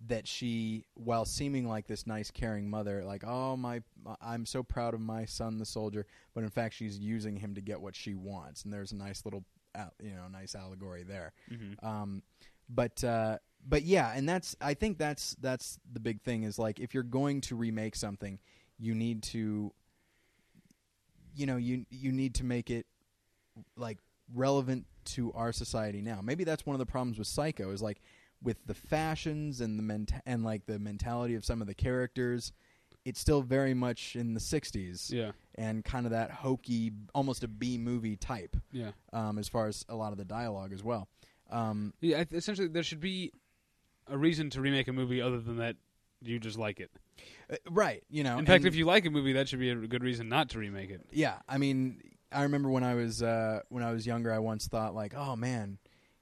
that 0.08 0.28
she 0.28 0.86
while 0.94 1.26
seeming 1.26 1.68
like 1.68 1.88
this 1.88 2.08
nice 2.08 2.32
caring 2.32 2.70
mother 2.70 3.04
like 3.04 3.24
oh 3.26 3.58
my 3.58 3.82
i'm 4.22 4.46
so 4.46 4.64
proud 4.64 4.94
of 4.94 5.02
my 5.02 5.26
son 5.26 5.58
the 5.58 5.66
soldier 5.66 6.06
but 6.34 6.44
in 6.44 6.50
fact 6.50 6.74
she's 6.74 6.98
using 6.98 7.36
him 7.36 7.56
to 7.56 7.62
get 7.62 7.82
what 7.82 7.96
she 7.96 8.16
wants. 8.16 8.64
And 8.64 8.74
there's 8.74 8.92
a 8.92 8.96
nice 8.96 9.26
little 9.26 9.44
you 10.02 10.12
know 10.12 10.28
nice 10.32 10.56
allegory 10.56 11.04
there. 11.04 11.34
Hmm 11.50 11.86
um, 11.86 12.24
but 12.70 13.04
uh, 13.04 13.40
but 13.68 13.84
yeah, 13.84 14.14
and 14.16 14.28
that's 14.28 14.56
I 14.62 14.74
think 14.74 14.98
that's 14.98 15.36
that's 15.42 15.80
the 15.92 16.00
big 16.00 16.22
thing 16.22 16.44
is 16.44 16.60
like 16.60 16.80
if 16.80 16.94
you're 16.94 17.04
going 17.04 17.42
to 17.42 17.56
remake 17.56 17.96
something, 17.96 18.40
you 18.78 18.96
need 18.96 19.24
to 19.24 19.74
you 21.36 21.46
know 21.46 21.58
you 21.58 21.86
you 21.90 22.12
need 22.12 22.36
to 22.36 22.44
make 22.44 22.70
it 22.70 22.86
like 23.76 23.98
relevant 24.34 24.86
to 25.06 25.32
our 25.34 25.52
society 25.52 26.02
now. 26.02 26.22
Maybe 26.22 26.44
that's 26.44 26.66
one 26.66 26.76
of 26.76 26.80
the 26.80 26.86
problems 26.86 27.18
with 27.18 27.28
Psycho 27.28 27.72
is 27.72 27.82
like 27.82 28.02
with 28.42 28.58
the 28.66 28.74
fashions 28.74 29.60
and 29.62 29.78
the 29.78 29.84
menta- 29.84 30.22
and 30.26 30.44
like 30.44 30.66
the 30.66 30.80
mentality 30.80 31.36
of 31.36 31.44
some 31.44 31.62
of 31.62 31.68
the 31.68 31.74
characters. 31.74 32.54
It's 33.06 33.20
still 33.20 33.42
very 33.42 33.74
much 33.74 34.16
in 34.16 34.34
the 34.34 34.40
'60s 34.40 35.12
yeah 35.12 35.32
and 35.56 35.84
kind 35.84 36.06
of 36.06 36.12
that 36.12 36.32
hokey, 36.32 36.92
almost 37.16 37.44
a 37.44 37.48
B 37.48 37.78
movie 37.78 38.16
type, 38.16 38.56
yeah 38.72 38.92
um, 39.14 39.38
as 39.40 39.48
far 39.50 39.68
as 39.68 39.86
a 39.90 39.96
lot 39.96 40.12
of 40.12 40.18
the 40.18 40.26
dialogue 40.26 40.74
as 40.74 40.84
well. 40.84 41.08
Um, 41.50 41.94
Yeah, 42.02 42.24
essentially, 42.32 42.68
there 42.68 42.84
should 42.84 43.00
be 43.00 43.32
a 44.08 44.18
reason 44.18 44.50
to 44.52 44.62
remake 44.62 44.88
a 44.88 44.94
movie 44.94 45.22
other 45.22 45.40
than 45.40 45.58
that 45.58 45.78
you 46.22 46.40
just 46.40 46.58
like 46.58 46.80
it. 46.80 46.92
Uh, 47.52 47.56
right. 47.70 48.04
You 48.10 48.24
know. 48.24 48.38
In 48.38 48.46
fact, 48.46 48.66
if 48.66 48.76
you 48.76 48.86
like 48.86 49.06
a 49.06 49.10
movie, 49.10 49.34
that 49.34 49.50
should 49.50 49.60
be 49.60 49.70
a 49.70 49.76
good 49.76 50.04
reason 50.04 50.30
not 50.30 50.50
to 50.50 50.60
remake 50.60 50.90
it. 50.90 51.02
yeah, 51.12 51.38
I 51.48 51.58
mean, 51.58 52.02
I 52.32 52.44
remember 52.44 52.70
when 52.70 52.84
I 52.84 52.96
was 52.96 53.24
uh, 53.24 53.62
when 53.70 53.84
I 53.84 53.92
was 53.92 54.06
younger, 54.06 54.32
I 54.32 54.40
once 54.40 54.68
thought 54.68 54.96
like, 54.96 55.14
oh 55.16 55.36
man, 55.36 55.78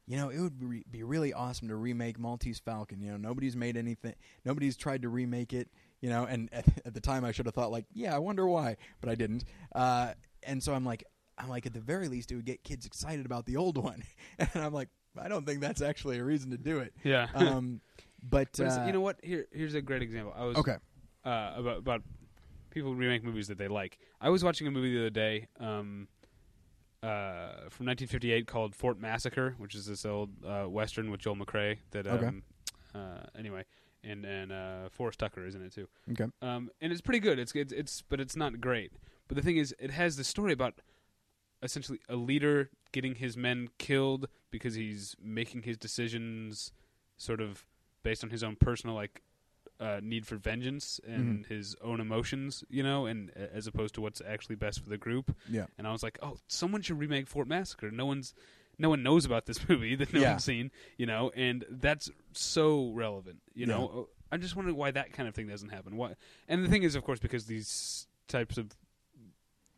you 0.07 0.17
know, 0.17 0.29
it 0.29 0.39
would 0.39 0.59
be, 0.59 0.83
be 0.89 1.03
really 1.03 1.33
awesome 1.33 1.67
to 1.67 1.75
remake 1.75 2.17
Maltese 2.17 2.59
Falcon. 2.59 3.01
You 3.01 3.11
know, 3.11 3.17
nobody's 3.17 3.55
made 3.55 3.77
anything, 3.77 4.15
nobody's 4.45 4.77
tried 4.77 5.01
to 5.01 5.09
remake 5.09 5.53
it. 5.53 5.69
You 5.99 6.09
know, 6.09 6.25
and 6.25 6.49
at, 6.53 6.65
at 6.85 6.93
the 6.93 7.01
time, 7.01 7.25
I 7.25 7.31
should 7.31 7.45
have 7.45 7.55
thought 7.55 7.71
like, 7.71 7.85
yeah, 7.93 8.15
I 8.15 8.19
wonder 8.19 8.47
why, 8.47 8.77
but 9.01 9.09
I 9.09 9.15
didn't. 9.15 9.43
Uh, 9.73 10.13
and 10.43 10.63
so 10.63 10.73
I'm 10.73 10.85
like, 10.85 11.03
I'm 11.37 11.49
like, 11.49 11.65
at 11.65 11.73
the 11.73 11.79
very 11.79 12.07
least, 12.07 12.31
it 12.31 12.35
would 12.35 12.45
get 12.45 12.63
kids 12.63 12.85
excited 12.85 13.25
about 13.25 13.45
the 13.45 13.57
old 13.57 13.77
one. 13.77 14.03
and 14.39 14.49
I'm 14.55 14.73
like, 14.73 14.89
I 15.19 15.27
don't 15.27 15.45
think 15.45 15.61
that's 15.61 15.81
actually 15.81 16.19
a 16.19 16.23
reason 16.23 16.51
to 16.51 16.57
do 16.57 16.79
it. 16.79 16.93
Yeah. 17.03 17.27
Um, 17.33 17.81
but 18.21 18.49
But 18.57 18.67
uh, 18.67 18.83
you 18.85 18.91
know 18.93 19.01
what? 19.01 19.19
Here, 19.23 19.47
here's 19.51 19.73
a 19.75 19.81
great 19.81 20.01
example. 20.01 20.33
I 20.35 20.43
was 20.45 20.57
okay, 20.57 20.77
uh, 21.25 21.53
about 21.57 21.77
about 21.77 22.01
people 22.69 22.95
remake 22.95 23.23
movies 23.23 23.47
that 23.47 23.57
they 23.57 23.67
like. 23.67 23.97
I 24.21 24.29
was 24.29 24.43
watching 24.43 24.67
a 24.67 24.71
movie 24.71 24.93
the 24.93 24.99
other 25.01 25.09
day 25.09 25.47
um, 25.59 26.07
uh, 27.03 27.69
from 27.69 27.85
1958 27.85 28.47
called 28.47 28.75
Fort 28.75 28.99
Massacre, 28.99 29.55
which 29.57 29.75
is 29.75 29.85
this 29.85 30.05
old 30.05 30.29
uh, 30.45 30.65
western 30.65 31.11
with 31.11 31.19
Joel 31.21 31.35
McCrea. 31.35 31.77
That 31.91 32.07
Okay. 32.07 32.25
um, 32.27 32.43
uh, 32.95 33.23
anyway, 33.37 33.65
and 34.03 34.25
and 34.25 34.51
uh, 34.51 34.89
Forrest 34.89 35.19
Tucker 35.19 35.45
is 35.45 35.55
in 35.55 35.63
it 35.63 35.73
too. 35.73 35.87
okay, 36.11 36.25
um, 36.41 36.69
and 36.81 36.91
it's 36.91 37.01
pretty 37.01 37.19
good. 37.19 37.39
It's, 37.39 37.53
it's 37.55 37.73
it's 37.73 38.01
but 38.01 38.19
it's 38.19 38.35
not 38.35 38.59
great. 38.59 38.91
But 39.27 39.35
the 39.35 39.43
thing 39.43 39.57
is, 39.57 39.75
it 39.79 39.91
has 39.91 40.15
the 40.15 40.23
story 40.23 40.53
about 40.53 40.75
essentially 41.61 41.99
a 42.07 42.15
leader 42.15 42.69
getting 42.91 43.15
his 43.15 43.35
men 43.35 43.69
killed 43.77 44.27
because 44.51 44.75
he's 44.75 45.15
making 45.21 45.63
his 45.63 45.77
decisions 45.77 46.71
sort 47.17 47.41
of 47.41 47.65
based 48.07 48.23
on 48.23 48.29
his 48.29 48.41
own 48.43 48.55
personal 48.55 48.95
like 48.95 49.21
uh, 49.81 49.99
need 50.01 50.25
for 50.25 50.37
vengeance 50.37 50.99
and 51.05 51.45
his 51.47 51.75
own 51.81 51.99
emotions, 51.99 52.63
you 52.69 52.81
know, 52.81 53.05
and 53.05 53.31
as 53.35 53.67
opposed 53.67 53.93
to 53.95 54.01
what's 54.01 54.21
actually 54.25 54.55
best 54.55 54.79
for 54.81 54.89
the 54.89 54.97
group. 54.97 55.35
Yeah. 55.49 55.65
And 55.77 55.85
I 55.85 55.91
was 55.91 56.01
like, 56.03 56.17
oh, 56.23 56.37
someone 56.47 56.81
should 56.81 56.97
remake 56.97 57.27
Fort 57.27 57.47
Massacre. 57.49 57.91
No 57.91 58.05
one's, 58.05 58.33
no 58.79 58.89
one 58.89 59.03
knows 59.03 59.25
about 59.25 59.45
this 59.45 59.67
movie 59.69 59.95
that 59.95 60.13
no 60.13 60.21
Yeah. 60.21 60.29
one's 60.31 60.45
seen, 60.45 60.71
you 60.97 61.05
know, 61.05 61.31
and 61.35 61.65
that's 61.69 62.09
so 62.31 62.91
relevant, 62.93 63.39
you 63.53 63.65
Yeah. 63.67 63.73
know. 63.73 64.07
I'm 64.31 64.41
just 64.41 64.55
wondering 64.55 64.77
why 64.77 64.89
that 64.91 65.11
kind 65.13 65.27
of 65.29 65.35
thing 65.35 65.47
doesn't 65.47 65.69
happen. 65.69 65.95
Why? 65.97 66.13
And 66.47 66.63
the 66.63 66.69
thing 66.69 66.83
is, 66.83 66.95
of 66.95 67.03
course, 67.03 67.19
because 67.19 67.45
these 67.45 68.07
types 68.29 68.57
of 68.57 68.75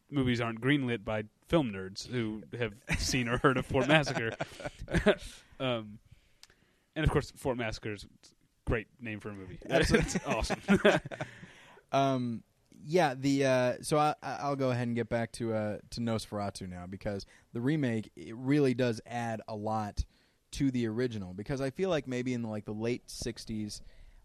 movies 0.09 0.39
aren't 0.39 0.61
greenlit 0.61 1.03
by 1.03 1.23
film 1.47 1.71
nerds 1.71 2.07
who 2.07 2.43
have 2.57 2.73
seen 2.99 3.27
or 3.27 3.37
heard 3.39 3.57
of 3.57 3.65
Fort 3.65 3.87
Massacre. 3.87 4.31
um, 5.59 5.99
and 6.99 7.05
of 7.07 7.12
course, 7.12 7.31
Fort 7.35 7.57
Massacre 7.57 7.93
is 7.93 8.03
a 8.03 8.07
great 8.69 8.88
name 9.01 9.19
for 9.19 9.29
a 9.29 9.33
movie. 9.33 9.57
Absolutely. 9.69 10.07
it's 10.15 10.27
awesome. 10.27 10.62
Um, 11.91 12.43
yeah, 12.85 13.13
the 13.15 13.45
uh, 13.45 13.73
so 13.81 13.97
I, 13.97 14.13
I- 14.21 14.38
I'll 14.41 14.55
go 14.55 14.69
ahead 14.71 14.88
and 14.88 14.95
get 14.95 15.09
back 15.09 15.31
to 15.33 15.53
uh, 15.53 15.77
to 15.91 16.01
Nosferatu 16.01 16.69
now 16.69 16.85
because 16.88 17.25
the 17.53 17.62
remake 17.62 18.12
it 18.15 18.35
really 18.35 18.73
does 18.73 19.01
add 19.05 19.41
a 19.47 19.55
lot 19.55 20.05
to 20.51 20.71
the 20.71 20.88
original 20.88 21.33
because 21.33 21.62
I 21.62 21.69
feel 21.71 21.89
like 21.89 22.07
maybe 22.07 22.33
in 22.33 22.41
the, 22.43 22.47
like 22.47 22.65
the 22.65 22.73
late 22.73 23.07
'60s 23.07 23.81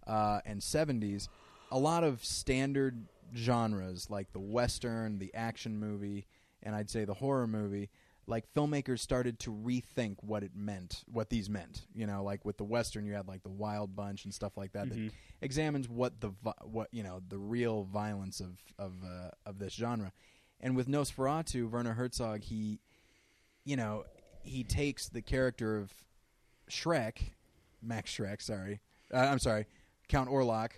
uh, 0.06 0.40
and 0.44 0.60
'70s, 0.60 1.28
a 1.72 1.78
lot 1.78 2.04
of 2.04 2.24
standard 2.24 3.06
genres 3.34 4.10
like 4.10 4.32
the 4.32 4.40
western, 4.40 5.18
the 5.18 5.32
action 5.34 5.78
movie, 5.78 6.26
and 6.62 6.74
I'd 6.76 6.90
say 6.90 7.04
the 7.06 7.14
horror 7.14 7.46
movie. 7.46 7.88
Like 8.26 8.44
filmmakers 8.54 9.00
started 9.00 9.38
to 9.40 9.50
rethink 9.52 10.16
what 10.22 10.42
it 10.42 10.52
meant, 10.54 11.04
what 11.12 11.28
these 11.30 11.50
meant. 11.50 11.86
You 11.94 12.06
know, 12.06 12.22
like 12.24 12.44
with 12.44 12.56
the 12.56 12.64
western, 12.64 13.04
you 13.04 13.12
had 13.12 13.28
like 13.28 13.42
the 13.42 13.50
Wild 13.50 13.94
Bunch 13.94 14.24
and 14.24 14.32
stuff 14.32 14.56
like 14.56 14.72
that. 14.72 14.88
that 14.88 14.96
Mhm. 14.98 15.10
examines 15.42 15.88
what 15.88 16.20
the 16.20 16.30
what 16.62 16.88
you 16.92 17.02
know 17.02 17.20
the 17.28 17.38
real 17.38 17.84
violence 17.84 18.40
of 18.40 18.58
of 18.78 18.94
uh, 19.04 19.30
of 19.44 19.58
this 19.58 19.74
genre. 19.74 20.12
And 20.60 20.74
with 20.76 20.88
Nosferatu, 20.88 21.68
Werner 21.70 21.92
Herzog, 21.94 22.40
he 22.42 22.80
you 23.64 23.76
know 23.76 24.04
he 24.42 24.64
takes 24.64 25.08
the 25.08 25.20
character 25.22 25.76
of 25.76 25.92
Schreck, 26.70 27.32
Max 27.82 28.10
Schreck, 28.16 28.40
sorry, 28.40 28.80
uh, 29.12 29.18
I'm 29.18 29.38
sorry, 29.38 29.66
Count 30.08 30.30
Orlok, 30.30 30.70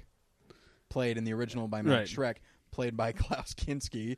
played 0.88 1.16
in 1.16 1.24
the 1.24 1.32
original 1.32 1.68
by 1.68 1.82
Max 1.82 2.10
Schreck, 2.12 2.36
played 2.72 2.96
by 2.96 3.12
Klaus 3.12 3.54
Kinski, 3.54 4.16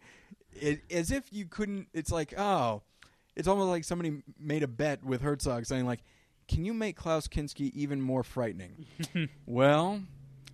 it, 0.52 0.80
as 0.90 1.10
if 1.10 1.30
you 1.32 1.44
couldn't. 1.46 1.88
It's 1.92 2.10
like 2.10 2.32
oh, 2.38 2.82
it's 3.38 3.48
almost 3.48 3.68
like 3.68 3.84
somebody 3.84 4.20
made 4.38 4.64
a 4.64 4.68
bet 4.68 5.02
with 5.04 5.22
Herzog 5.22 5.64
saying 5.64 5.86
like, 5.86 6.00
can 6.48 6.64
you 6.64 6.74
make 6.74 6.96
Klaus 6.96 7.28
Kinski 7.28 7.72
even 7.72 8.02
more 8.02 8.24
frightening? 8.24 8.86
well, 9.46 10.02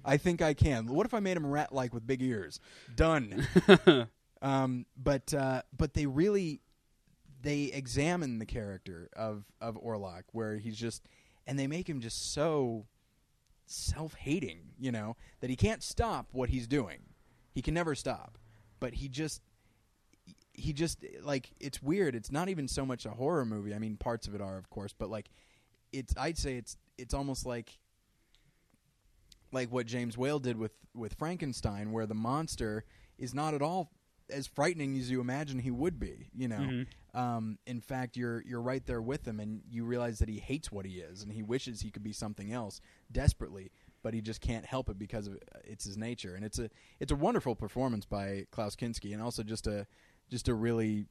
I 0.04 0.18
think 0.18 0.42
I 0.42 0.52
can. 0.52 0.86
What 0.86 1.06
if 1.06 1.14
I 1.14 1.20
made 1.20 1.36
him 1.36 1.46
rat-like 1.46 1.94
with 1.94 2.06
big 2.06 2.20
ears? 2.20 2.60
Done. 2.94 3.46
um, 4.42 4.86
but 4.96 5.32
uh, 5.32 5.62
but 5.76 5.94
they 5.94 6.06
really 6.06 6.60
they 7.40 7.64
examine 7.64 8.38
the 8.38 8.46
character 8.46 9.08
of 9.16 9.44
of 9.60 9.76
Orlok, 9.76 10.24
where 10.32 10.56
he's 10.56 10.76
just 10.76 11.06
and 11.46 11.58
they 11.58 11.66
make 11.66 11.88
him 11.88 12.00
just 12.00 12.32
so 12.34 12.86
self-hating, 13.66 14.72
you 14.78 14.92
know, 14.92 15.16
that 15.40 15.48
he 15.48 15.56
can't 15.56 15.82
stop 15.82 16.28
what 16.32 16.50
he's 16.50 16.66
doing. 16.66 16.98
He 17.52 17.62
can 17.62 17.72
never 17.72 17.94
stop, 17.94 18.36
but 18.78 18.94
he 18.94 19.08
just 19.08 19.40
he 20.54 20.72
just 20.72 21.04
like 21.22 21.50
it's 21.60 21.82
weird. 21.82 22.14
It's 22.14 22.30
not 22.32 22.48
even 22.48 22.68
so 22.68 22.86
much 22.86 23.04
a 23.06 23.10
horror 23.10 23.44
movie. 23.44 23.74
I 23.74 23.78
mean, 23.78 23.96
parts 23.96 24.26
of 24.26 24.34
it 24.34 24.40
are, 24.40 24.56
of 24.56 24.70
course, 24.70 24.94
but 24.96 25.10
like 25.10 25.28
it's 25.92 26.14
I'd 26.16 26.38
say 26.38 26.56
it's 26.56 26.76
it's 26.98 27.12
almost 27.14 27.44
like 27.46 27.78
like 29.52 29.70
what 29.70 29.86
James 29.86 30.16
Whale 30.18 30.38
did 30.38 30.56
with 30.56 30.72
with 30.94 31.14
Frankenstein, 31.14 31.92
where 31.92 32.06
the 32.06 32.14
monster 32.14 32.84
is 33.18 33.34
not 33.34 33.54
at 33.54 33.62
all 33.62 33.90
as 34.30 34.46
frightening 34.46 34.96
as 34.96 35.10
you 35.10 35.20
imagine 35.20 35.58
he 35.58 35.70
would 35.70 35.98
be. 36.00 36.28
You 36.34 36.48
know, 36.48 36.58
Mhm. 36.58 36.86
um, 37.18 37.58
in 37.66 37.80
fact, 37.80 38.16
you're 38.16 38.42
you're 38.42 38.62
right 38.62 38.84
there 38.86 39.02
with 39.02 39.26
him, 39.26 39.40
and 39.40 39.62
you 39.70 39.84
realize 39.84 40.18
that 40.20 40.28
he 40.28 40.38
hates 40.38 40.72
what 40.72 40.86
he 40.86 41.00
is, 41.00 41.22
and 41.22 41.32
he 41.32 41.42
wishes 41.42 41.80
he 41.82 41.90
could 41.90 42.02
be 42.04 42.12
something 42.12 42.52
else 42.52 42.80
desperately, 43.12 43.70
but 44.02 44.14
he 44.14 44.20
just 44.20 44.40
can't 44.40 44.64
help 44.66 44.88
it 44.88 44.98
because 44.98 45.26
of 45.28 45.38
it's 45.64 45.84
his 45.84 45.96
nature. 45.96 46.34
And 46.34 46.44
it's 46.44 46.58
a 46.58 46.70
it's 47.00 47.12
a 47.12 47.16
wonderful 47.16 47.54
performance 47.54 48.06
by 48.06 48.46
Klaus 48.50 48.74
Kinski, 48.76 49.12
and 49.12 49.22
also 49.22 49.42
just 49.42 49.66
a 49.66 49.86
just 50.30 50.48
a 50.48 50.54
really 50.54 51.06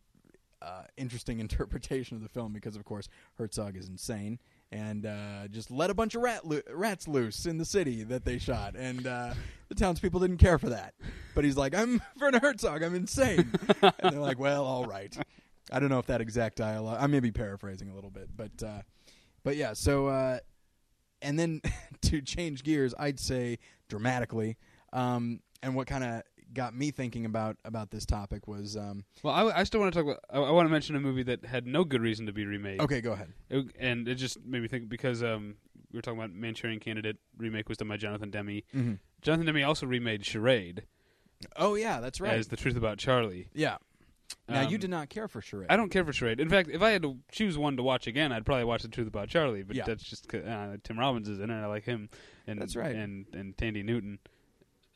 uh, 0.61 0.83
interesting 0.97 1.39
interpretation 1.39 2.17
of 2.17 2.23
the 2.23 2.29
film 2.29 2.53
because, 2.53 2.75
of 2.75 2.85
course, 2.85 3.07
Herzog 3.37 3.77
is 3.77 3.87
insane 3.87 4.39
and 4.73 5.05
uh, 5.05 5.47
just 5.49 5.69
let 5.69 5.91
a 5.91 5.93
bunch 5.93 6.15
of 6.15 6.23
rat 6.23 6.45
lo- 6.45 6.61
rats 6.71 7.07
loose 7.07 7.45
in 7.45 7.59
the 7.59 7.65
city 7.65 8.03
that 8.03 8.25
they 8.25 8.39
shot, 8.39 8.75
and 8.75 9.05
uh, 9.05 9.33
the 9.69 9.75
townspeople 9.75 10.19
didn't 10.19 10.37
care 10.37 10.57
for 10.57 10.69
that. 10.69 10.95
But 11.35 11.45
he's 11.45 11.55
like, 11.55 11.75
"I'm 11.75 12.01
Werner 12.19 12.39
Herzog, 12.39 12.81
I'm 12.81 12.95
insane," 12.95 13.51
and 13.81 13.93
they're 14.01 14.19
like, 14.19 14.39
"Well, 14.39 14.65
all 14.65 14.85
right." 14.85 15.15
I 15.71 15.79
don't 15.79 15.89
know 15.89 15.99
if 15.99 16.07
that 16.07 16.21
exact 16.21 16.57
dialogue. 16.57 16.97
I 16.99 17.07
may 17.07 17.19
be 17.19 17.31
paraphrasing 17.31 17.89
a 17.89 17.95
little 17.95 18.09
bit, 18.09 18.29
but 18.35 18.63
uh, 18.63 18.81
but 19.43 19.55
yeah. 19.55 19.73
So 19.73 20.07
uh, 20.07 20.39
and 21.21 21.37
then 21.37 21.61
to 22.01 22.21
change 22.21 22.63
gears, 22.63 22.95
I'd 22.97 23.19
say 23.19 23.59
dramatically, 23.89 24.57
um, 24.91 25.39
and 25.61 25.75
what 25.75 25.85
kind 25.85 26.03
of 26.03 26.23
got 26.53 26.75
me 26.75 26.91
thinking 26.91 27.25
about 27.25 27.57
about 27.65 27.91
this 27.91 28.05
topic 28.05 28.47
was 28.47 28.77
um, 28.77 29.03
Well, 29.23 29.33
I, 29.33 29.59
I 29.59 29.63
still 29.63 29.79
want 29.79 29.93
to 29.93 29.99
talk 29.99 30.05
about. 30.07 30.23
I, 30.29 30.39
I 30.47 30.51
want 30.51 30.67
to 30.67 30.71
mention 30.71 30.95
a 30.95 30.99
movie 30.99 31.23
that 31.23 31.45
had 31.45 31.65
no 31.67 31.83
good 31.83 32.01
reason 32.01 32.25
to 32.27 32.33
be 32.33 32.45
remade. 32.45 32.79
okay. 32.81 33.01
Go 33.01 33.13
ahead. 33.13 33.33
It- 33.49 33.75
and 33.79 34.07
it 34.07 34.15
just 34.15 34.43
made 34.45 34.61
me 34.61 34.67
think 34.67 34.89
because 34.89 35.23
um, 35.23 35.55
we 35.91 35.97
were 35.97 36.01
talking 36.01 36.19
about 36.19 36.31
Manchurian 36.31 36.79
Candidate 36.79 37.17
remake 37.37 37.69
was 37.69 37.77
done 37.77 37.87
by 37.87 37.97
Jonathan 37.97 38.29
Demme. 38.31 38.61
Mm-hmm. 38.75 38.93
Jonathan 39.21 39.45
Demme 39.45 39.63
also 39.65 39.85
remade 39.85 40.25
Charade 40.25 40.83
Oh 41.57 41.75
yeah, 41.75 41.99
that's 41.99 42.21
right. 42.21 42.33
as 42.33 42.47
The 42.47 42.55
Truth 42.57 42.77
About 42.77 42.97
Charlie. 42.97 43.49
yeah. 43.53 43.77
Now 44.49 44.61
you 44.61 44.75
Um, 44.75 44.81
did 44.81 44.89
not 44.89 45.09
care 45.09 45.27
for 45.27 45.41
charade. 45.41 45.67
I 45.69 45.77
don't 45.77 45.89
care 45.89 46.03
for 46.03 46.11
Charade. 46.11 46.39
In 46.39 46.49
fact, 46.49 46.69
if 46.69 46.81
I 46.81 46.89
had 46.89 47.01
to 47.03 47.17
choose 47.31 47.57
one 47.57 47.77
to 47.77 47.83
watch 47.83 48.07
again, 48.07 48.31
I'd 48.31 48.45
probably 48.45 48.63
watch 48.65 48.81
The 48.81 48.87
Truth 48.89 49.07
About 49.07 49.29
Charlie. 49.29 49.63
But 49.63 49.75
Yeah. 49.75 49.83
that's 49.85 50.03
just 50.03 50.33
uh, 50.33 50.77
Tim 50.83 50.97
Robbins 50.99 51.29
is 51.29 51.39
in 51.39 51.49
it. 51.49 51.61
I 51.61 51.67
like 51.67 51.83
him. 51.85 52.09
And 52.47 52.59
That's 52.59 52.75
right. 52.75 52.95
And 52.95 53.25
and 53.33 53.55
Thandie 53.55 53.85
Newton, 53.85 54.19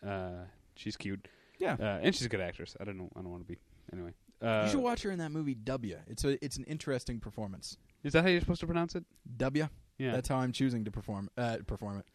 uh, 0.05 0.45
she's 0.75 0.97
cute. 0.97 1.27
Yeah. 1.59 1.75
Uh, 1.79 1.99
and 2.01 2.15
she's 2.15 2.25
a 2.25 2.29
good 2.29 2.41
actress. 2.41 2.75
I 2.79 2.83
don't 2.83 2.97
know. 2.97 3.09
I 3.15 3.21
don't 3.21 3.31
want 3.31 3.47
to 3.47 3.53
be 3.53 3.59
anyway. 3.91 4.13
Uh, 4.41 4.63
you 4.65 4.71
should 4.71 4.79
watch 4.81 5.01
her 5.03 5.11
in 5.11 5.19
that 5.19 5.31
movie 5.31 5.55
W. 5.55 5.97
It's 6.07 6.23
a 6.23 6.43
it's 6.43 6.57
an 6.57 6.63
interesting 6.65 7.19
performance. 7.19 7.77
Is 8.03 8.13
that 8.13 8.23
how 8.23 8.29
you're 8.29 8.39
supposed 8.41 8.59
to 8.61 8.67
pronounce 8.67 8.95
it? 8.95 9.03
W. 9.37 9.67
Yeah. 9.97 10.11
That's 10.11 10.29
how 10.29 10.37
I'm 10.37 10.51
choosing 10.51 10.85
to 10.85 10.91
perform 10.91 11.29
uh, 11.37 11.57
perform 11.65 11.99
it. 11.99 12.05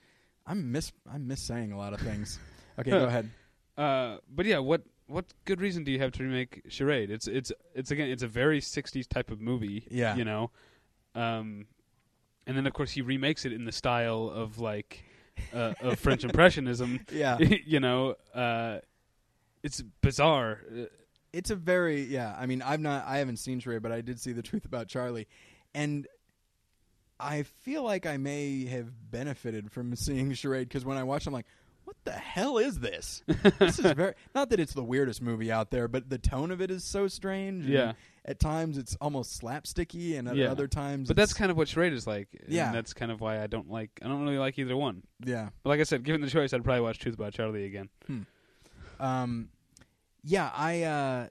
I'm 0.46 0.70
miss 0.72 0.92
I'm 1.12 1.26
miss 1.26 1.40
saying 1.40 1.72
a 1.72 1.78
lot 1.78 1.92
of 1.92 2.00
things. 2.00 2.38
Okay, 2.78 2.90
go 2.90 3.04
ahead. 3.04 3.28
Uh, 3.76 4.16
but 4.34 4.46
yeah, 4.46 4.56
what 4.56 4.80
what 5.06 5.26
good 5.44 5.60
reason 5.60 5.84
do 5.84 5.92
you 5.92 5.98
have 5.98 6.10
to 6.12 6.22
remake 6.22 6.62
Charade? 6.68 7.10
It's 7.10 7.28
it's 7.28 7.52
it's 7.74 7.90
again 7.90 8.08
it's 8.08 8.22
a 8.22 8.26
very 8.28 8.62
'60s 8.62 9.06
type 9.06 9.30
of 9.30 9.42
movie. 9.42 9.86
Yeah. 9.90 10.16
you 10.16 10.24
know, 10.24 10.50
um, 11.14 11.66
and 12.46 12.56
then 12.56 12.66
of 12.66 12.72
course 12.72 12.90
he 12.90 13.02
remakes 13.02 13.44
it 13.44 13.52
in 13.52 13.66
the 13.66 13.72
style 13.72 14.32
of 14.34 14.58
like 14.58 15.04
uh, 15.52 15.74
of 15.82 15.98
French 15.98 16.24
Impressionism. 16.28 17.00
Yeah. 17.12 17.36
you 17.66 17.80
know, 17.80 18.14
uh, 18.34 18.78
it's 19.62 19.82
bizarre. 20.00 20.60
It's 21.32 21.50
a 21.50 21.56
very 21.56 22.02
yeah. 22.02 22.34
I 22.38 22.46
mean, 22.46 22.62
I've 22.62 22.80
not 22.80 23.06
I 23.06 23.18
haven't 23.18 23.36
seen 23.38 23.60
charade, 23.60 23.82
but 23.82 23.92
I 23.92 24.00
did 24.00 24.20
see 24.20 24.32
the 24.32 24.42
truth 24.42 24.64
about 24.64 24.88
Charlie, 24.88 25.28
and 25.74 26.06
I 27.18 27.44
feel 27.44 27.82
like 27.84 28.04
I 28.06 28.16
may 28.16 28.66
have 28.66 28.88
benefited 29.10 29.70
from 29.70 29.94
seeing 29.96 30.32
charade 30.34 30.68
because 30.68 30.84
when 30.84 30.98
I 30.98 31.04
watched, 31.04 31.26
it, 31.26 31.30
I'm 31.30 31.34
like, 31.34 31.46
what 31.84 31.96
the 32.04 32.12
hell 32.12 32.58
is 32.58 32.80
this? 32.80 33.22
this 33.58 33.78
is 33.78 33.92
very 33.92 34.14
not 34.34 34.50
that 34.50 34.60
it's 34.60 34.74
the 34.74 34.82
weirdest 34.82 35.22
movie 35.22 35.50
out 35.52 35.70
there, 35.70 35.88
but 35.88 36.08
the 36.10 36.18
tone 36.18 36.50
of 36.50 36.60
it 36.60 36.70
is 36.70 36.84
so 36.84 37.08
strange. 37.08 37.64
and 37.64 37.72
Yeah. 37.72 37.92
At 38.24 38.38
times 38.38 38.78
it's 38.78 38.96
almost 39.00 39.40
slapsticky, 39.42 40.16
and 40.18 40.28
at 40.28 40.36
Yeah. 40.36 40.50
other 40.50 40.68
times, 40.68 41.08
But 41.08 41.16
that's 41.16 41.32
kind 41.34 41.50
of 41.50 41.56
what 41.56 41.66
Charade 41.68 41.92
is 41.92 42.06
like. 42.06 42.28
and 42.40 42.52
Yeah. 42.52 42.70
that's 42.72 42.92
kind 42.92 43.10
of 43.10 43.20
why 43.20 43.42
I 43.42 43.46
don't 43.48 43.68
like. 43.70 43.90
I 44.00 44.06
don't 44.08 44.22
really 44.22 44.38
like 44.38 44.58
either 44.60 44.76
one. 44.76 45.02
yeah. 45.24 45.48
But 45.64 45.70
like 45.70 45.80
I 45.80 45.84
said, 45.84 46.04
given 46.04 46.20
the 46.20 46.30
choice, 46.30 46.52
I'd 46.52 46.62
probably 46.62 46.82
watch 46.82 46.98
Truth 47.00 47.14
About 47.14 47.32
Charlie 47.32 47.64
again. 47.64 47.88
Hmm. 48.06 48.20
Um, 49.00 49.48
yeah, 50.24 50.50
I 50.54 50.82
uh, 50.82 51.26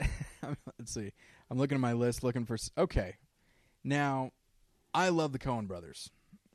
let's 0.78 0.92
see. 0.92 1.12
I'm 1.50 1.58
looking 1.58 1.76
at 1.76 1.80
my 1.80 1.92
list, 1.92 2.22
looking 2.24 2.44
for. 2.44 2.54
s- 2.54 2.70
Okay, 2.76 3.16
now 3.84 4.32
I 4.94 5.08
love 5.10 5.32
the 5.32 5.38
Coen 5.38 5.66
Brothers. 5.66 6.10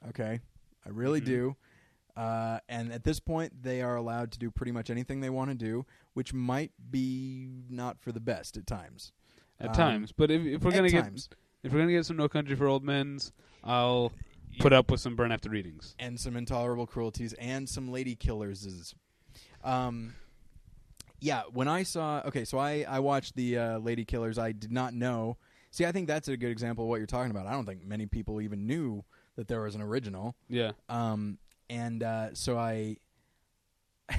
Okay, 0.09 0.39
I 0.85 0.89
really 0.89 1.21
Mhm. 1.21 1.25
do. 1.25 1.55
Uh, 2.15 2.59
and 2.67 2.91
at 2.91 3.03
this 3.05 3.19
point, 3.21 3.63
they 3.63 3.81
are 3.81 3.95
allowed 3.95 4.31
to 4.33 4.39
do 4.39 4.51
pretty 4.51 4.71
much 4.73 4.89
anything 4.89 5.21
they 5.21 5.29
want 5.29 5.49
to 5.49 5.55
do, 5.55 5.85
which 6.13 6.33
might 6.33 6.71
be 6.91 7.63
not 7.69 8.01
for 8.01 8.11
the 8.11 8.19
best 8.19 8.57
at 8.57 8.67
times. 8.67 9.13
At 9.61 9.69
Um, 9.69 9.75
times, 9.75 10.11
but 10.11 10.29
if, 10.29 10.41
if 10.45 10.61
we're 10.63 10.71
gonna 10.71 10.89
get 10.89 11.03
times. 11.05 11.29
if 11.63 11.71
we're 11.71 11.79
gonna 11.79 11.91
get 11.93 12.05
some 12.05 12.17
No 12.17 12.27
Country 12.27 12.55
for 12.55 12.67
Old 12.67 12.83
Men's, 12.83 13.31
I'll 13.63 14.11
put 14.59 14.73
up 14.73 14.91
with 14.91 14.99
some 14.99 15.15
Burn 15.15 15.31
After 15.31 15.49
Readings. 15.49 15.95
and 15.99 16.19
some 16.19 16.35
intolerable 16.35 16.85
cruelties 16.85 17.31
and 17.33 17.69
some 17.69 17.89
lady 17.89 18.15
killers. 18.15 18.93
Um, 19.63 20.15
yeah, 21.21 21.43
when 21.53 21.67
I 21.67 21.83
saw 21.83 22.21
okay, 22.25 22.43
so 22.43 22.57
I 22.57 22.83
I 22.89 22.99
watched 22.99 23.35
the 23.35 23.57
uh, 23.57 23.79
Ladykillers. 23.79 24.37
I 24.37 24.51
did 24.51 24.71
not 24.71 24.93
know. 24.93 25.37
See, 25.69 25.85
I 25.85 25.91
think 25.93 26.07
that's 26.07 26.27
a 26.27 26.35
good 26.35 26.51
example 26.51 26.83
of 26.83 26.89
what 26.89 26.97
you're 26.97 27.07
talking 27.07 27.31
about. 27.31 27.45
I 27.47 27.51
don't 27.51 27.65
think 27.65 27.85
many 27.85 28.05
people 28.05 28.41
even 28.41 28.67
knew 28.67 29.05
that 29.37 29.47
there 29.47 29.61
was 29.61 29.73
an 29.75 29.81
original. 29.81 30.35
Yeah. 30.49 30.71
Um, 30.89 31.37
and 31.69 32.03
uh, 32.03 32.33
so 32.33 32.57
I, 32.57 32.97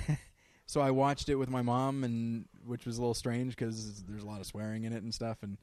so 0.67 0.81
I 0.81 0.91
watched 0.91 1.29
it 1.29 1.35
with 1.35 1.51
my 1.51 1.63
mom, 1.63 2.05
and 2.05 2.47
which 2.65 2.87
was 2.87 2.97
a 2.99 3.01
little 3.01 3.15
strange 3.15 3.55
because 3.57 4.03
there's 4.05 4.23
a 4.23 4.27
lot 4.27 4.41
of 4.41 4.47
swearing 4.47 4.85
in 4.85 4.93
it 4.93 5.03
and 5.03 5.13
stuff. 5.13 5.39
And 5.43 5.59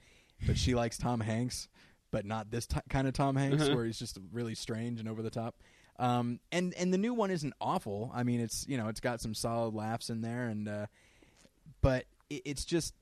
but 0.45 0.57
she 0.57 0.75
likes 0.75 0.97
Tom 0.97 1.19
Hanks, 1.19 1.67
but 2.11 2.25
not 2.25 2.51
this 2.51 2.67
t- 2.67 2.79
kind 2.89 3.07
of 3.07 3.13
Tom 3.13 3.35
Hanks 3.35 3.63
Uh-huh. 3.63 3.75
where 3.75 3.85
he's 3.85 3.99
just 3.99 4.17
really 4.31 4.55
strange 4.55 4.99
and 4.99 5.09
over 5.09 5.21
the 5.21 5.29
top. 5.31 5.55
Um, 5.97 6.39
and 6.51 6.73
and 6.75 6.93
the 6.93 6.97
new 6.97 7.13
one 7.13 7.31
isn't 7.31 7.53
awful. 7.59 8.11
I 8.13 8.23
mean, 8.23 8.39
it's 8.39 8.65
you 8.67 8.77
know 8.77 8.87
it's 8.87 8.99
got 9.01 9.19
some 9.21 9.33
solid 9.33 9.73
laughs 9.73 10.09
in 10.09 10.21
there, 10.21 10.47
and 10.47 10.67
uh, 10.67 10.85
but 11.81 12.05
it, 12.29 12.41
it's 12.45 12.65
just 12.65 12.93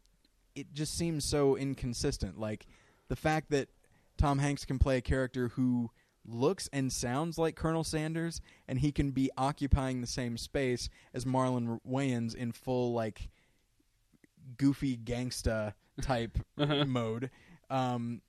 it 0.55 0.73
just 0.73 0.97
seems 0.97 1.23
so 1.25 1.55
inconsistent. 1.55 2.39
Like 2.39 2.65
the 3.09 3.15
fact 3.15 3.51
that 3.51 3.69
Tom 4.17 4.39
Hanks 4.39 4.65
can 4.65 4.79
play 4.79 4.97
a 4.97 5.01
character 5.01 5.49
who 5.49 5.91
looks 6.25 6.67
and 6.73 6.91
sounds 6.91 7.37
like 7.37 7.55
Colonel 7.55 7.83
Sanders, 7.83 8.41
and 8.67 8.79
he 8.79 8.91
can 8.91 9.11
be 9.11 9.29
occupying 9.37 10.01
the 10.01 10.07
same 10.07 10.37
space 10.37 10.89
as 11.13 11.25
Marlon 11.25 11.79
Wayans 11.87 12.35
in 12.35 12.51
full 12.51 12.93
like 12.93 13.29
goofy 14.57 14.97
gangsta 14.97 15.73
type 16.01 16.37
Uh-huh. 16.57 16.85
mode. 16.85 17.29
Um, 17.69 18.21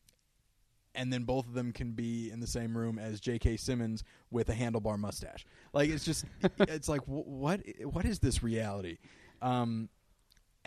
and 0.95 1.13
then 1.13 1.23
both 1.25 1.47
of 1.47 1.55
them 1.55 1.73
can 1.73 1.93
be 1.93 2.31
in 2.31 2.41
the 2.41 2.47
same 2.47 2.77
room 2.77 2.99
as 2.99 3.21
J.K. 3.21 3.57
Simmons 3.57 4.03
with 4.31 4.49
a 4.49 4.53
handlebar 4.55 4.99
mustache. 4.99 5.47
Like 5.73 5.91
it's 5.91 6.05
just, 6.05 6.25
it's 6.61 6.89
like 6.89 7.03
wh- 7.03 7.27
what 7.27 7.61
what 7.85 8.05
is 8.05 8.19
this 8.19 8.43
reality? 8.43 8.99
Um, 9.41 9.89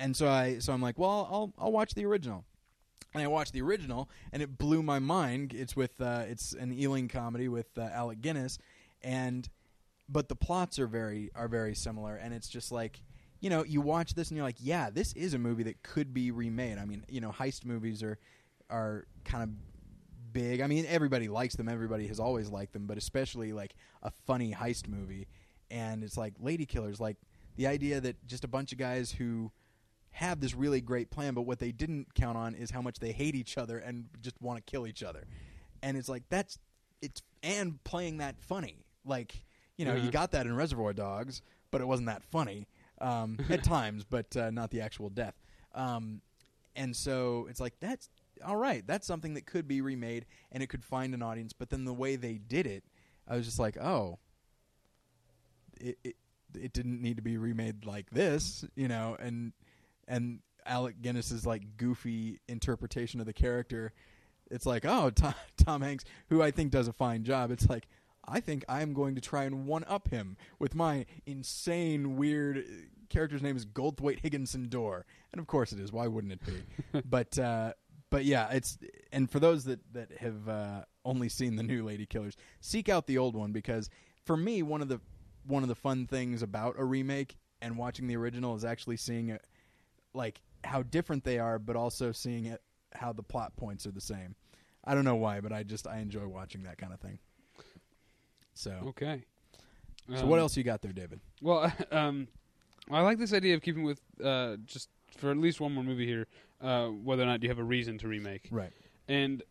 and 0.02 0.18
so 0.18 0.28
I 0.28 0.58
so 0.60 0.74
I'm 0.74 0.82
like, 0.82 0.98
well, 0.98 1.28
I'll 1.32 1.54
I'll 1.58 1.72
watch 1.72 1.94
the 1.94 2.06
original. 2.06 2.44
And 3.14 3.22
I 3.22 3.28
watched 3.28 3.52
the 3.52 3.62
original, 3.62 4.10
and 4.32 4.42
it 4.42 4.58
blew 4.58 4.82
my 4.82 5.00
mind. 5.00 5.54
It's 5.54 5.76
with 5.76 6.00
uh, 6.00 6.24
it's 6.28 6.54
an 6.54 6.74
Ealing 6.74 7.10
comedy 7.10 7.50
with 7.50 7.68
uh, 7.78 7.82
Alec 7.82 8.22
Guinness, 8.22 8.58
and 9.02 9.48
but 10.08 10.30
the 10.30 10.36
plots 10.36 10.80
are 10.80 10.88
very 10.88 11.30
are 11.36 11.48
very 11.48 11.76
similar, 11.76 12.16
and 12.16 12.34
it's 12.34 12.48
just 12.48 12.72
like 12.72 13.04
you 13.42 13.50
know 13.50 13.64
you 13.64 13.82
watch 13.82 14.14
this 14.14 14.30
and 14.30 14.38
you're 14.38 14.46
like, 14.46 14.58
yeah, 14.60 14.90
this 14.90 15.14
is 15.14 15.34
a 15.34 15.40
movie 15.40 15.64
that 15.64 15.84
could 15.84 16.14
be 16.14 16.32
remade. 16.32 16.78
I 16.78 16.86
mean, 16.86 17.06
you 17.10 17.22
know, 17.22 17.32
heist 17.32 17.66
movies 17.66 18.02
are 18.02 18.18
are 18.70 19.06
kind 19.26 19.44
of 19.44 19.50
big. 20.34 20.62
I 20.62 20.68
mean, 20.68 20.86
everybody 20.88 21.28
likes 21.28 21.56
them. 21.56 21.68
Everybody 21.68 22.08
has 22.08 22.20
always 22.20 22.50
liked 22.50 22.72
them, 22.74 22.88
but 22.88 22.98
especially 22.98 23.52
like 23.52 23.76
a 24.02 24.12
funny 24.26 24.54
heist 24.54 24.88
movie. 24.88 25.28
And 25.70 26.04
it's 26.04 26.18
like 26.18 26.40
Ladykillers, 26.40 27.00
like 27.00 27.18
the 27.58 27.68
idea 27.68 28.00
that 28.02 28.26
just 28.26 28.46
a 28.46 28.48
bunch 28.48 28.72
of 28.72 28.78
guys 28.78 29.12
who 29.12 29.52
have 30.12 30.40
this 30.42 30.54
really 30.54 30.82
great 30.82 31.10
plan, 31.10 31.34
but 31.34 31.44
what 31.44 31.60
they 31.60 31.72
didn't 31.72 32.14
count 32.14 32.38
on 32.38 32.54
is 32.56 32.70
how 32.72 32.82
much 32.82 33.00
they 33.00 33.12
hate 33.12 33.36
each 33.36 33.58
other 33.58 33.78
and 33.78 34.06
just 34.22 34.40
want 34.42 34.58
to 34.64 34.70
kill 34.70 34.86
each 34.86 35.04
other. 35.04 35.24
And 35.82 35.98
it's 35.98 36.10
like 36.10 36.24
that's 36.30 36.58
it's 37.02 37.22
and 37.44 37.84
playing 37.84 38.18
that 38.18 38.40
funny. 38.42 38.86
Like 39.06 39.34
you 39.78 39.86
know, 39.86 39.96
you 39.96 40.10
Mhm. 40.10 40.12
got 40.12 40.32
that 40.32 40.46
in 40.46 40.56
Reservoir 40.56 40.94
Dogs, 40.94 41.42
but 41.72 41.82
it 41.82 41.86
wasn't 41.88 42.08
that 42.08 42.24
funny 42.24 42.68
um, 43.00 43.40
at 43.50 43.64
times, 43.64 44.04
but 44.04 44.36
uh, 44.38 44.52
not 44.52 44.70
the 44.70 44.82
actual 44.82 45.10
death. 45.10 45.34
Um, 45.74 46.22
and 46.76 46.96
so 46.96 47.48
it's 47.50 47.60
like 47.60 47.80
that's 47.80 48.10
all 48.46 48.58
right. 48.58 48.86
That's 48.86 49.08
something 49.08 49.34
that 49.36 49.46
could 49.46 49.68
be 49.68 49.82
remade 49.82 50.26
and 50.52 50.62
it 50.62 50.68
could 50.68 50.84
find 50.84 51.14
an 51.14 51.22
audience. 51.24 51.54
But 51.54 51.70
then 51.70 51.86
the 51.86 51.94
way 51.94 52.16
they 52.16 52.34
did 52.38 52.68
it, 52.68 52.84
I 53.28 53.36
was 53.38 53.46
just 53.46 53.60
like, 53.60 53.78
oh, 53.78 54.20
it 55.80 55.98
it, 56.04 56.16
it 56.54 56.74
didn't 56.74 57.02
need 57.02 57.16
to 57.18 57.24
be 57.24 57.38
remade 57.38 57.86
like 57.86 58.10
this, 58.12 58.66
you 58.76 58.88
know. 58.88 59.16
And 59.20 59.54
and 60.12 60.40
Alec 60.66 61.02
Guinness's 61.02 61.46
like 61.46 61.78
goofy 61.78 62.40
interpretation 62.48 63.20
of 63.20 63.26
the 63.26 63.34
character, 63.34 63.94
it's 64.52 64.66
like, 64.66 64.86
oh, 64.86 65.10
Tom, 65.16 65.34
Tom 65.58 65.82
Hanks, 65.82 66.04
who 66.30 66.42
I 66.42 66.52
think 66.52 66.72
does 66.72 66.88
a 66.88 66.94
fine 66.94 67.24
job. 67.24 67.52
It's 67.52 67.70
like. 67.70 67.88
I 68.24 68.40
think 68.40 68.64
I'm 68.70 68.94
going 68.94 69.16
to 69.16 69.22
try 69.22 69.46
and 69.46 69.66
one 69.66 69.84
up 69.86 70.10
him 70.10 70.38
with 70.60 70.76
my 70.76 71.08
insane, 71.26 72.18
weird 72.18 72.64
character's 73.10 73.42
name 73.42 73.58
is 73.58 73.66
Goldthwait 73.66 74.20
Higginson 74.20 74.70
Dorr, 74.70 75.08
and 75.32 75.40
of 75.40 75.48
course 75.48 75.74
it 75.74 75.80
is. 75.80 75.92
Why 75.92 76.06
wouldn't 76.06 76.34
it 76.34 76.40
be? 76.46 77.02
but 77.06 77.40
uh, 77.40 77.74
but 78.12 78.26
yeah, 78.26 78.50
it's 78.52 78.78
and 79.12 79.30
for 79.30 79.40
those 79.40 79.64
that 79.66 79.80
that 79.94 80.12
have 80.20 80.48
uh, 80.48 80.82
only 81.04 81.30
seen 81.30 81.56
the 81.56 81.64
new 81.64 81.84
Ladykillers, 81.84 82.36
seek 82.60 82.90
out 82.90 83.08
the 83.08 83.18
old 83.18 83.36
one 83.36 83.52
because 83.52 83.90
for 84.24 84.38
me, 84.38 84.62
one 84.62 84.84
of 84.84 84.88
the 84.88 85.02
one 85.46 85.64
of 85.64 85.70
the 85.70 85.76
fun 85.76 86.06
things 86.06 86.44
about 86.44 86.76
a 86.78 86.86
remake 86.86 87.38
and 87.62 87.78
watching 87.78 88.08
the 88.08 88.16
original 88.16 88.56
is 88.56 88.66
actually 88.66 88.98
seeing 88.98 89.30
it 89.30 89.46
like 90.14 90.42
how 90.64 90.84
different 90.84 91.24
they 91.24 91.40
are, 91.40 91.60
but 91.60 91.76
also 91.76 92.12
seeing 92.12 92.46
it 92.46 92.62
how 92.94 93.14
the 93.14 93.24
plot 93.24 93.56
points 93.56 93.86
are 93.86 93.92
the 93.92 94.02
same. 94.02 94.36
I 94.84 94.96
don't 94.96 95.06
know 95.06 95.16
why, 95.16 95.42
but 95.42 95.52
I 95.54 95.64
just 95.64 95.88
I 95.88 96.00
enjoy 96.00 96.28
watching 96.28 96.64
that 96.64 96.78
kind 96.78 96.94
of 96.94 97.00
thing. 97.00 97.20
So, 98.54 98.72
Okay. 98.88 99.24
so 100.10 100.24
Um, 100.24 100.30
what 100.30 100.40
else 100.40 100.58
you 100.58 100.64
got 100.64 100.82
there, 100.82 100.92
David? 100.92 101.20
Well, 101.42 101.72
um, 101.92 102.28
I 102.90 103.02
like 103.02 103.18
this 103.18 103.34
idea 103.34 103.56
of 103.56 103.62
keeping 103.62 103.84
with 103.84 104.02
uh, 104.24 104.58
just 104.66 104.90
for 105.18 105.32
at 105.32 105.38
least 105.38 105.62
one 105.62 105.74
more 105.74 105.84
movie 105.84 106.06
here, 106.06 106.28
uh, 106.62 106.88
whether 106.88 107.24
or 107.24 107.28
not 107.28 107.42
you 107.44 107.50
have 107.50 107.60
a 107.60 107.64
reason 107.64 107.98
to 108.00 108.08
remake. 108.08 108.48
Right. 108.52 108.72
And 109.08 109.44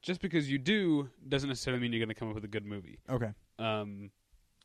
just 0.00 0.20
because 0.20 0.50
you 0.50 0.58
do 0.58 1.08
doesn't 1.28 1.48
necessarily 1.48 1.80
mean 1.80 1.92
you're 1.92 2.00
going 2.04 2.08
to 2.08 2.14
come 2.18 2.28
up 2.28 2.34
with 2.34 2.44
a 2.44 2.48
good 2.48 2.64
movie. 2.66 2.98
Okay. 3.08 3.32
Um, 3.58 4.10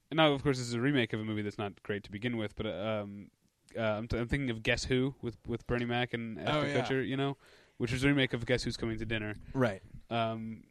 and 0.10 0.18
now, 0.18 0.32
of 0.32 0.42
course, 0.42 0.58
this 0.58 0.68
is 0.68 0.74
a 0.74 0.82
remake 0.82 1.14
of 1.14 1.20
a 1.20 1.24
movie 1.24 1.42
that's 1.42 1.58
not 1.58 1.82
great 1.84 2.04
to 2.06 2.12
begin 2.12 2.38
with, 2.38 2.56
but 2.56 2.66
uh, 2.66 3.02
um, 3.04 3.30
uh, 3.78 3.82
I'm, 3.98 4.08
t- 4.08 4.18
I'm 4.18 4.28
thinking 4.28 4.50
of 4.50 4.64
Guess 4.64 4.86
Who 4.86 5.16
with 5.22 5.38
with 5.48 5.66
Bernie 5.68 5.86
Mac 5.86 6.14
and 6.14 6.40
Ashton 6.40 6.56
Oh, 6.56 6.66
yeah. 6.66 6.82
Kutcher, 6.82 7.08
you 7.08 7.18
know, 7.18 7.38
which 7.78 7.92
was 7.92 8.04
a 8.04 8.08
remake 8.08 8.34
of 8.34 8.46
Guess 8.46 8.64
Who's 8.64 8.78
Coming 8.78 8.98
to 9.00 9.06
Dinner. 9.06 9.38
Right. 9.54 9.82
Um, 10.10 10.64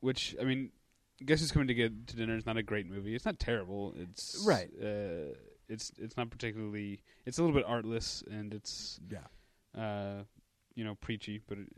which 0.00 0.34
I 0.40 0.44
mean, 0.44 0.70
Guess 1.24 1.40
Who's 1.40 1.52
Coming 1.52 1.68
to 1.68 1.74
Get 1.74 2.06
to 2.08 2.16
Dinner 2.16 2.36
is 2.36 2.46
not 2.46 2.56
a 2.56 2.62
great 2.62 2.86
movie. 2.88 3.14
It's 3.14 3.24
not 3.24 3.38
terrible. 3.38 3.94
It's 3.96 4.42
Right. 4.46 4.70
Uh, 4.82 5.34
it's 5.68 5.92
it's 5.98 6.16
not 6.16 6.30
particularly. 6.30 7.00
It's 7.26 7.38
a 7.38 7.42
little 7.42 7.54
bit 7.56 7.64
artless 7.66 8.24
and 8.30 8.52
it's 8.54 8.98
Yeah. 9.10 9.80
uh, 9.80 10.24
you 10.74 10.84
know 10.84 10.94
preachy, 10.96 11.40
but 11.46 11.58
it, 11.58 11.68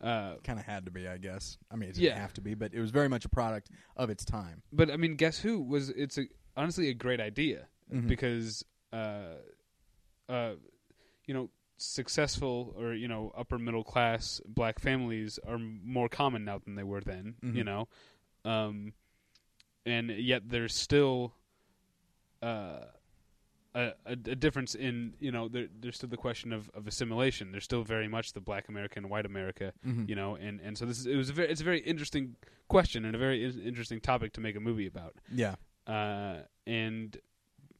uh, 0.00 0.34
Kind 0.42 0.58
of 0.58 0.64
had 0.64 0.84
to 0.86 0.90
be, 0.90 1.06
I 1.06 1.16
guess. 1.18 1.58
I 1.70 1.76
mean, 1.76 1.88
it 1.90 1.94
didn't 1.94 2.04
Yeah. 2.06 2.18
have 2.18 2.32
to 2.34 2.40
be, 2.40 2.54
but 2.54 2.74
it 2.74 2.80
was 2.80 2.90
very 2.90 3.08
much 3.08 3.24
a 3.24 3.28
product 3.28 3.70
of 3.96 4.10
its 4.10 4.24
time. 4.24 4.62
but 4.72 4.90
I 4.90 4.96
mean, 4.96 5.14
Guess 5.14 5.38
Who 5.40 5.60
was 5.60 5.90
it's 5.90 6.18
a, 6.18 6.24
honestly 6.56 6.88
a 6.88 6.94
great 6.94 7.20
idea 7.20 7.68
Mhm. 7.92 8.08
because 8.08 8.64
uh, 8.92 9.36
uh, 10.34 10.54
you 11.26 11.34
know 11.34 11.46
successful 11.78 12.74
or 12.78 12.94
you 12.94 13.08
know 13.08 13.32
upper 13.36 13.58
middle 13.58 13.84
class 13.84 14.40
black 14.46 14.78
families 14.78 15.38
are 15.46 15.54
m- 15.56 15.80
more 15.84 16.08
common 16.08 16.44
now 16.44 16.58
than 16.64 16.74
they 16.76 16.84
were 16.92 17.00
then 17.00 17.34
Mhm. 17.42 17.56
you 17.56 17.64
know 17.64 17.88
um 18.44 18.92
and 19.84 20.10
yet 20.10 20.42
there's 20.48 20.74
still 20.74 21.34
uh 22.42 22.80
a, 23.74 23.92
a, 24.04 24.14
difference 24.16 24.74
in 24.74 25.14
you 25.18 25.32
know 25.32 25.48
there, 25.48 25.66
there's 25.80 25.96
still 25.96 26.08
the 26.08 26.16
question 26.28 26.52
of, 26.52 26.70
of 26.74 26.86
assimilation 26.86 27.52
there's 27.52 27.64
still 27.64 27.82
very 27.82 28.06
much 28.06 28.32
the 28.34 28.40
black 28.40 28.68
america 28.68 28.94
and 28.98 29.08
white 29.08 29.24
america 29.26 29.72
Mhm. 29.86 30.08
you 30.08 30.14
know 30.14 30.36
and, 30.36 30.60
and 30.60 30.76
so 30.76 30.84
this 30.84 30.98
is 30.98 31.06
it 31.06 31.16
was 31.16 31.30
a 31.30 31.32
very 31.32 31.48
it's 31.48 31.60
a 31.62 31.64
very 31.64 31.80
interesting 31.80 32.36
question 32.68 33.04
and 33.06 33.14
a 33.14 33.18
very 33.18 33.44
in- 33.44 33.60
interesting 33.62 34.00
topic 34.00 34.32
to 34.34 34.40
make 34.40 34.56
a 34.56 34.60
movie 34.60 34.86
about 34.86 35.14
Yeah. 35.32 35.54
uh, 35.86 36.42
and 36.66 37.16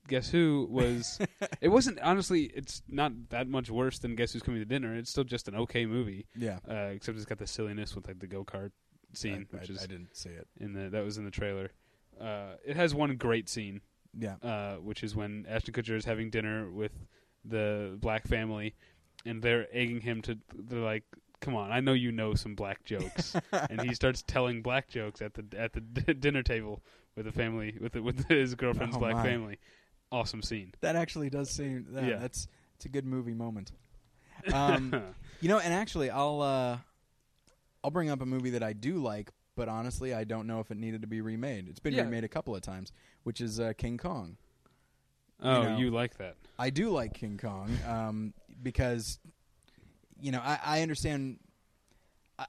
guess 0.09 0.29
who 0.31 0.67
was 0.71 1.19
it 1.61 1.69
wasn't 1.69 1.99
honestly 2.01 2.45
it's 2.55 2.83
not 2.89 3.13
that 3.31 3.47
much 3.49 3.71
worse 3.71 3.99
than 4.01 4.15
guess 4.17 4.33
who's 4.33 4.43
coming 4.43 4.61
to 4.61 4.65
dinner 4.65 4.95
it's 4.97 5.11
still 5.11 5.25
just 5.25 5.47
an 5.49 5.55
okay 5.55 5.87
movie 5.87 6.27
Yeah. 6.37 6.59
uh, 6.69 6.91
except 6.93 7.17
it's 7.17 7.25
got 7.27 7.39
the 7.39 7.47
silliness 7.47 7.95
with 7.95 8.07
like 8.09 8.19
the 8.19 8.27
go-kart 8.27 8.73
scene 9.15 9.47
I, 9.53 9.57
which 9.57 9.71
I- 9.71 9.73
is 9.75 9.83
I 9.83 9.87
didn't 9.87 10.17
see 10.17 10.31
it. 10.31 10.49
in 10.61 10.73
the 10.73 10.89
that 10.91 11.05
was 11.05 11.19
in 11.19 11.25
the 11.25 11.31
trailer 11.31 11.71
uh, 12.21 12.55
it 12.67 12.77
has 12.77 12.95
one 12.95 13.15
great 13.17 13.49
scene 13.49 13.81
Yeah. 14.19 14.37
uh, 14.43 14.75
which 14.77 15.03
is 15.03 15.15
when 15.17 15.47
Ashton 15.49 15.73
Kutcher 15.75 15.97
is 15.97 16.05
having 16.05 16.31
dinner 16.31 16.69
with 16.71 16.93
the 17.45 17.97
black 18.01 18.27
family 18.27 18.75
and 19.25 19.43
they're 19.43 19.67
egging 19.73 20.01
him 20.01 20.21
to 20.23 20.39
they're 20.55 20.81
like 20.81 21.05
come 21.41 21.55
on 21.57 21.71
I 21.73 21.81
know 21.81 21.93
you 21.93 22.13
know 22.13 22.35
some 22.35 22.55
black 22.55 22.85
jokes 22.85 23.35
and 23.53 23.81
he 23.83 23.95
starts 23.95 24.23
telling 24.23 24.63
black 24.63 24.89
jokes 24.89 25.23
at 25.23 25.35
the 25.35 25.45
at 25.59 25.73
the 25.73 25.81
d- 25.81 26.13
dinner 26.19 26.43
table 26.43 26.83
with 27.17 27.27
the 27.27 27.33
family 27.33 27.77
with 27.81 27.93
the, 27.93 28.03
with 28.03 28.27
his 28.29 28.55
girlfriend's 28.55 28.97
Oh, 28.97 29.01
black 29.01 29.15
my. 29.17 29.23
family. 29.23 29.59
Awesome 30.13 30.43
scene. 30.43 30.73
That 30.83 30.95
actually 30.95 31.31
does 31.31 31.51
seem. 31.51 31.87
Yeah, 31.93 32.07
Yeah. 32.07 32.17
That's 32.19 32.47
it's 32.77 32.85
a 32.85 32.89
good 32.89 33.07
movie 33.07 33.35
moment. 33.35 33.73
Um, 34.53 34.93
you 35.41 35.49
know, 35.49 35.61
and 35.61 35.73
actually, 35.73 36.11
I'll 36.11 36.41
uh, 36.43 36.79
I'll 37.85 37.91
bring 37.93 38.11
up 38.11 38.21
a 38.23 38.27
movie 38.27 38.51
that 38.51 38.63
I 38.65 38.73
do 38.73 38.99
like, 38.99 39.31
but 39.55 39.69
honestly, 39.69 40.15
I 40.15 40.25
don't 40.25 40.49
know 40.49 40.59
if 40.59 40.71
it 40.73 40.79
needed 40.79 41.03
to 41.03 41.07
be 41.07 41.21
remade. 41.21 41.69
It's 41.69 41.79
been 41.79 41.95
Yeah. 41.95 42.03
remade 42.03 42.25
a 42.25 42.29
couple 42.29 42.57
of 42.57 42.61
times, 42.63 42.91
which 43.23 43.41
is 43.41 43.61
uh, 43.61 43.73
King 43.79 43.99
Kong. 43.99 44.37
oh, 45.41 45.63
know. 45.63 45.77
you 45.77 45.91
like 45.93 46.17
that? 46.19 46.37
I 46.59 46.71
do 46.71 46.91
like 46.91 47.15
King 47.15 47.39
Kong 47.39 47.71
um, 47.87 48.35
because, 48.63 49.21
you 50.21 50.33
know, 50.33 50.41
I, 50.41 50.59
I 50.65 50.83
understand. 50.83 51.39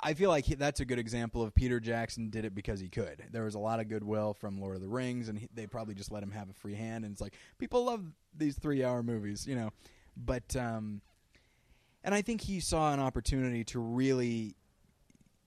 I- 0.01 0.13
feel 0.13 0.29
like 0.29 0.45
he, 0.45 0.55
that's 0.55 0.79
a 0.79 0.85
good 0.85 0.99
example 0.99 1.41
of 1.43 1.53
Peter 1.53 1.79
Jackson 1.79 2.29
did 2.29 2.45
it 2.45 2.53
because 2.55 2.79
he 2.79 2.89
could. 2.89 3.23
There 3.31 3.43
was 3.43 3.55
a 3.55 3.59
lot 3.59 3.79
of 3.79 3.87
goodwill 3.89 4.33
from 4.33 4.59
Lord 4.59 4.75
of 4.75 4.81
the 4.81 4.87
Rings, 4.87 5.29
and 5.29 5.37
he, 5.39 5.49
they 5.53 5.67
probably 5.67 5.95
just 5.95 6.11
let 6.11 6.23
him 6.23 6.31
have 6.31 6.49
a 6.49 6.53
free 6.53 6.75
hand. 6.75 7.03
And 7.05 7.11
it's 7.13 7.21
like 7.21 7.33
people 7.57 7.85
love 7.85 8.03
these 8.35 8.57
three-hour 8.57 9.03
movies, 9.03 9.45
you 9.47 9.55
know. 9.55 9.71
but 10.15 10.55
um, 10.55 11.01
and 12.03 12.13
I 12.13 12.21
think 12.21 12.41
he 12.41 12.59
saw 12.59 12.93
an 12.93 12.99
opportunity 12.99 13.63
to 13.65 13.79
really 13.79 14.55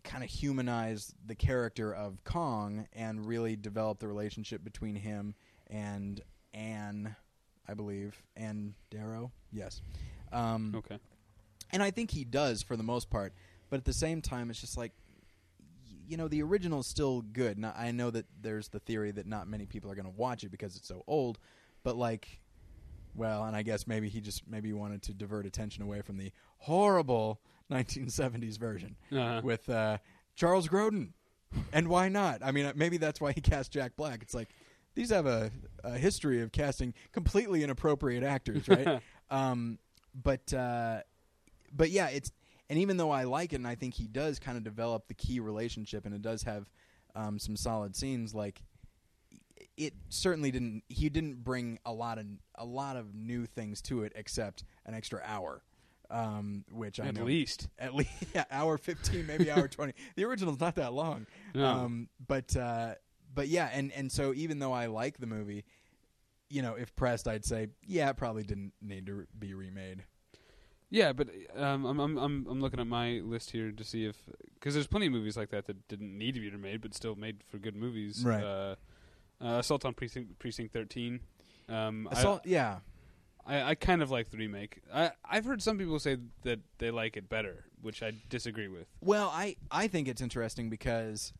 kind 0.05 0.23
of 0.23 0.31
humanize 0.31 1.13
the 1.27 1.35
character 1.35 1.93
of 1.93 2.23
Kong 2.25 2.87
and 2.93 3.27
really 3.27 3.57
develop 3.57 3.99
the 3.99 4.07
relationship 4.09 4.63
between 4.63 4.95
him 4.95 5.35
and 5.69 6.21
Anne, 6.55 7.15
I 7.69 7.75
believe, 7.75 8.23
and 8.37 8.75
Darrow. 8.91 9.33
Yes. 9.53 9.83
Um, 10.33 10.73
Okay. 10.77 10.99
and 11.73 11.83
I 11.83 11.91
think 11.91 12.11
he 12.11 12.25
does 12.25 12.63
for 12.63 12.77
the 12.77 12.83
most 12.85 13.11
part. 13.11 13.33
But 13.71 13.79
at 13.79 13.85
the 13.85 13.93
same 13.93 14.21
time, 14.23 14.51
it's 14.51 14.61
just 14.61 14.77
like, 14.77 14.93
you 16.09 16.17
know, 16.17 16.29
the 16.29 16.43
original 16.43 16.81
is 16.81 16.87
still 16.87 17.21
good. 17.23 17.59
Now, 17.59 17.75
I 17.77 17.91
know 17.91 18.11
that 18.11 18.27
there's 18.41 18.69
the 18.69 18.79
theory 18.79 19.11
that 19.13 19.27
not 19.27 19.49
many 19.49 19.67
people 19.67 19.91
are 19.91 19.95
going 19.95 20.07
to 20.07 20.17
watch 20.17 20.45
it 20.45 20.51
because 20.51 20.77
it's 20.77 20.87
so 20.89 21.03
old. 21.07 21.39
But 21.83 21.97
like, 21.97 22.41
well, 23.15 23.45
and 23.45 23.57
I 23.57 23.63
guess 23.63 23.87
maybe 23.87 24.09
he 24.09 24.21
just 24.21 24.47
maybe 24.49 24.73
wanted 24.73 25.03
to 25.03 25.15
divert 25.15 25.47
attention 25.47 25.83
away 25.83 26.03
from 26.03 26.17
the 26.19 26.31
horrible 26.59 27.41
1970s 27.71 28.59
version 28.59 28.97
Uh-huh. 29.13 29.41
with 29.43 29.69
uh, 29.69 29.99
Charles 30.35 30.69
Grodin. 30.69 31.11
And 31.73 31.89
why 31.89 32.09
not? 32.09 32.43
I 32.45 32.51
mean, 32.53 32.67
uh, 32.67 32.73
maybe 32.77 32.97
that's 32.99 33.21
why 33.21 33.33
he 33.33 33.41
cast 33.41 33.73
Jack 33.73 33.97
Black. 33.97 34.21
It's 34.23 34.35
like 34.35 34.51
these 34.95 35.11
have 35.11 35.27
a, 35.27 35.51
a 35.85 35.93
history 35.97 36.43
of 36.43 36.53
casting 36.53 36.93
completely 37.13 37.63
inappropriate 37.63 38.23
actors, 38.23 38.69
right? 38.69 39.01
um, 39.31 39.79
but 40.15 40.53
uh, 40.53 41.01
but 41.73 41.91
yeah, 41.91 42.09
it's 42.09 42.31
and 42.69 42.79
even 42.79 42.97
though 42.97 43.11
I 43.11 43.25
like 43.25 43.53
it, 43.53 43.57
and 43.57 43.67
I 43.67 43.75
think 43.75 43.95
he 43.95 44.07
does 44.07 44.39
kind 44.39 44.57
of 44.59 44.65
develop 44.65 45.09
the 45.09 45.15
key 45.15 45.41
relationship, 45.41 46.05
and 46.07 46.15
it 46.15 46.23
does 46.23 46.43
have 46.45 46.71
um, 47.15 47.39
some 47.39 47.57
solid 47.57 47.95
scenes. 47.97 48.35
Like 48.35 48.63
it 49.77 49.95
certainly 50.09 50.51
didn't. 50.51 50.83
He 50.89 51.09
didn't 51.09 51.43
bring 51.45 51.79
a 51.85 51.93
lot 51.93 52.19
of 52.19 52.27
a 52.57 52.65
lot 52.65 52.97
of 52.97 53.15
new 53.15 53.47
things 53.47 53.81
to 53.83 54.03
it, 54.05 54.13
except 54.17 54.65
an 54.85 54.95
extra 54.95 55.21
hour, 55.25 55.63
um, 56.11 56.65
which 56.71 57.01
I 57.01 57.07
At 57.07 57.15
know 57.15 57.25
least. 57.25 57.69
at 57.79 57.95
least 57.95 58.11
yeah, 58.35 58.45
hour 58.51 58.79
fifteen, 58.79 59.27
maybe 59.27 59.51
hour 59.51 59.69
twenty. 59.69 59.95
The 60.17 60.25
original's 60.25 60.61
not 60.61 60.75
that 60.77 60.93
long, 60.93 61.27
No. 61.55 61.65
um, 61.67 62.09
but 62.27 62.57
uh, 62.57 62.95
but 63.35 63.49
yeah, 63.49 63.69
and 63.73 63.93
and 63.93 64.11
so 64.11 64.33
even 64.35 64.59
though 64.59 64.73
I 64.73 64.87
like 64.87 65.19
the 65.19 65.27
movie, 65.27 65.65
you 66.51 66.63
know, 66.63 66.75
if 66.75 66.95
pressed, 66.97 67.29
I'd 67.29 67.45
say 67.45 67.69
yeah, 67.87 68.11
it 68.11 68.17
probably 68.17 68.43
didn't 68.43 68.73
need 68.83 69.07
to 69.07 69.27
be 69.39 69.55
remade. 69.55 70.05
Yeah, 70.91 71.13
but 71.13 71.29
um, 71.57 71.85
I'm 71.85 71.99
I'm 71.99 72.17
I'm 72.19 72.47
I'm 72.49 72.61
looking 72.61 72.79
at 72.81 72.87
my 72.87 73.21
list 73.25 73.51
here 73.51 73.73
to 73.73 73.85
see 73.85 74.05
if 74.07 74.17
because 74.55 74.75
there's 74.75 74.87
plenty 74.87 75.07
of 75.07 75.13
movies 75.13 75.37
like 75.37 75.51
that 75.51 75.67
that 75.67 75.89
didn't 75.89 76.17
need 76.17 76.35
to 76.35 76.41
be 76.41 76.49
remade 76.49 76.81
but 76.81 76.95
still 76.95 77.17
made 77.17 77.43
for 77.51 77.59
good 77.59 77.75
movies. 77.75 78.23
Right. 78.25 78.43
Uh, 78.43 78.77
uh, 79.41 79.59
Assault 79.59 79.85
on 79.85 79.95
Precinct 79.95 80.39
Precinct 80.39 80.73
13. 80.73 81.21
Um, 81.69 82.09
I- 82.11 82.19
Assault, 82.19 82.47
yeah, 82.47 82.79
I, 83.45 83.63
I 83.71 83.75
kind 83.75 84.01
of 84.01 84.11
like 84.11 84.31
the 84.31 84.37
remake. 84.37 84.81
I 84.95 85.11
I've 85.25 85.45
heard 85.45 85.61
some 85.63 85.77
people 85.77 85.99
say 85.99 86.19
that 86.45 86.61
they 86.79 86.91
like 86.91 87.17
it 87.17 87.29
better, 87.29 87.65
which 87.83 88.03
I 88.03 88.13
disagree 88.29 88.69
with. 88.69 88.87
Well, 89.01 89.31
I 89.35 89.57
I 89.71 89.89
think 89.89 90.07
it's 90.09 90.23
interesting 90.23 90.71
because 90.71 91.33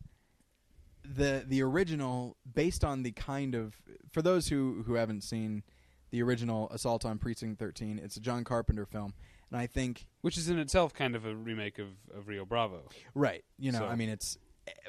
the 1.03 1.43
the 1.47 1.61
original, 1.63 2.35
based 2.53 2.83
on 2.83 3.03
the 3.03 3.11
kind 3.11 3.55
of 3.55 3.75
for 4.11 4.21
those 4.21 4.49
who 4.49 4.83
who 4.85 4.95
haven't 4.95 5.21
seen 5.23 5.63
the 6.11 6.21
original 6.21 6.69
Assault 6.69 7.05
on 7.05 7.17
Precinct 7.17 7.57
Thirteen, 7.59 7.99
it's 7.99 8.17
a 8.17 8.19
John 8.19 8.43
Carpenter 8.43 8.85
film, 8.85 9.13
and 9.51 9.59
I 9.59 9.67
think 9.67 10.07
Which 10.21 10.37
is 10.37 10.49
in 10.49 10.59
itself 10.59 10.93
kind 10.93 11.15
of 11.15 11.25
a 11.25 11.35
remake 11.35 11.79
of, 11.79 11.87
of 12.15 12.27
Rio 12.27 12.45
Bravo. 12.45 12.89
Right. 13.13 13.43
You 13.57 13.71
know, 13.71 13.79
So- 13.79 13.85
I 13.87 13.95
mean, 13.95 14.09
it's, 14.09 14.37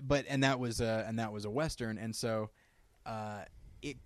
but 0.02 0.24
and 0.28 0.42
that 0.42 0.58
was 0.58 0.80
a 0.80 1.04
and 1.06 1.18
that 1.20 1.32
was 1.32 1.44
a 1.44 1.50
western, 1.50 1.98
and 1.98 2.14
so, 2.16 2.50
uh, 3.06 3.44
it 3.80 3.96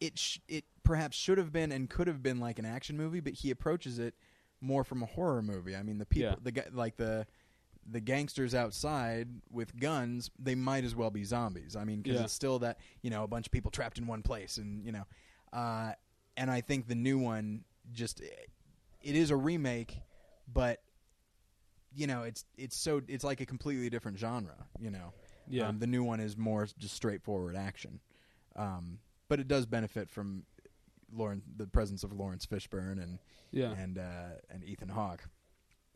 it 0.00 0.18
sh- 0.18 0.38
it 0.48 0.64
perhaps 0.84 1.16
should 1.16 1.38
have 1.38 1.50
been 1.52 1.72
and 1.72 1.88
could 1.88 2.06
have 2.08 2.22
been 2.22 2.38
like 2.40 2.58
an 2.58 2.66
action 2.66 2.96
movie, 2.98 3.20
but 3.20 3.32
he 3.32 3.50
approaches 3.50 3.98
it 3.98 4.14
more 4.60 4.84
from 4.84 5.02
a 5.02 5.06
horror 5.06 5.40
movie. 5.42 5.74
I 5.74 5.82
mean, 5.82 5.96
the 5.98 6.04
people, 6.04 6.30
Yeah. 6.32 6.36
the 6.42 6.52
guy, 6.52 6.66
like 6.72 6.96
the 6.96 7.26
the 7.90 8.00
gangsters 8.00 8.54
outside 8.54 9.28
with 9.50 9.76
guns, 9.80 10.30
they 10.38 10.54
might 10.54 10.84
as 10.84 10.94
well 10.94 11.10
be 11.10 11.24
zombies. 11.24 11.74
I 11.74 11.84
mean, 11.84 12.02
because 12.02 12.18
Yeah. 12.18 12.24
it's 12.24 12.32
still 12.34 12.58
that 12.58 12.78
you 13.00 13.08
know 13.08 13.24
a 13.24 13.26
bunch 13.28 13.46
of 13.46 13.50
people 13.52 13.70
trapped 13.70 13.96
in 13.96 14.06
one 14.06 14.22
place, 14.22 14.58
and 14.58 14.84
you 14.84 14.92
know, 14.92 15.04
uh, 15.54 15.94
and 16.36 16.50
I 16.50 16.60
think 16.60 16.86
the 16.86 16.94
new 16.94 17.18
one 17.18 17.64
just 17.92 18.20
it 19.02 19.16
is 19.16 19.30
a 19.30 19.36
remake, 19.36 20.00
but 20.52 20.80
you 21.94 22.06
know 22.06 22.22
it's 22.22 22.44
it's 22.56 22.76
so 22.76 23.02
it's 23.08 23.24
like 23.24 23.40
a 23.40 23.46
completely 23.46 23.90
different 23.90 24.18
genre. 24.18 24.56
You 24.80 24.90
know, 24.90 25.12
Yeah. 25.48 25.68
um, 25.68 25.78
the 25.78 25.86
new 25.86 26.02
one 26.04 26.20
is 26.20 26.36
more 26.36 26.66
just 26.78 26.94
straightforward 26.94 27.56
action, 27.56 28.00
um, 28.56 28.98
but 29.28 29.40
it 29.40 29.48
does 29.48 29.66
benefit 29.66 30.08
from 30.10 30.44
Lauren 31.12 31.42
the 31.56 31.66
presence 31.66 32.04
of 32.04 32.12
Laurence 32.12 32.46
Fishburne 32.46 33.02
and 33.02 33.18
Yeah. 33.50 33.72
and 33.72 33.98
uh, 33.98 34.30
and 34.50 34.64
Ethan 34.64 34.88
Hawke, 34.88 35.24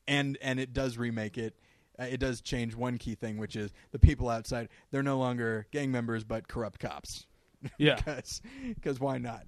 and 0.06 0.36
and 0.42 0.60
it 0.60 0.72
does 0.72 0.98
remake 0.98 1.38
it. 1.38 1.54
Uh, 1.98 2.04
it 2.04 2.18
does 2.20 2.42
change 2.42 2.74
one 2.74 2.98
key 2.98 3.14
thing, 3.14 3.38
which 3.38 3.56
is 3.56 3.72
the 3.90 3.98
people 3.98 4.28
outside. 4.28 4.68
They're 4.90 5.02
no 5.02 5.18
longer 5.18 5.66
gang 5.70 5.90
members, 5.90 6.24
but 6.24 6.46
corrupt 6.46 6.78
cops. 6.78 7.26
Yeah. 7.78 7.98
because 8.74 9.00
why 9.00 9.16
not? 9.16 9.46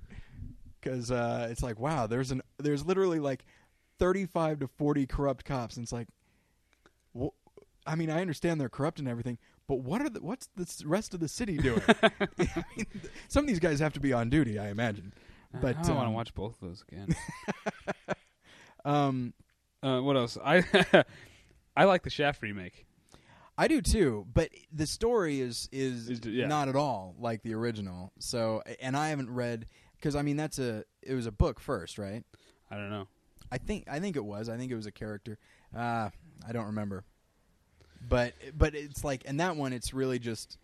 Because 0.89 1.11
uh, 1.11 1.49
it's 1.51 1.63
like 1.63 1.79
wow, 1.79 2.07
there's 2.07 2.31
an 2.31 2.43
there's 2.59 2.85
literally 2.85 3.21
like 3.21 3.45
thirty 3.99 4.27
five 4.27 4.61
to 4.61 4.69
forty 4.69 5.07
corrupt 5.07 5.45
cops, 5.45 5.77
and 5.77 5.85
it's 5.85 5.93
like, 5.93 6.09
wh- 7.19 7.35
I 7.87 7.95
mean, 7.95 8.11
I 8.11 8.21
understand 8.21 8.61
they're 8.61 8.69
corrupt 8.69 8.99
and 8.99 9.09
everything, 9.09 9.39
but 9.67 9.81
what 9.81 10.01
are 10.01 10.09
the 10.09 10.21
what's 10.21 10.49
the 10.57 10.67
rest 10.87 11.15
of 11.15 11.21
the 11.21 11.29
city 11.29 11.57
doing? 11.59 11.83
I 12.03 12.65
mean, 12.77 12.87
some 13.29 13.45
of 13.45 13.49
these 13.49 13.61
guys 13.61 13.81
have 13.81 13.93
to 13.95 14.01
be 14.01 14.13
on 14.13 14.31
duty, 14.31 14.59
I 14.59 14.69
imagine. 14.69 15.13
But 15.53 15.77
I 15.77 15.79
want 15.79 15.87
to 15.87 15.95
um, 15.95 16.13
watch 16.15 16.35
both 16.35 16.55
of 16.61 16.69
those 16.69 16.85
again. 16.91 17.09
Um, 18.85 19.35
uh, 19.83 20.01
what 20.01 20.17
else? 20.17 20.39
I 20.43 20.65
I 21.77 21.85
like 21.85 22.03
the 22.03 22.11
Shaft 22.11 22.43
remake. 22.43 22.87
I 23.57 23.67
do 23.69 23.81
too, 23.83 24.27
but 24.33 24.51
the 24.73 24.87
story 24.87 25.41
is 25.41 25.69
is, 25.73 26.09
Is 26.09 26.21
yeah. 26.25 26.47
not 26.47 26.69
at 26.69 26.77
all 26.77 27.15
like 27.19 27.43
the 27.43 27.55
original. 27.55 28.13
So, 28.19 28.63
and 28.81 28.97
I 28.97 29.09
haven't 29.09 29.31
read 29.31 29.67
because 29.99 30.17
I 30.17 30.23
mean 30.23 30.37
that's 30.37 30.59
a 30.59 30.85
it 31.03 31.15
was 31.15 31.27
a 31.27 31.33
book 31.33 31.61
first, 31.61 31.99
right? 31.99 32.25
I 32.71 32.77
don't 32.77 32.91
know. 32.91 33.09
I 33.51 33.59
think 33.59 33.85
I 33.91 33.99
think 33.99 34.17
it 34.17 34.25
was. 34.25 34.49
I 34.49 34.57
think 34.57 34.71
it 34.71 34.77
was 34.77 34.87
a 34.87 34.93
character. 34.93 35.39
Uh, 35.77 36.11
I 36.47 36.53
don't 36.53 36.67
remember. 36.67 37.05
But 38.09 38.35
but 38.57 38.75
it's 38.75 39.05
like 39.05 39.23
and 39.27 39.41
that 39.41 39.57
one 39.57 39.73
it's 39.73 39.93
really 39.93 40.19
just 40.19 40.59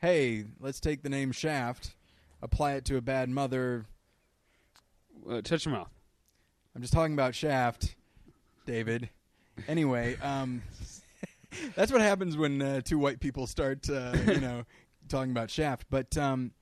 hey, 0.00 0.44
let's 0.60 0.80
take 0.80 1.02
the 1.02 1.08
name 1.08 1.30
Shaft, 1.32 1.94
apply 2.42 2.72
it 2.72 2.84
to 2.86 2.96
a 2.96 3.00
bad 3.00 3.28
mother. 3.28 3.86
Uh, 5.28 5.42
touch 5.42 5.66
your 5.66 5.74
mouth. 5.74 5.90
I'm 6.74 6.80
just 6.80 6.94
talking 6.94 7.12
about 7.12 7.34
Shaft, 7.34 7.94
David. 8.64 9.10
Anyway, 9.68 10.16
um, 10.22 10.62
that's 11.74 11.92
what 11.92 12.00
happens 12.00 12.36
when 12.36 12.62
uh, 12.62 12.80
two 12.80 12.98
white 12.98 13.20
people 13.20 13.46
start, 13.46 13.88
uh, 13.90 14.16
you 14.26 14.40
know, 14.40 14.64
talking 15.08 15.32
about 15.32 15.50
Shaft. 15.50 15.84
But 15.90 16.16
um, 16.16 16.52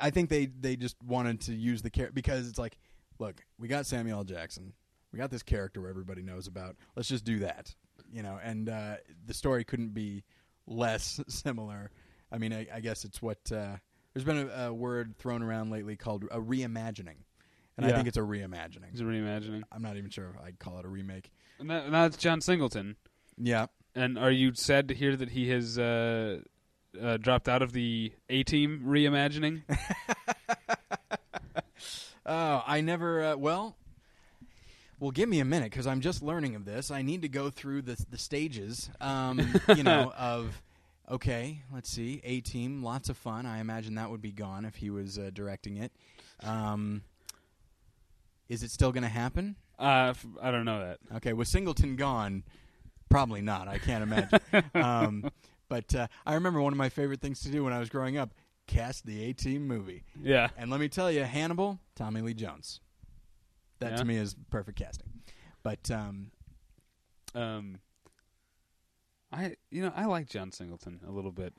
I 0.00 0.10
think 0.10 0.30
they 0.30 0.46
they 0.46 0.76
just 0.76 0.96
wanted 1.02 1.40
to 1.42 1.54
use 1.54 1.82
the 1.82 1.90
character 1.90 2.14
because 2.14 2.48
it's 2.48 2.58
like, 2.58 2.78
look, 3.18 3.44
we 3.58 3.68
got 3.68 3.86
Samuel 3.86 4.18
L. 4.18 4.24
Jackson, 4.24 4.72
we 5.12 5.18
got 5.18 5.30
this 5.30 5.42
character 5.42 5.88
everybody 5.88 6.22
knows 6.22 6.46
about. 6.46 6.76
Let's 6.96 7.08
just 7.08 7.24
do 7.24 7.40
that, 7.40 7.74
you 8.12 8.22
know. 8.22 8.38
And 8.42 8.68
uh, 8.68 8.96
the 9.26 9.34
story 9.34 9.64
couldn't 9.64 9.94
be 9.94 10.24
less 10.66 11.20
similar. 11.28 11.90
I 12.30 12.38
mean, 12.38 12.52
I, 12.52 12.66
I 12.72 12.80
guess 12.80 13.04
it's 13.04 13.20
what 13.20 13.38
uh, 13.52 13.76
there's 14.14 14.24
been 14.24 14.48
a, 14.48 14.66
a 14.68 14.72
word 14.72 15.16
thrown 15.18 15.42
around 15.42 15.70
lately 15.70 15.96
called 15.96 16.24
a 16.30 16.40
reimagining, 16.40 17.18
and 17.76 17.86
I 17.86 17.92
think 17.92 18.08
it's 18.08 18.16
a 18.16 18.22
reimagining. 18.22 18.90
He's 18.90 19.02
reimagining. 19.02 19.62
I'm 19.70 19.82
not 19.82 19.96
even 19.96 20.10
sure 20.10 20.30
if 20.34 20.42
I'd 20.42 20.58
call 20.58 20.78
it 20.78 20.84
a 20.84 20.88
remake. 20.88 21.30
And 21.58 21.70
that, 21.70 21.90
now 21.90 22.06
it's 22.06 22.16
John 22.16 22.40
Singleton. 22.40 22.96
Yeah. 23.38 23.66
And 23.94 24.18
are 24.18 24.30
you 24.30 24.54
sad 24.54 24.88
to 24.88 24.94
hear 24.94 25.16
that 25.16 25.30
he 25.30 25.50
has 25.50 25.78
uh, 25.78 26.40
uh, 27.00 27.16
dropped 27.16 27.48
out 27.48 27.62
of 27.62 27.72
the 27.72 28.12
A 28.28 28.42
Team 28.42 28.82
reimagining? 28.86 29.62
Oh, 32.24 32.62
I 32.64 32.80
never. 32.82 33.24
Uh, 33.24 33.36
well, 33.36 33.74
well, 35.00 35.10
give 35.10 35.28
me 35.28 35.40
a 35.40 35.44
minute 35.44 35.70
because 35.72 35.88
I'm 35.88 36.00
just 36.00 36.22
learning 36.22 36.54
of 36.54 36.64
this. 36.64 36.90
I 36.92 37.02
need 37.02 37.22
to 37.22 37.28
go 37.28 37.50
through 37.50 37.82
the 37.82 38.02
the 38.10 38.16
stages. 38.18 38.90
Um, 39.00 39.40
you 39.76 39.82
know 39.82 40.12
of. 40.18 40.62
Okay, 41.10 41.62
let's 41.74 41.90
see. 41.90 42.20
A 42.22 42.40
team, 42.40 42.82
lots 42.84 43.08
of 43.08 43.16
fun. 43.16 43.44
I 43.44 43.58
imagine 43.58 43.96
that 43.96 44.08
would 44.08 44.22
be 44.22 44.30
gone 44.30 44.64
if 44.64 44.76
he 44.76 44.88
was 44.88 45.18
uh, 45.18 45.30
directing 45.34 45.78
it. 45.78 45.90
Um, 46.44 47.02
is 48.48 48.62
it 48.62 48.70
still 48.70 48.92
going 48.92 49.02
to 49.02 49.08
happen? 49.08 49.56
uh, 49.80 50.10
f- 50.10 50.24
I 50.40 50.52
don't 50.52 50.64
know 50.64 50.78
that. 50.78 50.98
Okay, 51.16 51.32
was 51.32 51.48
Singleton 51.48 51.96
gone? 51.96 52.44
Probably 53.10 53.42
not. 53.42 53.66
I 53.66 53.78
can't 53.78 54.04
imagine. 54.04 54.40
um, 54.74 55.30
but 55.72 55.94
uh, 55.94 56.06
I 56.26 56.34
remember 56.34 56.60
one 56.60 56.74
of 56.74 56.76
my 56.76 56.90
favorite 56.90 57.20
things 57.22 57.40
to 57.40 57.48
do 57.50 57.64
when 57.64 57.72
I 57.72 57.78
was 57.78 57.88
growing 57.88 58.18
up: 58.18 58.34
cast 58.66 59.06
the 59.06 59.24
A 59.24 59.32
Team 59.32 59.66
movie. 59.66 60.04
Yeah. 60.22 60.48
And 60.58 60.70
let 60.70 60.80
me 60.80 60.88
tell 60.90 61.10
you, 61.10 61.22
Hannibal, 61.24 61.78
Tommy 61.96 62.20
Lee 62.20 62.34
Jones. 62.34 62.80
That 63.78 63.92
Yeah? 63.92 63.96
to 63.96 64.04
me 64.04 64.16
is 64.16 64.36
perfect 64.50 64.76
casting. 64.78 65.08
But 65.62 65.90
um, 65.90 66.30
Um, 67.34 67.78
I 69.32 69.56
you 69.70 69.82
know 69.82 69.92
I 69.96 70.04
like 70.04 70.28
John 70.28 70.52
Singleton 70.52 71.00
a 71.08 71.10
little 71.10 71.32
bit. 71.32 71.54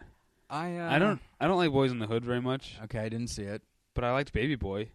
I 0.50 0.78
uh, 0.78 0.92
I 0.92 1.00
don't 1.00 1.20
I 1.40 1.48
don't 1.48 1.58
like 1.58 1.72
Boyz 1.72 1.90
n 1.90 1.98
the 2.00 2.06
Hood 2.08 2.24
very 2.24 2.42
much, 2.42 2.78
Okay, 2.84 3.00
I 3.00 3.10
didn't 3.10 3.30
see 3.30 3.44
it. 3.44 3.64
but 3.96 4.04
I 4.04 4.12
liked 4.12 4.32
Baby 4.34 4.56
Boy. 4.56 4.90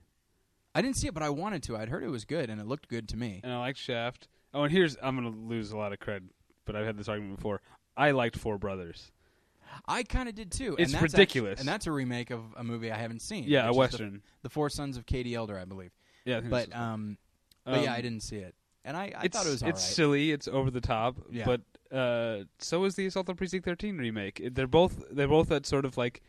I 0.74 0.82
didn't 0.82 0.96
see 0.96 1.08
it, 1.08 1.14
but 1.14 1.22
I 1.24 1.30
wanted 1.30 1.62
to. 1.64 1.76
I'd 1.76 1.88
heard 1.88 2.04
it 2.04 2.08
was 2.10 2.24
good, 2.24 2.50
and 2.50 2.60
it 2.60 2.66
looked 2.68 2.88
good 2.88 3.08
to 3.08 3.16
me. 3.16 3.40
and 3.42 3.52
I 3.52 3.58
liked 3.58 3.78
Shaft. 3.78 4.28
Oh, 4.54 4.62
and 4.62 4.72
here's 4.72 4.96
I'm 5.02 5.16
gonna 5.16 5.30
lose 5.36 5.72
a 5.72 5.76
lot 5.76 5.92
of 5.92 5.98
cred, 5.98 6.22
but 6.64 6.76
I've 6.76 6.86
had 6.86 6.96
this 6.96 7.08
argument 7.08 7.36
before. 7.36 7.60
I 7.98 8.12
liked 8.12 8.36
Four 8.38 8.56
Brothers. 8.58 9.10
I 9.86 10.02
kind 10.02 10.28
of 10.28 10.34
did 10.34 10.50
too. 10.50 10.76
It's 10.78 10.92
and 10.92 11.02
that's 11.02 11.12
ridiculous. 11.12 11.60
and 11.60 11.68
that's 11.68 11.86
a 11.86 11.92
remake 11.92 12.30
of 12.30 12.40
a 12.56 12.64
movie 12.64 12.90
I 12.90 12.96
haven't 12.96 13.20
seen. 13.22 13.44
Yeah, 13.46 13.66
a 13.66 13.70
is 13.70 13.74
the- 13.74 13.78
western. 13.78 14.22
The, 14.42 14.48
Four 14.50 14.70
Sons 14.70 14.96
of 14.96 15.04
Katie 15.06 15.34
Elder, 15.34 15.58
I 15.58 15.64
believe. 15.64 15.90
Yeah, 16.24 16.38
I 16.38 16.40
But 16.40 16.74
um, 16.74 17.18
but 17.64 17.82
yeah, 17.82 17.90
Um, 17.92 17.98
I 17.98 18.00
didn't 18.00 18.22
see 18.22 18.36
it, 18.36 18.54
and 18.84 18.96
I, 18.96 19.12
I 19.16 19.28
thought 19.28 19.46
it 19.46 19.50
was 19.50 19.62
all 19.62 19.66
right. 19.68 19.74
it's 19.74 19.84
silly. 19.84 20.30
It's 20.32 20.48
over 20.48 20.70
the 20.70 20.80
top. 20.80 21.16
Yeah. 21.30 21.44
But 21.44 21.96
uh, 21.96 22.44
so 22.58 22.84
is 22.84 22.94
the 22.96 23.06
Assault 23.06 23.28
on 23.28 23.36
Precinct 23.36 23.64
13 23.64 23.96
remake. 23.98 24.42
They're 24.52 24.66
both 24.66 25.04
they're 25.10 25.28
both 25.28 25.48
that 25.48 25.66
sort 25.66 25.84
of 25.84 25.96
like, 25.96 26.22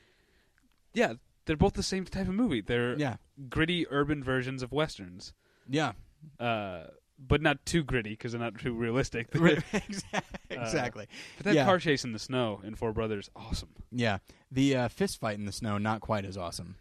yeah, 0.93 1.13
they're 1.45 1.57
both 1.57 1.73
the 1.73 1.83
same 1.83 2.05
type 2.05 2.27
of 2.27 2.33
movie. 2.33 2.61
They're 2.61 2.97
yeah, 2.97 3.15
gritty 3.49 3.87
urban 3.89 4.23
versions 4.23 4.61
of 4.63 4.71
westerns, 4.71 5.33
yeah, 5.69 5.93
uh, 6.39 6.83
but 7.19 7.41
not 7.41 7.65
too 7.65 7.83
gritty 7.83 8.11
because 8.11 8.31
they're 8.31 8.41
not 8.41 8.57
too 8.57 8.73
realistic. 8.73 9.27
exactly. 10.49 11.07
but 11.37 11.45
that 11.45 11.55
Yeah. 11.55 11.65
car 11.65 11.79
chase 11.79 12.03
in 12.03 12.13
the 12.13 12.19
snow 12.19 12.61
in 12.63 12.75
Four 12.75 12.93
Brothers, 12.93 13.29
awesome. 13.35 13.69
Yeah, 13.91 14.19
the 14.51 14.75
uh, 14.75 14.87
fist 14.87 15.19
fight 15.19 15.37
in 15.37 15.45
the 15.45 15.51
snow 15.51 15.77
not 15.77 16.01
quite 16.01 16.25
as 16.25 16.37
awesome 16.37 16.75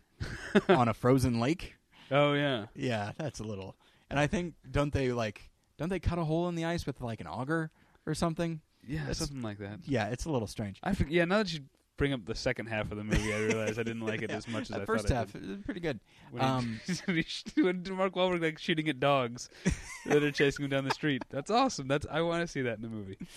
on 0.68 0.88
a 0.88 0.94
frozen 0.94 1.40
lake. 1.40 1.74
Oh 2.10 2.32
yeah, 2.32 2.66
Yeah, 2.74 3.12
that's 3.18 3.40
a 3.40 3.44
little. 3.44 3.76
And 4.10 4.18
I 4.18 4.26
think 4.26 4.54
don't 4.70 4.92
they 4.92 5.12
like 5.12 5.50
don't 5.76 5.88
they 5.90 6.00
cut 6.00 6.18
a 6.18 6.24
hole 6.24 6.48
in 6.48 6.54
the 6.54 6.64
ice 6.64 6.86
with 6.86 7.00
like 7.00 7.20
an 7.20 7.26
auger 7.26 7.70
or 8.06 8.14
something? 8.14 8.60
yeah, 8.86 9.00
That's- 9.00 9.18
something 9.18 9.42
like 9.42 9.58
that. 9.58 9.80
Yeah, 9.84 10.08
it's 10.08 10.24
a 10.24 10.30
little 10.30 10.48
strange. 10.48 10.78
I 10.82 10.94
yeah. 11.08 11.24
Now 11.26 11.38
that 11.38 11.52
you 11.52 11.60
bring 11.98 12.14
up 12.14 12.24
the 12.24 12.34
second 12.34 12.66
half 12.66 12.90
of 12.90 12.96
the 12.96 13.04
movie, 13.04 13.34
I 13.34 13.40
realized 13.40 13.78
I 13.78 13.82
didn't 13.82 14.06
like 14.06 14.22
it 14.22 14.30
Yeah, 14.30 14.36
as 14.36 14.48
much 14.48 14.62
as 14.62 14.68
That 14.68 14.80
I 14.82 14.84
first 14.86 15.08
thought. 15.08 15.14
I 15.14 15.18
half 15.18 15.32
did. 15.32 15.50
is 15.50 15.58
pretty 15.64 15.80
good. 15.80 16.00
When, 16.30 16.42
Um, 16.42 16.80
he 17.06 17.62
when 17.62 17.84
Mark 17.90 18.14
Wahlberg 18.14 18.40
like 18.40 18.58
shooting 18.58 18.88
at 18.88 18.98
dogs 18.98 19.50
that 20.06 20.22
are 20.22 20.32
chasing 20.32 20.64
him 20.64 20.70
down 20.70 20.84
the 20.84 20.94
street. 20.94 21.22
That's 21.28 21.50
awesome. 21.50 21.86
That's 21.88 22.06
I 22.10 22.22
want 22.22 22.40
to 22.42 22.46
see 22.48 22.62
that 22.62 22.76
in 22.76 22.82
the 22.82 22.88
movie. 22.88 23.16
That's 23.20 23.30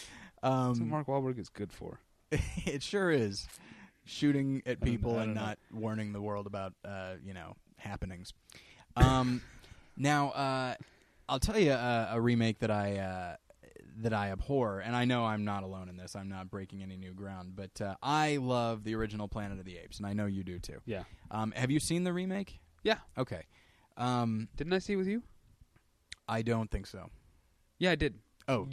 what 0.43 0.51
Um, 0.51 0.89
Mark 0.89 1.07
Wahlberg 1.07 1.37
is 1.37 1.49
good 1.49 1.73
for. 1.73 1.99
it 2.31 2.81
sure 2.81 3.11
is 3.11 3.47
shooting 4.05 4.61
at 4.65 4.79
people 4.81 5.19
and 5.19 5.35
don't 5.35 5.43
know. 5.43 5.79
warning 5.79 6.13
the 6.13 6.21
world 6.21 6.47
about 6.47 6.73
uh, 6.85 7.15
you 7.23 7.33
know 7.33 7.55
happenings. 7.77 8.33
Um, 8.95 9.41
now 9.97 10.29
uh, 10.29 10.75
I'll 11.29 11.39
tell 11.39 11.57
you 11.59 11.71
uh, 11.71 12.09
a 12.11 12.19
remake 12.21 12.59
that 12.59 12.71
I 12.71 12.97
uh, 12.97 13.35
that 13.97 14.13
I 14.13 14.31
abhor, 14.31 14.79
and 14.79 14.95
I 14.95 15.05
know 15.05 15.25
I'm 15.25 15.43
not 15.45 15.63
alone 15.63 15.89
in 15.89 15.97
this. 15.97 16.15
I'm 16.15 16.29
not 16.29 16.49
breaking 16.49 16.81
any 16.81 16.97
new 16.97 17.13
ground, 17.13 17.53
but 17.55 17.81
uh, 17.81 17.95
I 18.01 18.37
love 18.37 18.83
the 18.83 18.95
original 18.95 19.27
Planet 19.27 19.59
of 19.59 19.65
the 19.65 19.77
Apes, 19.77 19.97
and 19.97 20.07
I 20.07 20.13
know 20.13 20.25
you 20.25 20.43
do 20.43 20.59
too. 20.59 20.79
Yeah. 20.85 21.03
Um, 21.29 21.51
have 21.55 21.71
you 21.71 21.79
seen 21.79 22.03
the 22.03 22.13
remake? 22.13 22.59
Yeah. 22.83 22.97
Okay. 23.17 23.43
Um, 23.97 24.47
Didn't 24.55 24.73
I 24.73 24.79
see 24.79 24.93
it 24.93 24.97
with 24.97 25.07
you? 25.07 25.23
I 26.27 26.41
don't 26.41 26.71
think 26.71 26.87
so. 26.87 27.09
Yeah, 27.77 27.91
I 27.91 27.95
did. 27.95 28.15
Oh, 28.47 28.67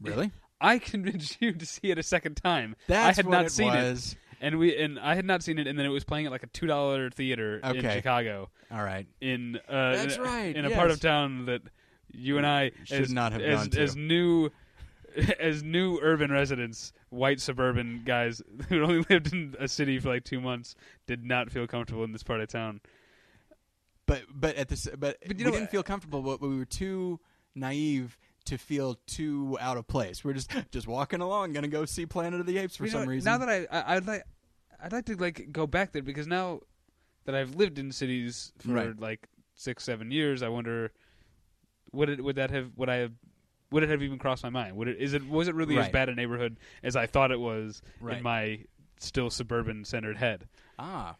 really? 0.00 0.32
I 0.60 0.78
convinced 0.78 1.38
you 1.40 1.52
to 1.52 1.66
see 1.66 1.90
it 1.90 1.98
a 1.98 2.02
second 2.02 2.36
time. 2.36 2.76
That's 2.88 3.18
I 3.18 3.20
had 3.20 3.26
what 3.26 3.32
not 3.32 3.46
it 3.46 3.52
seen 3.52 3.68
was. 3.68 4.12
it, 4.12 4.18
and 4.40 4.58
we 4.58 4.76
and 4.76 4.98
I 4.98 5.14
had 5.14 5.24
not 5.24 5.42
seen 5.42 5.58
it, 5.58 5.66
and 5.66 5.78
then 5.78 5.86
it 5.86 5.90
was 5.90 6.04
playing 6.04 6.26
at 6.26 6.32
like 6.32 6.42
a 6.42 6.48
two 6.48 6.66
dollar 6.66 7.10
theater 7.10 7.58
in 7.58 7.80
Chicago, 7.80 8.50
All 8.70 8.82
right. 8.82 9.06
in 9.20 9.56
uh, 9.68 9.96
That's 9.96 10.16
in, 10.16 10.22
right, 10.22 10.56
in 10.56 10.64
a 10.64 10.70
part 10.70 10.90
of 10.90 11.00
town 11.00 11.46
that 11.46 11.62
you 12.10 12.36
and 12.38 12.46
I 12.46 12.72
Should 12.84 13.02
as, 13.02 13.12
not 13.12 13.32
have 13.32 13.40
as, 13.42 13.58
gone 13.60 13.70
to. 13.70 13.82
as 13.82 13.96
new 13.96 14.50
as 15.40 15.62
new 15.62 15.98
urban 16.02 16.30
residents, 16.30 16.92
white 17.10 17.40
suburban 17.40 18.02
guys 18.04 18.42
who 18.68 18.82
only 18.82 19.04
lived 19.10 19.32
in 19.32 19.54
a 19.58 19.66
city 19.68 19.98
for 19.98 20.08
like 20.10 20.24
two 20.24 20.40
months, 20.40 20.74
did 21.06 21.24
not 21.24 21.50
feel 21.50 21.66
comfortable 21.66 22.04
in 22.04 22.12
this 22.12 22.22
part 22.22 22.40
of 22.40 22.48
town. 22.48 22.80
But 24.06 24.22
but 24.32 24.56
at 24.56 24.68
this 24.68 24.88
but, 24.98 25.18
But 25.26 25.38
you 25.38 25.44
we 25.44 25.50
know 25.50 25.50
didn't 25.58 25.70
feel 25.70 25.82
comfortable. 25.82 26.22
But 26.22 26.40
we 26.40 26.56
were 26.56 26.64
too 26.64 27.20
naive 27.54 28.16
to 28.46 28.56
feel 28.56 28.98
too 29.06 29.58
out 29.60 29.76
of 29.76 29.86
place. 29.86 30.24
We're 30.24 30.32
just 30.32 30.50
just 30.70 30.86
walking 30.86 31.20
along, 31.20 31.52
gonna 31.52 31.68
go 31.68 31.84
see 31.84 32.06
Planet 32.06 32.40
of 32.40 32.46
the 32.46 32.56
Apes 32.58 32.76
for 32.76 32.84
know 32.84 32.88
some 32.90 33.00
what? 33.00 33.08
reason. 33.08 33.30
Now 33.30 33.38
that 33.38 33.48
I, 33.48 33.66
I 33.70 33.96
I'd 33.96 34.06
like 34.06 34.24
I'd 34.82 34.92
like 34.92 35.04
to 35.06 35.16
like 35.16 35.48
go 35.52 35.66
back 35.66 35.92
there 35.92 36.02
because 36.02 36.26
now 36.26 36.60
that 37.26 37.34
I've 37.34 37.54
lived 37.56 37.78
in 37.78 37.92
cities 37.92 38.52
for 38.58 38.72
Right. 38.72 38.98
like 38.98 39.28
six 39.54 39.84
seven 39.84 40.10
years, 40.10 40.42
I 40.42 40.48
wonder 40.48 40.92
would 41.92 42.08
it 42.08 42.22
would 42.24 42.36
that 42.36 42.50
have 42.50 42.70
would 42.76 42.88
I 42.88 42.96
have 42.96 43.12
would 43.70 43.82
it 43.82 43.90
have 43.90 44.02
even 44.02 44.18
crossed 44.18 44.42
my 44.42 44.50
mind? 44.50 44.76
Would 44.76 44.88
it 44.88 44.98
is 44.98 45.12
it 45.14 45.28
was 45.28 45.48
it 45.48 45.54
really 45.54 45.76
as 45.78 45.88
bad 45.88 46.08
a 46.08 46.14
neighborhood 46.14 46.58
as 46.82 46.96
I 46.96 47.06
thought 47.06 47.30
it 47.30 47.40
was 47.40 47.82
Right. 48.00 48.16
in 48.18 48.22
my 48.22 48.64
still 48.98 49.30
suburban 49.30 49.84
centered 49.84 50.16
head? 50.16 50.48
ah, 50.78 51.16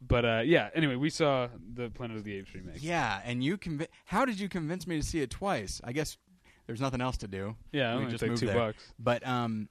But 0.00 0.24
uh, 0.24 0.42
yeah, 0.44 0.70
anyway, 0.74 0.96
we 0.96 1.10
saw 1.10 1.48
the 1.74 1.90
Planet 1.90 2.16
of 2.16 2.24
the 2.24 2.34
Apes 2.34 2.54
remake. 2.54 2.76
yeah. 2.82 3.20
And 3.24 3.42
you 3.42 3.56
convi- 3.56 3.88
How 4.04 4.24
did 4.24 4.38
you 4.40 4.48
convince 4.48 4.86
me 4.86 4.96
to 5.00 5.06
see 5.06 5.20
it 5.20 5.30
twice? 5.30 5.80
I 5.84 5.92
guess 5.92 6.18
there's 6.66 6.80
nothing 6.80 7.00
else 7.00 7.16
to 7.18 7.28
do. 7.28 7.56
yeah, 7.72 7.96
We 7.98 8.06
just 8.06 8.24
moved 8.26 8.40
two 8.40 8.46
there. 8.46 8.54
bucks. 8.56 8.92
But 8.98 9.26
um, 9.26 9.68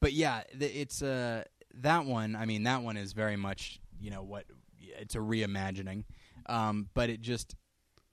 but 0.00 0.12
yeah, 0.12 0.42
th- 0.58 0.74
it's 0.74 1.00
uh 1.02 1.44
that 1.80 2.04
one. 2.04 2.36
I 2.36 2.44
mean, 2.46 2.64
that 2.64 2.82
one 2.82 2.96
is 2.96 3.12
very 3.12 3.36
much 3.36 3.80
you 3.98 4.10
know 4.10 4.22
what 4.22 4.44
it's 4.78 5.14
a 5.14 5.18
reimagining. 5.20 6.04
Um, 6.48 6.88
but 6.94 7.08
it 7.10 7.20
just 7.22 7.56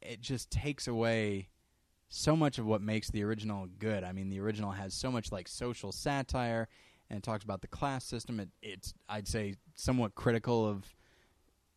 it 0.02 0.22
just 0.22 0.50
takes 0.50 0.88
away 0.88 1.50
so 2.16 2.36
much 2.36 2.60
of 2.60 2.66
what 2.68 2.80
makes 2.80 3.10
the 3.10 3.24
original 3.24 3.68
good. 3.80 4.04
I 4.04 4.12
mean, 4.12 4.30
the 4.30 4.40
original 4.40 4.70
has 4.70 4.94
so 4.94 5.12
much 5.12 5.32
like 5.32 5.48
social 5.48 5.92
satire 5.92 6.68
and 7.10 7.18
it 7.18 7.24
talks 7.24 7.44
about 7.44 7.62
the 7.62 7.68
class 7.68 8.06
system. 8.06 8.40
It, 8.40 8.50
it's 8.62 8.94
I'd 9.10 9.28
say 9.28 9.56
somewhat 9.74 10.14
critical 10.14 10.68
of 10.68 10.96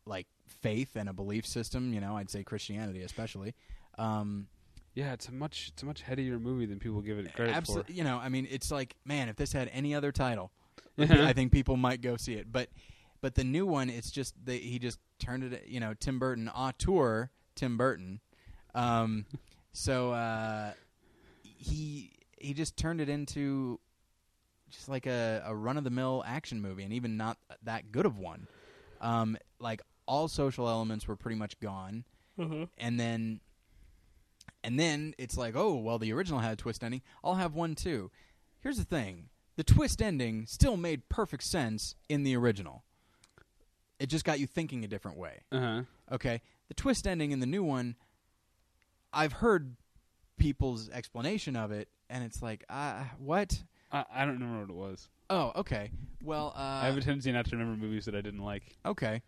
like 0.04 0.26
faith 0.46 0.94
and 0.94 1.08
a 1.08 1.14
belief 1.14 1.46
system. 1.46 1.94
You 1.94 2.02
know, 2.02 2.18
I'd 2.18 2.28
say 2.28 2.44
Christianity 2.44 3.00
especially. 3.02 3.54
Um, 3.96 4.48
Yeah, 4.94 5.14
it's 5.14 5.26
a 5.28 5.32
much 5.32 5.70
it's 5.72 5.82
a 5.82 5.86
much 5.86 6.02
headier 6.02 6.38
movie 6.38 6.66
than 6.66 6.80
people 6.80 7.00
give 7.00 7.18
it 7.18 7.32
credit 7.32 7.56
Absolutely. 7.56 7.94
You 7.94 8.04
know, 8.04 8.18
I 8.18 8.28
mean, 8.28 8.46
it's 8.50 8.70
like, 8.70 8.94
man, 9.06 9.30
if 9.30 9.36
this 9.36 9.54
had 9.54 9.70
any 9.72 9.94
other 9.94 10.12
title. 10.12 10.52
I 10.98 11.32
think 11.32 11.50
people 11.50 11.78
might 11.78 12.02
go 12.02 12.18
see 12.18 12.34
it. 12.34 12.52
But, 12.52 12.68
but 13.22 13.34
the 13.34 13.44
new 13.44 13.64
one, 13.64 13.88
it's 13.88 14.10
just 14.10 14.34
they, 14.44 14.58
he 14.58 14.78
just 14.78 14.98
turned 15.18 15.44
it. 15.44 15.64
You 15.66 15.80
know, 15.80 15.94
Tim 15.94 16.18
Burton 16.18 16.48
auteur 16.48 17.30
Tim 17.54 17.78
Burton. 17.78 18.20
Um, 18.74 19.24
so 19.76 20.12
uh, 20.12 20.72
he 21.42 22.10
he 22.38 22.54
just 22.54 22.76
turned 22.76 23.00
it 23.00 23.08
into 23.10 23.78
just 24.70 24.88
like 24.88 25.06
a, 25.06 25.42
a 25.46 25.54
run 25.54 25.76
of 25.76 25.84
the 25.84 25.90
mill 25.90 26.24
action 26.26 26.60
movie, 26.62 26.82
and 26.82 26.92
even 26.92 27.16
not 27.16 27.36
that 27.62 27.92
good 27.92 28.06
of 28.06 28.18
one. 28.18 28.48
Um, 29.00 29.36
like 29.60 29.82
all 30.06 30.28
social 30.28 30.68
elements 30.68 31.06
were 31.06 31.16
pretty 31.16 31.36
much 31.36 31.60
gone, 31.60 32.04
and 32.78 32.98
then 32.98 33.40
and 34.64 34.80
then 34.80 35.14
it's 35.18 35.36
like, 35.36 35.54
oh 35.56 35.74
well, 35.74 35.98
the 35.98 36.12
original 36.12 36.40
had 36.40 36.52
a 36.52 36.56
twist 36.56 36.82
ending. 36.82 37.02
I'll 37.22 37.34
have 37.34 37.54
one 37.54 37.74
too. 37.74 38.10
Here's 38.60 38.78
the 38.78 38.84
thing: 38.84 39.28
the 39.56 39.64
twist 39.64 40.00
ending 40.00 40.46
still 40.46 40.76
made 40.76 41.08
perfect 41.10 41.42
sense 41.44 41.94
in 42.08 42.22
the 42.22 42.34
original. 42.36 42.82
It 43.98 44.06
just 44.08 44.24
got 44.24 44.38
you 44.40 44.46
thinking 44.46 44.84
a 44.84 44.88
different 44.88 45.16
way. 45.18 45.40
uh-huh. 45.52 45.82
Okay, 46.12 46.40
the 46.68 46.74
twist 46.74 47.06
ending 47.06 47.30
in 47.30 47.40
the 47.40 47.46
new 47.46 47.62
one, 47.62 47.96
I've 49.16 49.32
heard 49.32 49.74
people's 50.38 50.90
explanation 50.90 51.56
of 51.56 51.72
it, 51.72 51.88
and 52.10 52.22
it's 52.22 52.42
like, 52.42 52.64
uh, 52.68 53.04
what? 53.18 53.62
I, 53.90 54.04
I 54.12 54.24
don't 54.24 54.34
remember 54.34 54.60
what 54.60 54.70
it 54.70 54.90
was. 54.90 55.08
Oh, 55.30 55.52
okay. 55.56 55.90
Well, 56.22 56.52
uh, 56.56 56.60
I 56.60 56.86
have 56.86 56.96
a 56.96 57.00
tendency 57.00 57.32
not 57.32 57.46
to 57.46 57.56
remember 57.56 57.84
movies 57.84 58.04
that 58.04 58.14
I 58.14 58.20
didn't 58.20 58.42
like. 58.42 58.62
okay. 58.84 59.22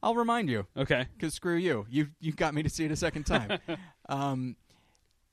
I'll 0.00 0.14
remind 0.14 0.48
you. 0.48 0.64
Okay. 0.76 1.06
because 1.16 1.34
screw 1.34 1.56
you. 1.56 1.84
You 1.90 2.06
you 2.20 2.32
got 2.32 2.54
me 2.54 2.62
to 2.62 2.68
see 2.68 2.84
it 2.84 2.92
a 2.92 2.96
second 2.96 3.24
time. 3.24 3.58
um, 4.08 4.54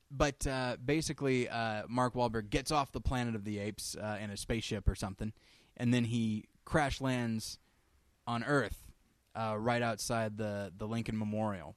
but 0.09 0.47
uh, 0.47 0.77
basically, 0.83 1.47
uh, 1.47 1.83
Mark 1.87 2.15
Wahlberg 2.15 2.49
gets 2.49 2.71
off 2.71 2.91
the 2.91 2.99
planet 2.99 3.35
of 3.35 3.43
the 3.43 3.59
apes 3.59 3.95
uh, 3.95 4.17
in 4.19 4.31
a 4.31 4.37
spaceship 4.37 4.87
or 4.87 4.95
something, 4.95 5.33
and 5.77 5.93
then 5.93 6.05
he 6.05 6.45
crash 6.63 6.99
lands 6.99 7.59
on 8.25 8.43
Earth, 8.43 8.91
uh, 9.35 9.55
right 9.55 9.83
outside 9.83 10.37
the 10.37 10.71
the 10.75 10.87
Lincoln 10.87 11.17
Memorial, 11.17 11.75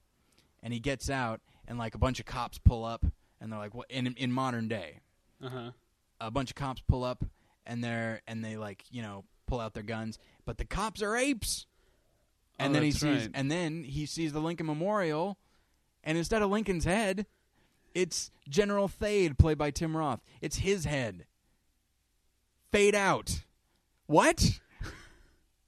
and 0.63 0.73
he 0.73 0.79
gets 0.79 1.11
out, 1.11 1.41
and 1.69 1.77
like 1.77 1.95
a 1.95 1.97
bunch 1.97 2.19
of 2.19 2.25
cops 2.25 2.57
pull 2.57 2.83
up, 2.83 3.05
and 3.39 3.49
they're 3.51 3.59
like, 3.59 3.73
"What?" 3.73 3.89
In 3.89 4.07
in 4.17 4.33
modern 4.33 4.67
day, 4.67 4.99
Uh 5.41 5.49
huh. 5.49 5.71
a 6.19 6.29
bunch 6.31 6.49
of 6.51 6.55
cops 6.55 6.81
pull 6.81 7.05
up, 7.05 7.23
and 7.65 7.81
they're 7.81 8.21
and 8.27 8.43
they 8.43 8.57
like 8.57 8.83
you 8.91 9.01
know 9.01 9.23
pull 9.47 9.61
out 9.61 9.73
their 9.73 9.83
guns, 9.83 10.19
but 10.45 10.57
the 10.57 10.65
cops 10.65 11.01
are 11.01 11.15
apes. 11.15 11.65
And 12.61 12.71
Oh, 12.71 12.73
then 12.73 12.83
he 12.83 12.91
sees, 12.91 13.03
right. 13.21 13.31
and 13.33 13.49
then 13.49 13.85
he 13.85 14.05
sees 14.05 14.33
the 14.33 14.41
Lincoln 14.41 14.65
Memorial, 14.65 15.37
and 16.03 16.17
instead 16.17 16.41
of 16.41 16.49
Lincoln's 16.49 16.83
head, 16.83 17.25
it's 17.95 18.31
General 18.49 18.89
Thade, 18.89 19.37
played 19.37 19.57
by 19.57 19.71
Tim 19.71 19.95
Roth. 19.95 20.19
It's 20.41 20.57
his 20.57 20.83
head. 20.83 21.25
Fade 22.71 22.95
out. 22.95 23.43
What? 24.07 24.59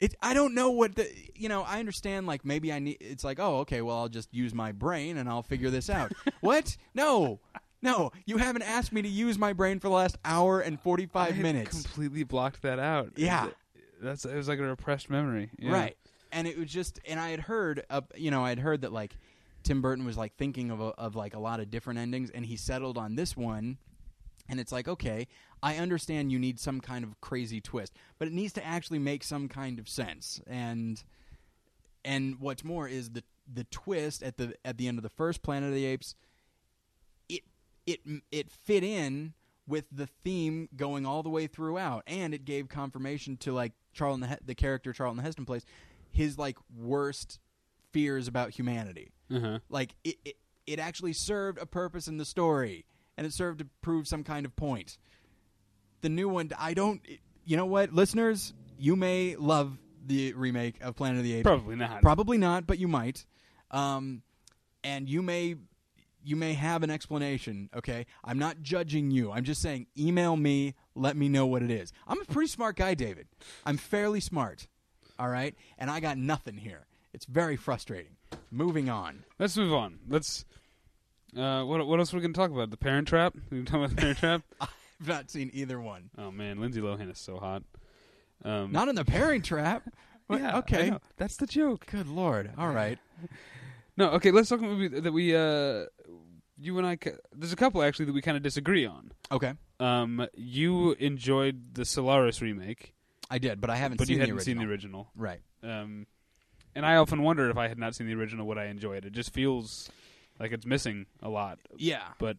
It. 0.01 0.15
I 0.21 0.33
don't 0.33 0.53
know 0.53 0.71
what 0.71 0.95
the. 0.95 1.09
You 1.35 1.47
know. 1.47 1.63
I 1.63 1.79
understand. 1.79 2.27
Like 2.27 2.43
maybe 2.43 2.73
I 2.73 2.79
need. 2.79 2.97
It's 2.99 3.23
like, 3.23 3.39
oh, 3.39 3.59
okay. 3.59 3.81
Well, 3.81 3.97
I'll 3.97 4.09
just 4.09 4.33
use 4.33 4.53
my 4.53 4.73
brain 4.73 5.17
and 5.17 5.29
I'll 5.29 5.43
figure 5.43 5.69
this 5.69 5.89
out. 5.89 6.11
what? 6.41 6.75
No. 6.93 7.39
No. 7.81 8.11
You 8.25 8.37
haven't 8.37 8.63
asked 8.63 8.91
me 8.91 9.01
to 9.01 9.07
use 9.07 9.37
my 9.37 9.53
brain 9.53 9.79
for 9.79 9.87
the 9.87 9.93
last 9.93 10.17
hour 10.25 10.59
and 10.59 10.79
45 10.79 11.33
I 11.33 11.41
minutes. 11.41 11.83
Completely 11.83 12.23
blocked 12.23 12.63
that 12.63 12.79
out. 12.79 13.13
Yeah. 13.15 13.47
That's 14.01 14.25
it 14.25 14.35
was 14.35 14.47
like 14.47 14.59
a 14.59 14.63
repressed 14.63 15.09
memory. 15.09 15.49
Yeah. 15.57 15.71
Right. 15.71 15.97
And 16.31 16.47
it 16.47 16.57
was 16.57 16.69
just, 16.69 16.99
and 17.05 17.19
I 17.19 17.29
had 17.29 17.41
heard, 17.41 17.85
uh, 17.89 18.01
you 18.15 18.31
know, 18.31 18.43
I 18.43 18.49
had 18.49 18.59
heard 18.59 18.81
that 18.81 18.93
like 18.93 19.15
Tim 19.63 19.81
Burton 19.81 20.05
was 20.05 20.17
like 20.17 20.35
thinking 20.37 20.71
of 20.71 20.79
a, 20.81 20.85
of 20.85 21.15
like 21.15 21.35
a 21.35 21.39
lot 21.39 21.59
of 21.59 21.69
different 21.69 21.99
endings, 21.99 22.29
and 22.29 22.45
he 22.45 22.55
settled 22.55 22.97
on 22.97 23.15
this 23.15 23.35
one. 23.37 23.77
And 24.49 24.59
it's 24.59 24.71
like, 24.71 24.87
okay, 24.87 25.27
I 25.63 25.77
understand 25.77 26.31
you 26.31 26.39
need 26.39 26.59
some 26.59 26.81
kind 26.81 27.03
of 27.03 27.19
crazy 27.21 27.61
twist, 27.61 27.93
but 28.17 28.27
it 28.27 28.33
needs 28.33 28.53
to 28.53 28.65
actually 28.65 28.99
make 28.99 29.23
some 29.23 29.47
kind 29.47 29.79
of 29.79 29.87
sense. 29.87 30.41
And 30.47 31.03
and 32.03 32.39
what's 32.39 32.63
more 32.63 32.87
is 32.87 33.11
the 33.11 33.23
the 33.51 33.65
twist 33.65 34.23
at 34.23 34.37
the 34.37 34.55
at 34.65 34.77
the 34.77 34.87
end 34.87 34.97
of 34.97 35.03
the 35.03 35.09
first 35.09 35.41
Planet 35.41 35.69
of 35.69 35.75
the 35.75 35.85
Apes. 35.85 36.15
It 37.29 37.41
it 37.85 37.99
it 38.31 38.51
fit 38.51 38.83
in 38.83 39.33
with 39.67 39.85
the 39.91 40.07
theme 40.07 40.67
going 40.75 41.05
all 41.05 41.23
the 41.23 41.29
way 41.29 41.47
throughout, 41.47 42.03
and 42.07 42.33
it 42.33 42.45
gave 42.45 42.67
confirmation 42.67 43.37
to 43.37 43.53
like 43.53 43.73
Charlton 43.93 44.21
the, 44.21 44.37
the 44.43 44.55
character 44.55 44.93
Charlton 44.93 45.23
Heston 45.23 45.45
plays 45.45 45.65
his 46.09 46.37
like 46.37 46.57
worst 46.75 47.39
fears 47.91 48.27
about 48.27 48.51
humanity. 48.51 49.11
Uh-huh. 49.33 49.59
Like 49.69 49.95
it, 50.03 50.17
it 50.25 50.35
it 50.67 50.79
actually 50.79 51.13
served 51.13 51.59
a 51.59 51.65
purpose 51.65 52.07
in 52.07 52.17
the 52.17 52.25
story, 52.25 52.85
and 53.17 53.25
it 53.27 53.33
served 53.33 53.59
to 53.59 53.67
prove 53.81 54.07
some 54.07 54.23
kind 54.23 54.45
of 54.45 54.55
point. 54.55 54.97
The 56.01 56.09
new 56.09 56.29
one, 56.29 56.51
I 56.57 56.73
don't. 56.73 57.01
You 57.45 57.57
know 57.57 57.65
what, 57.65 57.93
listeners, 57.93 58.53
you 58.77 58.95
may 58.95 59.35
love 59.35 59.77
the 60.05 60.33
remake 60.33 60.75
of 60.81 60.95
Planet 60.95 61.17
of 61.17 61.23
the 61.23 61.33
Apes. 61.33 61.43
Probably 61.43 61.75
not. 61.75 62.01
Probably 62.01 62.37
not, 62.37 62.67
but 62.67 62.79
you 62.79 62.87
might. 62.87 63.25
Um, 63.71 64.21
and 64.83 65.07
you 65.07 65.21
may 65.21 65.55
you 66.23 66.35
may 66.35 66.53
have 66.53 66.83
an 66.83 66.89
explanation, 66.89 67.69
okay? 67.75 68.05
I'm 68.23 68.37
not 68.37 68.61
judging 68.61 69.11
you. 69.11 69.31
I'm 69.31 69.43
just 69.43 69.61
saying 69.61 69.87
email 69.97 70.35
me, 70.35 70.75
let 70.95 71.17
me 71.17 71.29
know 71.29 71.47
what 71.47 71.63
it 71.63 71.71
is. 71.71 71.91
I'm 72.07 72.21
a 72.21 72.25
pretty 72.25 72.47
smart 72.47 72.75
guy, 72.75 72.93
David. 72.93 73.27
I'm 73.65 73.77
fairly 73.77 74.19
smart. 74.19 74.67
All 75.17 75.29
right? 75.29 75.55
And 75.77 75.89
I 75.89 75.99
got 75.99 76.17
nothing 76.17 76.57
here. 76.57 76.85
It's 77.13 77.25
very 77.25 77.55
frustrating. 77.55 78.17
Moving 78.51 78.89
on. 78.89 79.23
Let's 79.39 79.57
move 79.57 79.73
on. 79.73 79.99
Let's. 80.07 80.45
Uh, 81.35 81.63
what 81.63 81.85
what 81.87 81.99
else 81.99 82.13
are 82.13 82.17
we 82.17 82.21
gonna 82.21 82.33
talk 82.33 82.51
about? 82.51 82.71
The 82.71 82.77
Parent 82.77 83.07
Trap. 83.07 83.35
We 83.49 83.63
talk 83.63 83.75
about 83.75 83.89
the 83.91 83.95
Parent 83.95 84.17
Trap. 84.19 84.41
I've 85.01 85.07
not 85.07 85.29
seen 85.31 85.49
either 85.53 85.79
one. 85.81 86.09
Oh 86.17 86.31
man, 86.31 86.59
Lindsay 86.61 86.79
Lohan 86.81 87.11
is 87.11 87.17
so 87.19 87.37
hot. 87.37 87.63
Um, 88.43 88.71
Not 88.71 88.87
in 88.87 88.95
the 88.95 89.05
pairing 89.05 89.41
trap. 89.41 89.83
Yeah, 90.29 90.55
I 90.55 90.57
okay. 90.59 90.89
know. 90.91 90.99
that's 91.17 91.35
the 91.35 91.45
joke. 91.45 91.87
Good 91.87 92.07
lord. 92.07 92.51
All 92.57 92.69
right. 92.69 92.97
No, 93.97 94.11
okay. 94.11 94.31
Let's 94.31 94.47
talk 94.47 94.59
about 94.59 94.71
a 94.71 94.75
movie 94.75 94.99
that 95.01 95.11
we, 95.11 95.35
uh, 95.35 95.85
you 96.57 96.77
and 96.77 96.87
I. 96.87 96.95
ca- 96.95 97.17
There's 97.35 97.51
a 97.51 97.57
couple 97.57 97.83
actually 97.83 98.05
that 98.05 98.13
we 98.13 98.21
kind 98.21 98.37
of 98.37 98.41
disagree 98.41 98.85
on. 98.85 99.11
Okay. 99.29 99.53
Um, 99.81 100.25
you 100.33 100.93
enjoyed 100.93 101.73
the 101.75 101.83
Solaris 101.83 102.41
remake, 102.41 102.93
I 103.29 103.37
did, 103.37 103.59
but 103.59 103.69
I 103.69 103.75
haven't 103.75 103.97
but 103.97 104.07
seen 104.07 104.15
you 104.15 104.21
hadn't 104.21 104.37
the 104.37 104.43
seen 104.43 104.57
the 104.59 104.63
original. 104.65 105.09
Right. 105.17 105.41
Um, 105.61 106.07
and 106.73 106.85
I 106.85 106.95
often 106.95 107.21
wonder 107.23 107.49
if 107.49 107.57
I 107.57 107.67
had 107.67 107.77
not 107.77 107.93
seen 107.95 108.07
the 108.07 108.13
original, 108.15 108.47
would 108.47 108.57
I 108.57 108.67
enjoy 108.67 108.93
it? 108.95 109.05
It 109.05 109.11
just 109.11 109.33
feels 109.33 109.89
like 110.39 110.53
it's 110.53 110.65
missing 110.65 111.05
a 111.21 111.27
lot. 111.27 111.59
Yeah. 111.75 112.03
But 112.17 112.37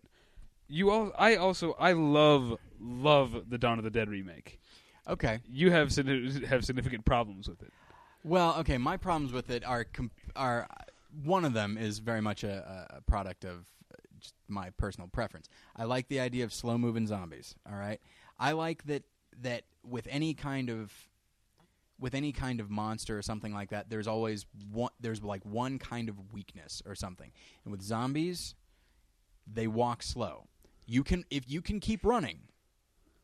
you 0.72 0.90
all, 0.90 1.12
I 1.18 1.36
also, 1.36 1.76
I 1.78 1.92
love, 1.92 2.58
love 2.80 3.48
the 3.48 3.58
Dawn 3.58 3.78
of 3.78 3.84
the 3.84 3.90
Dead 3.90 4.08
remake. 4.08 4.58
Okay. 5.06 5.40
You 5.50 5.70
have 5.70 5.94
have 5.94 6.64
significant 6.64 7.04
problems 7.04 7.48
with 7.48 7.62
it. 7.62 7.72
Well, 8.24 8.56
okay. 8.60 8.78
My 8.78 8.96
problems 8.96 9.32
with 9.32 9.50
it 9.50 9.64
are 9.64 9.84
comp- 9.84 10.12
are 10.36 10.68
one 11.24 11.44
of 11.44 11.52
them 11.52 11.76
is 11.76 11.98
very 11.98 12.20
much 12.20 12.44
a, 12.44 12.86
a 12.90 13.00
product 13.02 13.44
of 13.44 13.66
just 14.18 14.34
my 14.48 14.70
personal 14.70 15.08
preference. 15.08 15.48
I 15.76 15.84
like 15.84 16.08
the 16.08 16.20
idea 16.20 16.44
of 16.44 16.52
slow 16.52 16.78
moving 16.78 17.06
zombies. 17.06 17.54
All 17.68 17.76
right. 17.76 18.00
I 18.38 18.52
like 18.52 18.84
that 18.86 19.02
that 19.42 19.64
with 19.84 20.06
any 20.08 20.34
kind 20.34 20.70
of 20.70 20.92
with 21.98 22.14
any 22.14 22.32
kind 22.32 22.60
of 22.60 22.70
monster 22.70 23.18
or 23.18 23.22
something 23.22 23.52
like 23.52 23.70
that, 23.70 23.90
there's 23.90 24.06
always 24.06 24.46
one. 24.70 24.92
There's 25.00 25.22
like 25.22 25.44
one 25.44 25.78
kind 25.78 26.08
of 26.08 26.32
weakness 26.32 26.80
or 26.86 26.94
something. 26.94 27.32
And 27.64 27.72
with 27.72 27.82
zombies, 27.82 28.54
they 29.52 29.66
walk 29.66 30.02
slow. 30.02 30.46
You 30.86 31.02
can 31.04 31.24
if 31.30 31.48
you 31.48 31.62
can 31.62 31.80
keep 31.80 32.04
running, 32.04 32.40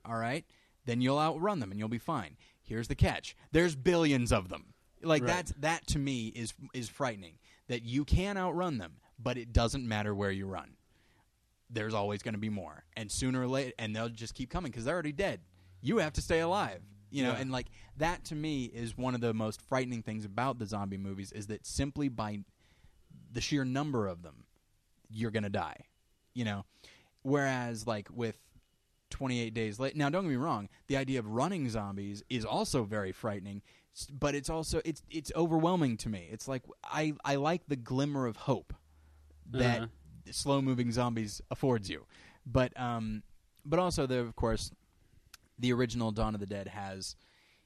all 0.05 0.17
right, 0.17 0.45
then 0.85 1.01
you'll 1.01 1.19
outrun 1.19 1.61
them 1.61 1.71
and 1.71 1.79
you'll 1.79 1.89
be 1.89 1.99
fine. 1.99 2.37
Here's 2.63 2.89
the 2.89 2.95
catch: 2.95 3.37
there's 3.53 3.75
billions 3.75 4.33
of 4.33 4.49
them. 4.49 4.75
Like 5.03 5.23
Right. 5.23 5.29
that's 5.29 5.53
that 5.59 5.87
to 5.89 5.99
me 5.99 6.29
is 6.29 6.55
is 6.75 6.89
frightening. 6.89 7.39
That 7.69 7.83
you 7.83 8.05
can 8.05 8.37
outrun 8.37 8.79
them, 8.79 8.95
but 9.19 9.37
it 9.37 9.53
doesn't 9.53 9.87
matter 9.87 10.15
where 10.15 10.31
you 10.31 10.47
run. 10.47 10.77
There's 11.71 11.93
always 11.95 12.23
going 12.23 12.35
to 12.35 12.41
be 12.41 12.49
more, 12.49 12.85
and 12.97 13.11
sooner 13.13 13.43
or 13.43 13.47
later, 13.47 13.73
and 13.79 13.95
they'll 13.95 14.09
just 14.09 14.35
keep 14.35 14.49
coming 14.49 14.71
because 14.71 14.85
they're 14.87 14.95
already 14.95 15.13
dead. 15.13 15.41
You 15.83 15.99
have 15.99 16.15
to 16.15 16.23
stay 16.23 16.41
alive, 16.41 16.81
you 17.11 17.23
know. 17.23 17.33
Yeah. 17.33 17.39
And 17.39 17.53
like 17.53 17.67
that 17.99 18.25
to 18.27 18.35
me 18.35 18.65
is 18.65 18.97
one 18.97 19.15
of 19.15 19.21
the 19.21 19.35
most 19.35 19.61
frightening 19.61 20.03
things 20.03 20.25
about 20.25 20.59
the 20.59 20.65
zombie 20.67 20.97
movies 20.97 21.31
is 21.31 21.49
that 21.49 21.67
simply 21.67 22.09
by 22.09 22.39
the 23.31 23.43
sheer 23.43 23.65
number 23.67 24.07
of 24.07 24.23
them, 24.23 24.45
you're 25.11 25.31
going 25.31 25.43
to 25.43 25.51
die, 25.51 25.85
you 26.33 26.45
know. 26.47 26.65
Whereas 27.23 27.87
like 27.87 28.09
with 28.13 28.37
28 29.11 29.55
days 29.55 29.81
late. 29.81 29.97
Now, 29.97 30.11
don't 30.11 30.25
get 30.25 30.31
me 30.31 30.37
wrong. 30.37 30.69
The 30.87 30.97
idea 30.97 31.19
of 31.19 31.27
running 31.27 31.69
zombies 31.71 32.23
is 32.29 32.45
also 32.45 32.85
very 32.85 33.11
frightening, 33.13 33.63
but 34.11 34.35
it's 34.35 34.51
also 34.51 34.81
it's 34.85 35.03
it's 35.11 35.33
overwhelming 35.35 35.97
to 35.99 36.09
me. 36.09 36.29
It's 36.31 36.47
like 36.47 36.63
I 36.85 37.15
I 37.25 37.37
like 37.37 37.63
the 37.69 37.77
glimmer 37.77 38.27
of 38.27 38.37
hope 38.37 38.75
that 39.51 39.81
Uh-huh. 39.81 39.89
slow 40.31 40.61
moving 40.61 40.93
zombies 40.93 41.41
affords 41.51 41.89
you, 41.89 42.07
but 42.45 42.79
um, 42.79 43.23
but 43.65 43.79
also 43.79 44.07
the 44.07 44.19
of 44.19 44.37
course, 44.37 44.71
the 45.59 45.73
original 45.73 46.11
Dawn 46.13 46.35
of 46.35 46.41
the 46.41 46.47
Dead 46.47 46.69
has, 46.69 47.17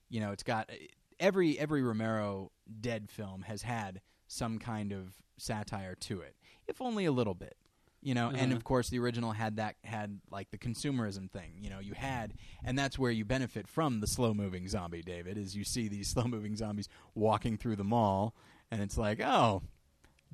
you 0.09 0.21
know, 0.21 0.31
it's 0.31 0.45
got 0.45 0.71
every 1.19 1.59
every 1.59 1.83
Romero 1.83 2.53
Dead 2.81 3.11
film 3.11 3.43
has 3.43 3.63
had 3.63 4.01
some 4.29 4.59
kind 4.59 4.93
of 4.93 5.17
satire 5.39 5.97
to 5.97 6.21
it, 6.21 6.37
if 6.69 6.81
only 6.81 7.05
a 7.05 7.13
little 7.13 7.35
bit 7.35 7.57
you 8.03 8.15
know 8.15 8.29
and 8.29 8.37
Uh-huh. 8.39 8.57
of 8.57 8.65
course 8.65 8.89
the 8.89 8.99
original 8.99 9.33
had 9.33 9.57
that 9.57 9.77
had 9.85 10.21
like 10.31 10.51
the 10.51 10.59
consumerism 10.59 11.31
thing 11.31 11.53
you 11.61 11.71
know 11.71 11.79
you 11.79 11.95
had 11.95 12.35
and 12.65 12.79
that's 12.79 12.99
where 12.99 13.11
you 13.13 13.25
benefit 13.25 13.69
from 13.69 14.01
the 14.01 14.07
slow 14.07 14.35
moving 14.35 14.67
zombie 14.69 15.03
david 15.03 15.39
is 15.39 15.55
you 15.57 15.65
see 15.65 15.89
these 15.89 16.09
slow 16.15 16.25
moving 16.25 16.57
zombies 16.57 16.89
walking 17.15 17.57
through 17.57 17.77
the 17.77 17.85
mall 17.85 18.35
and 18.71 18.83
it's 18.83 18.99
like 18.99 19.21
oh 19.21 19.63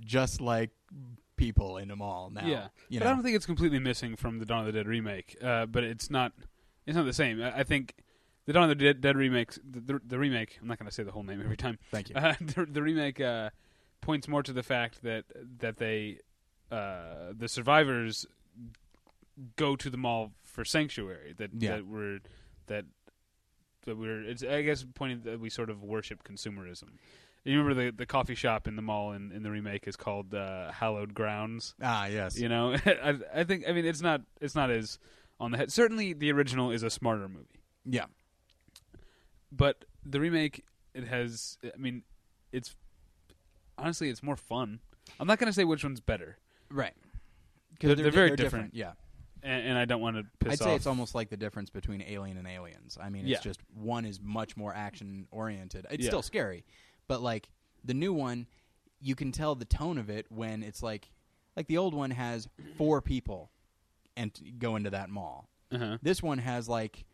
just 0.00 0.40
like 0.40 0.70
people 1.36 1.76
in 1.76 1.90
a 1.90 1.96
mall 1.96 2.30
now 2.32 2.46
Yeah, 2.46 2.68
you 2.88 2.98
but 2.98 3.04
know 3.04 3.10
I 3.10 3.14
don't 3.14 3.22
think 3.22 3.36
it's 3.36 3.46
completely 3.46 3.78
missing 3.78 4.16
from 4.16 4.38
the 4.38 4.44
Dawn 4.46 4.60
of 4.60 4.66
the 4.66 4.72
Dead 4.72 4.86
remake. 4.88 5.36
Uh, 5.42 5.66
but 5.66 5.84
it's 5.84 6.10
not. 6.10 6.32
It's 6.86 6.96
not 6.96 7.04
the 7.04 7.12
same. 7.12 7.40
I, 7.42 7.58
I 7.60 7.62
think 7.64 7.94
the 8.46 8.52
Dawn 8.52 8.64
of 8.64 8.70
the 8.70 8.74
Dead, 8.84 9.00
Dead 9.00 9.16
remake. 9.16 9.52
The, 9.54 9.80
the, 9.80 10.00
the 10.04 10.18
remake. 10.18 10.58
I'm 10.60 10.66
not 10.68 10.78
going 10.78 10.88
to 10.88 10.94
say 10.94 11.02
the 11.04 11.12
whole 11.12 11.22
name 11.22 11.40
every 11.40 11.56
time. 11.56 11.78
thank 11.92 12.08
you 12.10 12.16
Uh, 12.16 12.34
the, 12.40 12.66
the 12.66 12.82
remake 12.82 13.20
uh, 13.20 13.50
points 14.00 14.26
more 14.26 14.42
to 14.42 14.52
the 14.52 14.62
fact 14.64 15.02
that 15.02 15.24
that 15.58 15.76
they 15.76 16.18
uh, 16.70 17.32
the 17.36 17.48
survivors 17.48 18.26
go 19.56 19.76
to 19.76 19.88
the 19.90 19.96
mall 19.96 20.32
for 20.44 20.64
sanctuary. 20.64 21.34
That 21.36 21.50
Yeah. 21.58 21.76
that 21.76 21.86
we're 21.86 22.20
that 22.66 22.84
that 23.84 23.96
we're. 23.96 24.22
It's 24.22 24.42
I 24.42 24.62
guess 24.62 24.84
pointing 24.94 25.22
that 25.22 25.40
we 25.40 25.50
sort 25.50 25.70
of 25.70 25.82
worship 25.82 26.24
consumerism. 26.24 26.88
You 27.44 27.58
remember 27.58 27.84
the 27.84 27.90
the 27.96 28.06
coffee 28.06 28.34
shop 28.34 28.66
in 28.68 28.76
the 28.76 28.82
mall 28.82 29.12
in, 29.12 29.32
in 29.32 29.42
the 29.42 29.50
remake 29.50 29.86
is 29.88 29.96
called 29.96 30.34
uh, 30.34 30.70
Hallowed 30.72 31.14
Grounds. 31.14 31.74
ah 31.82 32.06
yes 32.06 32.38
You 32.38 32.48
know, 32.48 32.74
I, 32.86 33.18
I 33.34 33.44
think 33.44 33.64
I 33.68 33.72
mean 33.72 33.86
it's 33.86 34.02
not 34.02 34.22
it's 34.40 34.54
not 34.54 34.70
as 34.70 34.98
on 35.40 35.52
the 35.52 35.56
head. 35.58 35.72
Certainly, 35.72 36.14
the 36.14 36.32
original 36.32 36.70
is 36.72 36.82
a 36.82 36.90
smarter 36.90 37.28
movie, 37.28 37.60
yeah 37.86 38.06
but 39.50 39.84
the 40.04 40.20
remake 40.20 40.64
it 40.94 41.04
has. 41.04 41.58
I 41.64 41.76
mean, 41.78 42.02
it's 42.52 42.74
honestly 43.78 44.10
it's 44.10 44.22
more 44.22 44.36
fun. 44.36 44.80
I'm 45.18 45.26
not 45.26 45.38
going 45.38 45.46
to 45.46 45.52
say 45.52 45.64
which 45.64 45.84
one's 45.84 46.00
better, 46.00 46.36
right 46.70 46.94
They're- 47.80 47.90
because 47.94 48.02
they're 48.02 48.10
very 48.10 48.36
different. 48.36 48.74
yeah 48.74 48.92
and, 49.42 49.68
and 49.68 49.78
I 49.78 49.84
don't 49.84 50.00
want 50.00 50.16
to 50.16 50.24
piss 50.40 50.60
I'd 50.60 50.64
off. 50.64 50.68
say 50.70 50.74
it's 50.74 50.86
almost 50.86 51.14
like 51.14 51.30
the 51.30 51.36
difference 51.36 51.70
between 51.70 52.02
Alien 52.02 52.36
and 52.38 52.46
Aliens. 52.48 52.98
I 53.00 53.08
mean, 53.08 53.22
it's 53.22 53.30
Yeah. 53.30 53.40
just 53.40 53.60
one 53.72 54.04
is 54.04 54.20
much 54.20 54.56
more 54.56 54.74
action 54.74 55.28
oriented. 55.30 55.86
It's 55.90 56.02
Yeah. 56.02 56.10
still 56.10 56.22
scary, 56.22 56.64
but 57.06 57.22
like 57.22 57.48
the 57.84 57.94
new 57.94 58.12
one, 58.12 58.48
you 59.00 59.14
can 59.14 59.30
tell 59.30 59.54
the 59.54 59.64
tone 59.64 59.96
of 59.96 60.10
it 60.10 60.26
when 60.28 60.64
it's 60.64 60.82
like, 60.82 61.12
like 61.56 61.68
the 61.68 61.78
old 61.78 61.94
one 61.94 62.10
has 62.10 62.48
four 62.76 63.00
people, 63.00 63.52
and 64.16 64.32
go 64.58 64.74
into 64.74 64.90
that 64.90 65.08
mall. 65.08 65.48
uh-huh. 65.70 65.98
This 66.02 66.20
one 66.20 66.38
has 66.38 66.68
like 66.68 67.04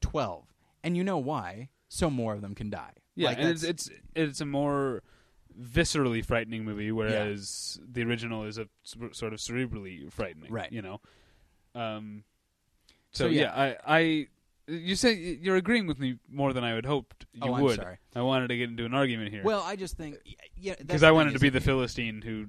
twelve, 0.00 0.46
and 0.82 0.96
you 0.96 1.04
know 1.04 1.18
why? 1.18 1.68
So 1.88 2.08
more 2.08 2.32
of 2.32 2.40
them 2.40 2.54
can 2.54 2.70
die. 2.70 2.94
Yeah, 3.14 3.28
Like, 3.28 3.38
and 3.38 3.48
it's 3.48 3.62
it's 3.62 3.90
it's 4.14 4.40
a 4.40 4.46
more 4.46 5.02
viscerally 5.60 6.24
frightening 6.24 6.64
movie, 6.64 6.92
whereas 6.92 7.78
the 7.86 8.02
original 8.04 8.44
is 8.44 8.58
a 8.58 8.68
sort 8.82 9.32
of 9.32 9.38
cerebrally 9.38 10.12
frightening. 10.12 10.52
Right. 10.52 10.70
You 10.72 10.82
know. 10.82 11.00
Um. 11.74 12.24
So, 13.12 13.24
So, 13.24 13.30
yeah. 13.30 13.42
yeah, 13.42 13.76
I 13.86 13.96
I 13.96 14.28
you 14.68 14.96
say 14.96 15.14
you're 15.14 15.56
agreeing 15.56 15.86
with 15.86 15.98
me 15.98 16.18
more 16.28 16.52
than 16.52 16.64
I 16.64 16.74
had 16.74 16.86
hoped 16.86 17.24
you 17.32 17.40
oh, 17.44 17.54
I'm 17.54 17.62
would. 17.62 17.76
sorry. 17.76 17.98
I 18.14 18.22
wanted 18.22 18.48
to 18.48 18.56
get 18.56 18.68
into 18.68 18.84
an 18.84 18.94
argument 18.94 19.30
here. 19.30 19.42
Well, 19.44 19.62
I 19.62 19.76
just 19.76 19.96
think, 19.96 20.16
yeah, 20.56 20.74
because 20.78 21.02
I 21.02 21.12
wanted 21.12 21.34
to 21.34 21.38
be 21.38 21.50
the 21.50 21.60
Philistine 21.60 22.20
who 22.22 22.46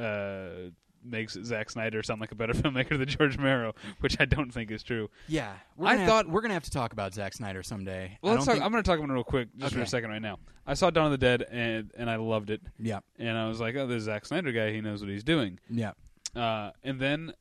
uh, 0.00 0.70
makes 1.04 1.36
Zack 1.44 1.70
Snyder 1.70 2.02
sound 2.02 2.20
like 2.20 2.32
a 2.32 2.34
better 2.34 2.52
filmmaker 2.54 2.98
than 2.98 3.06
George 3.08 3.36
Romero, 3.36 3.74
which 4.00 4.16
I 4.20 4.24
don't 4.24 4.52
think 4.52 4.70
is 4.70 4.82
true. 4.82 5.08
Yeah, 5.28 5.52
I 5.78 5.82
gonna 5.82 5.98
have- 5.98 6.08
thought- 6.08 6.28
we're 6.28 6.40
gonna 6.42 6.54
have 6.54 6.64
to 6.64 6.70
talk 6.70 6.92
about 6.92 7.14
Zack 7.14 7.32
Snyder 7.34 7.62
someday. 7.62 8.18
Well, 8.22 8.32
I 8.32 8.34
let's 8.36 8.46
don't 8.46 8.46
talk, 8.46 8.54
think- 8.56 8.64
I'm 8.66 8.72
going 8.72 8.82
to 8.84 8.88
talk 8.90 8.98
about 8.98 9.10
it 9.10 9.14
real 9.14 9.24
quick, 9.24 9.48
just 9.56 9.74
for 9.74 9.80
a 9.80 9.86
second, 9.86 10.10
right 10.10 10.22
now. 10.22 10.38
I 10.66 10.74
saw 10.74 10.90
Dawn 10.90 11.06
of 11.06 11.12
the 11.12 11.18
Dead, 11.18 11.42
and 11.50 11.90
and 11.96 12.08
I 12.10 12.16
loved 12.16 12.50
it, 12.50 12.60
yeah, 12.78 13.00
and 13.18 13.36
I 13.36 13.48
was 13.48 13.60
like, 13.60 13.74
oh, 13.76 13.86
this 13.86 14.04
Zack 14.04 14.24
Snyder 14.26 14.52
guy, 14.52 14.72
he 14.72 14.80
knows 14.80 15.00
what 15.00 15.10
he's 15.10 15.24
doing. 15.24 15.58
yeah. 15.70 15.92
Uh, 16.36 16.70
and 16.84 17.00
then 17.00 17.32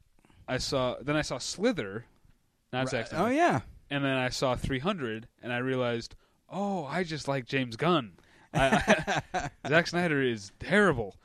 I 0.47 0.57
saw 0.57 0.95
then 1.01 1.16
I 1.16 1.22
saw 1.22 1.38
Slither, 1.38 2.05
not 2.74 2.80
Right. 2.80 2.89
Zack 2.89 3.07
Snyder. 3.07 3.24
Oh 3.24 3.28
yeah, 3.28 3.60
and 3.91 4.03
then 4.03 4.18
I 4.18 4.30
saw 4.30 4.55
300, 4.55 5.28
and 5.43 5.53
I 5.53 5.57
realized, 5.60 6.16
oh, 6.49 6.86
I 6.86 7.03
just 7.03 7.28
like 7.28 7.45
James 7.45 7.76
Gunn. 7.76 8.14
I, 8.51 9.22
Zack 9.68 9.86
Snyder 9.86 10.24
is 10.24 10.51
terrible, 10.60 11.16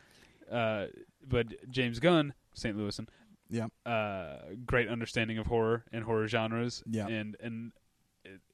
uh, 0.53 0.87
but 1.28 1.46
James 1.70 1.98
Gunn, 2.00 2.34
St. 2.54 2.76
Louisan, 2.76 3.08
yeah. 3.50 3.66
uh, 3.86 4.38
great 4.66 4.88
understanding 4.88 5.38
of 5.38 5.46
horror 5.46 5.84
and 5.92 6.04
horror 6.04 6.28
genres, 6.28 6.82
Yeah. 6.86 7.06
and 7.08 7.36
and 7.40 7.72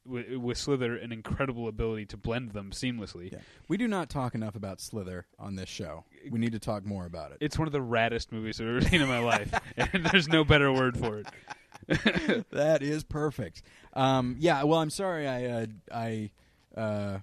with, 0.04 0.28
with 0.36 0.58
Slither, 0.58 0.96
an 0.96 1.12
incredible 1.12 1.68
ability 1.68 2.06
to 2.06 2.16
blend 2.16 2.50
them 2.52 2.70
seamlessly. 2.72 3.30
Yeah. 3.32 3.38
We 3.68 3.76
do 3.76 3.86
not 3.86 4.10
talk 4.10 4.34
enough 4.34 4.56
about 4.56 4.80
Slither 4.80 5.26
on 5.38 5.54
this 5.54 5.68
show. 5.68 6.04
We 6.30 6.38
need 6.40 6.52
to 6.52 6.58
talk 6.58 6.84
more 6.84 7.06
about 7.06 7.30
it. 7.32 7.38
It's 7.40 7.58
one 7.58 7.68
of 7.68 7.72
the 7.72 7.78
raddest 7.80 8.32
movies 8.32 8.60
I've 8.60 8.66
ever 8.66 8.80
seen 8.88 9.00
in 9.00 9.08
my 9.08 9.20
life, 9.20 9.52
and 9.76 10.04
there's 10.06 10.28
no 10.28 10.42
better 10.44 10.72
word 10.72 10.98
for 10.98 11.18
it. 11.18 11.26
that 12.50 12.82
is 12.82 13.04
perfect. 13.04 13.62
Um, 13.94 14.36
yeah. 14.38 14.62
Well, 14.64 14.80
I'm 14.80 14.90
sorry. 14.90 15.26
I 15.28 15.44
uh, 15.46 15.66
I 15.92 16.30
uh, 16.76 17.18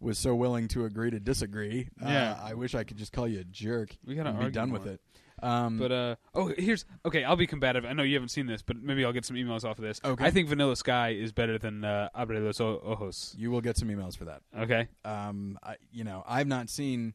was 0.00 0.18
so 0.18 0.34
willing 0.34 0.68
to 0.68 0.84
agree 0.84 1.10
to 1.10 1.20
disagree. 1.20 1.88
Uh, 2.04 2.08
Yeah. 2.08 2.38
I 2.42 2.54
wish 2.54 2.74
I 2.74 2.84
could 2.84 2.96
just 2.96 3.12
call 3.12 3.26
you 3.28 3.40
a 3.40 3.44
jerk. 3.44 3.96
We 4.04 4.14
gotta 4.14 4.30
and 4.30 4.38
be 4.38 4.44
argue 4.44 4.54
done 4.60 4.68
more. 4.70 4.78
with 4.78 4.88
it. 4.88 5.00
Um, 5.40 5.78
But 5.78 5.92
uh 5.92 6.16
oh, 6.34 6.52
here's 6.58 6.84
okay. 7.06 7.22
I'll 7.22 7.36
be 7.36 7.46
combative. 7.46 7.84
I 7.84 7.92
know 7.92 8.02
you 8.02 8.14
haven't 8.14 8.30
seen 8.30 8.46
this, 8.46 8.60
but 8.62 8.76
maybe 8.76 9.04
I'll 9.04 9.12
get 9.12 9.24
some 9.24 9.36
emails 9.36 9.64
off 9.64 9.78
of 9.78 9.84
this. 9.84 10.00
Okay. 10.04 10.24
I 10.24 10.30
think 10.32 10.48
Vanilla 10.48 10.74
Sky 10.76 11.10
is 11.10 11.30
better 11.32 11.58
than 11.58 11.84
uh, 11.84 12.08
Abre 12.16 12.40
los 12.40 12.60
Ojos. 12.60 13.34
you 13.38 13.50
will 13.52 13.60
get 13.60 13.76
some 13.76 13.88
emails 13.88 14.16
for 14.16 14.24
that. 14.24 14.42
Okay. 14.58 14.88
Um, 15.04 15.56
I, 15.62 15.76
you 15.92 16.02
know, 16.02 16.24
I've 16.26 16.48
not 16.48 16.68
seen 16.68 17.14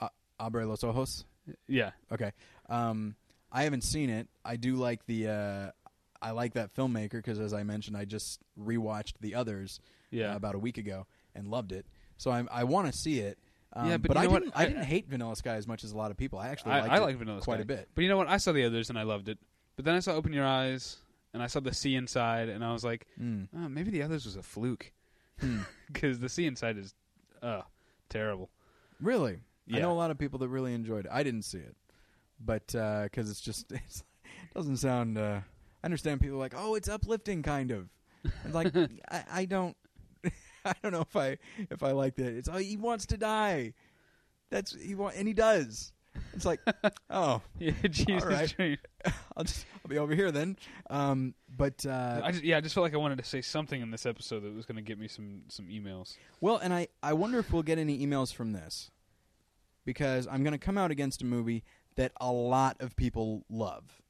uh, 0.00 0.08
Abre 0.40 0.66
los 0.66 0.82
Ojos. 0.82 1.26
Yeah. 1.66 1.90
Okay. 2.10 2.32
Um, 2.70 3.16
I 3.52 3.64
haven't 3.64 3.84
seen 3.84 4.08
it. 4.10 4.28
I 4.44 4.56
do 4.56 4.76
like 4.76 5.04
the. 5.06 5.28
Uh, 5.28 5.70
I 6.20 6.30
like 6.32 6.54
that 6.54 6.74
filmmaker 6.74 7.12
because, 7.12 7.38
as 7.38 7.52
I 7.54 7.62
mentioned, 7.62 7.96
I 7.96 8.04
just 8.04 8.40
rewatched 8.58 9.14
the 9.20 9.34
others 9.36 9.78
Yeah. 10.10 10.32
uh, 10.32 10.36
about 10.36 10.54
a 10.54 10.58
week 10.58 10.76
ago 10.78 11.06
and 11.34 11.46
loved 11.48 11.70
it. 11.72 11.86
So 12.18 12.30
I'm, 12.30 12.48
I 12.52 12.64
want 12.64 12.92
to 12.92 12.96
see 12.96 13.20
it. 13.20 13.38
Um, 13.72 13.88
Yeah, 13.90 13.96
but 13.96 14.14
you 14.14 14.20
I 14.20 14.24
know 14.24 14.30
what? 14.30 14.42
didn't. 14.42 14.56
I, 14.56 14.62
I- 14.62 14.66
didn't 14.66 14.84
hate 14.84 15.08
Vanilla 15.08 15.34
Sky 15.36 15.54
as 15.54 15.66
much 15.66 15.84
as 15.84 15.92
a 15.92 15.96
lot 15.96 16.10
of 16.10 16.16
people. 16.16 16.38
I 16.38 16.48
actually 16.48 16.72
I, 16.72 16.96
I 16.96 16.98
like 16.98 17.16
Vanilla 17.16 17.40
Sky 17.40 17.44
quite 17.44 17.56
Sky 17.56 17.62
a 17.62 17.64
bit. 17.66 17.88
But 17.94 18.02
you 18.02 18.08
know 18.10 18.16
what? 18.16 18.28
I 18.28 18.36
saw 18.36 18.52
the 18.52 18.64
others 18.64 18.90
and 18.90 18.98
I 18.98 19.02
loved 19.04 19.28
it. 19.28 19.38
But 19.76 19.84
then 19.86 19.94
I 19.94 20.00
saw 20.00 20.12
Open 20.12 20.32
Your 20.32 20.46
Eyes 20.46 20.96
and 21.32 21.42
I 21.42 21.46
saw 21.46 21.60
the 21.60 21.72
Sea 21.72 21.94
Inside 21.94 22.48
and 22.48 22.64
I 22.64 22.72
was 22.72 22.84
like, 22.84 23.06
Mm. 23.20 23.48
oh, 23.56 23.68
maybe 23.68 23.90
the 23.90 24.02
others 24.02 24.24
was 24.26 24.36
a 24.36 24.42
fluke 24.42 24.92
Hmm. 25.40 25.60
because 25.92 26.18
the 26.18 26.28
Sea 26.28 26.46
Inside 26.46 26.76
is 26.78 26.94
uh 27.42 27.62
terrible. 28.08 28.50
Really? 29.00 29.38
Yeah. 29.66 29.76
I 29.76 29.80
know 29.82 29.92
a 29.92 29.94
lot 29.94 30.10
of 30.10 30.18
people 30.18 30.38
that 30.40 30.48
really 30.48 30.74
enjoyed 30.74 31.04
it. 31.04 31.10
I 31.12 31.22
didn't 31.22 31.42
see 31.42 31.58
it, 31.58 31.76
but 32.40 32.66
because 32.68 33.30
it's 33.30 33.40
just 33.40 33.70
it's, 33.72 34.02
it 34.24 34.54
doesn't 34.54 34.78
sound. 34.78 35.18
Uh, 35.18 35.40
I 35.82 35.86
understand 35.86 36.20
people 36.20 36.36
are 36.36 36.40
like, 36.40 36.54
oh, 36.56 36.74
it's 36.74 36.88
uplifting, 36.88 37.42
kind 37.42 37.70
of. 37.70 37.88
It's 38.44 38.54
like 38.54 38.74
I, 39.10 39.24
I 39.30 39.44
don't. 39.44 39.76
I 40.64 40.74
don't 40.82 40.92
know 40.92 41.02
if 41.02 41.16
I 41.16 41.38
if 41.70 41.82
I 41.82 41.92
like 41.92 42.16
that. 42.16 42.34
It's 42.34 42.48
oh, 42.48 42.56
he 42.56 42.76
wants 42.76 43.06
to 43.06 43.16
die. 43.16 43.74
That's 44.50 44.74
he 44.74 44.94
want 44.94 45.16
and 45.16 45.28
he 45.28 45.34
does. 45.34 45.92
It's 46.34 46.44
like 46.44 46.60
oh, 47.10 47.42
Yeah, 47.58 47.72
Jesus 47.88 48.24
right. 48.24 48.54
Christ. 48.54 48.78
I'll 49.36 49.44
just 49.44 49.66
I'll 49.84 49.88
be 49.88 49.98
over 49.98 50.14
here 50.14 50.30
then. 50.30 50.56
Um, 50.90 51.34
but 51.54 51.84
uh, 51.86 52.20
I 52.24 52.32
just, 52.32 52.44
yeah, 52.44 52.56
I 52.56 52.60
just 52.60 52.74
felt 52.74 52.82
like 52.82 52.94
I 52.94 52.98
wanted 52.98 53.18
to 53.18 53.24
say 53.24 53.40
something 53.40 53.80
in 53.80 53.90
this 53.90 54.06
episode 54.06 54.40
that 54.40 54.54
was 54.54 54.66
going 54.66 54.76
to 54.76 54.82
get 54.82 54.98
me 54.98 55.08
some 55.08 55.42
some 55.48 55.66
emails. 55.66 56.16
Well, 56.40 56.56
and 56.56 56.72
I, 56.72 56.88
I 57.02 57.12
wonder 57.12 57.38
if 57.38 57.52
we'll 57.52 57.62
get 57.62 57.78
any 57.78 58.04
emails 58.04 58.32
from 58.32 58.52
this. 58.52 58.90
Because 59.84 60.26
I'm 60.30 60.42
going 60.42 60.52
to 60.52 60.58
come 60.58 60.76
out 60.76 60.90
against 60.90 61.22
a 61.22 61.24
movie 61.24 61.64
that 61.96 62.12
a 62.20 62.30
lot 62.30 62.76
of 62.80 62.94
people 62.94 63.46
love. 63.48 64.02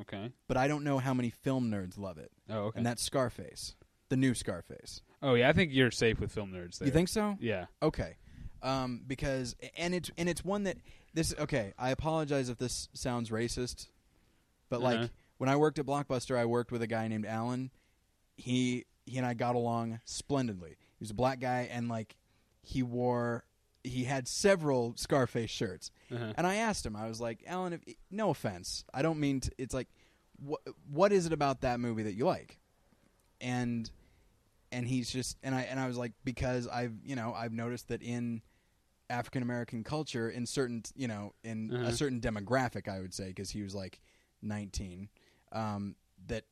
Okay. 0.00 0.32
But 0.48 0.56
I 0.56 0.66
don't 0.68 0.84
know 0.84 0.98
how 0.98 1.14
many 1.14 1.30
film 1.30 1.70
nerds 1.70 1.98
love 1.98 2.18
it. 2.18 2.30
Oh, 2.50 2.64
okay. 2.64 2.78
And 2.78 2.86
that's 2.86 3.02
Scarface. 3.02 3.76
The 4.08 4.16
new 4.16 4.34
Scarface. 4.34 5.02
Oh, 5.22 5.34
yeah, 5.34 5.48
I 5.48 5.52
think 5.52 5.72
you're 5.72 5.90
safe 5.90 6.20
with 6.20 6.32
film 6.32 6.52
nerds 6.52 6.78
there. 6.78 6.86
You 6.86 6.92
think 6.92 7.08
so? 7.08 7.36
Yeah. 7.40 7.66
Okay. 7.82 8.16
Um, 8.62 9.02
because 9.06 9.54
and 9.76 9.94
it's 9.94 10.10
and 10.16 10.28
it's 10.28 10.44
one 10.44 10.64
that 10.64 10.78
this 11.14 11.34
okay, 11.38 11.72
I 11.78 11.90
apologize 11.90 12.48
if 12.48 12.58
this 12.58 12.88
sounds 12.94 13.30
racist. 13.30 13.86
But 14.68 14.80
like 14.80 14.98
Uh-huh. 14.98 15.08
when 15.38 15.48
I 15.48 15.56
worked 15.56 15.78
at 15.78 15.86
Blockbuster, 15.86 16.36
I 16.36 16.46
worked 16.46 16.72
with 16.72 16.82
a 16.82 16.86
guy 16.86 17.06
named 17.08 17.26
Alan. 17.26 17.70
He 18.36 18.86
he 19.04 19.18
and 19.18 19.26
I 19.26 19.34
got 19.34 19.54
along 19.54 20.00
splendidly. 20.04 20.70
He 20.70 21.00
was 21.00 21.10
a 21.10 21.14
black 21.14 21.38
guy 21.38 21.68
and 21.70 21.88
like 21.88 22.16
he 22.62 22.82
wore 22.82 23.44
he 23.84 24.02
had 24.04 24.26
several 24.26 24.94
Scarface 24.96 25.50
shirts. 25.50 25.92
Uh-huh. 26.12 26.32
And 26.36 26.44
I 26.44 26.56
asked 26.56 26.84
him, 26.84 26.96
I 26.96 27.06
was 27.06 27.20
like, 27.20 27.44
Alan, 27.46 27.72
if, 27.74 27.80
no 28.10 28.30
offense, 28.30 28.84
I 28.92 29.02
don't 29.02 29.20
mean 29.20 29.38
to, 29.40 29.50
it's 29.58 29.74
like, 29.74 29.86
what 30.44 30.60
what 30.90 31.12
is 31.12 31.26
it 31.26 31.32
about 31.32 31.60
that 31.60 31.78
movie 31.78 32.02
that 32.02 32.14
you 32.14 32.24
like? 32.26 32.58
And 33.40 33.88
and 34.76 34.86
he's 34.86 35.10
just 35.10 35.36
and 35.42 35.54
I 35.54 35.62
and 35.62 35.80
I 35.80 35.86
was 35.88 35.96
like, 35.96 36.12
because 36.24 36.68
I've 36.68 36.94
you 37.04 37.16
know 37.16 37.32
I've 37.34 37.52
noticed 37.52 37.88
that 37.88 38.02
in 38.02 38.42
African 39.08 39.42
American 39.42 39.82
culture, 39.84 40.28
in 40.30 40.46
certain 40.46 40.82
you 40.94 41.08
know 41.08 41.32
in 41.42 41.70
Uh-huh. 41.72 41.86
a 41.88 41.92
certain 41.92 42.20
demographic, 42.20 42.86
I 42.88 43.00
would 43.00 43.14
say, 43.14 43.28
because 43.28 43.50
he 43.50 43.62
was 43.62 43.74
like 43.74 44.00
nineteen, 44.42 45.08
um, 45.52 45.96
that 46.28 46.44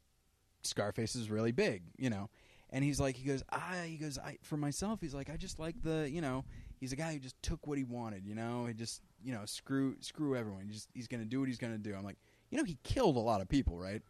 Scarface 0.63 1.15
is 1.15 1.31
really 1.31 1.53
big, 1.53 1.83
you 1.99 2.11
know. 2.11 2.31
And 2.71 2.83
he's 2.83 2.99
like, 2.99 3.15
he 3.17 3.25
goes, 3.29 3.43
I, 3.51 3.87
he 3.89 3.97
goes, 3.97 4.19
I, 4.19 4.39
for 4.43 4.57
myself, 4.57 5.01
he's 5.01 5.15
like, 5.15 5.31
I 5.31 5.37
just 5.37 5.61
like 5.61 5.81
the, 5.83 6.11
you 6.11 6.21
know, 6.21 6.45
he's 6.81 6.93
a 6.93 6.97
guy 6.97 7.13
who 7.13 7.21
just 7.21 7.41
took 7.41 7.67
what 7.69 7.79
he 7.79 7.85
wanted, 7.85 8.27
you 8.27 8.35
know, 8.35 8.67
he 8.67 8.75
just, 8.75 9.01
you 9.23 9.33
know, 9.33 9.43
screw, 9.45 9.95
screw 10.01 10.35
everyone. 10.35 10.65
He 10.67 10.73
just, 10.73 10.89
he's 10.93 11.07
gonna 11.07 11.25
do 11.25 11.39
what 11.39 11.49
he's 11.49 11.59
gonna 11.59 11.79
do. 11.79 11.95
I'm 11.95 12.03
like, 12.03 12.19
you 12.51 12.59
know, 12.59 12.65
he 12.65 12.79
killed 12.83 13.17
a 13.17 13.21
lot 13.21 13.41
of 13.41 13.49
people, 13.49 13.79
right? 13.79 14.03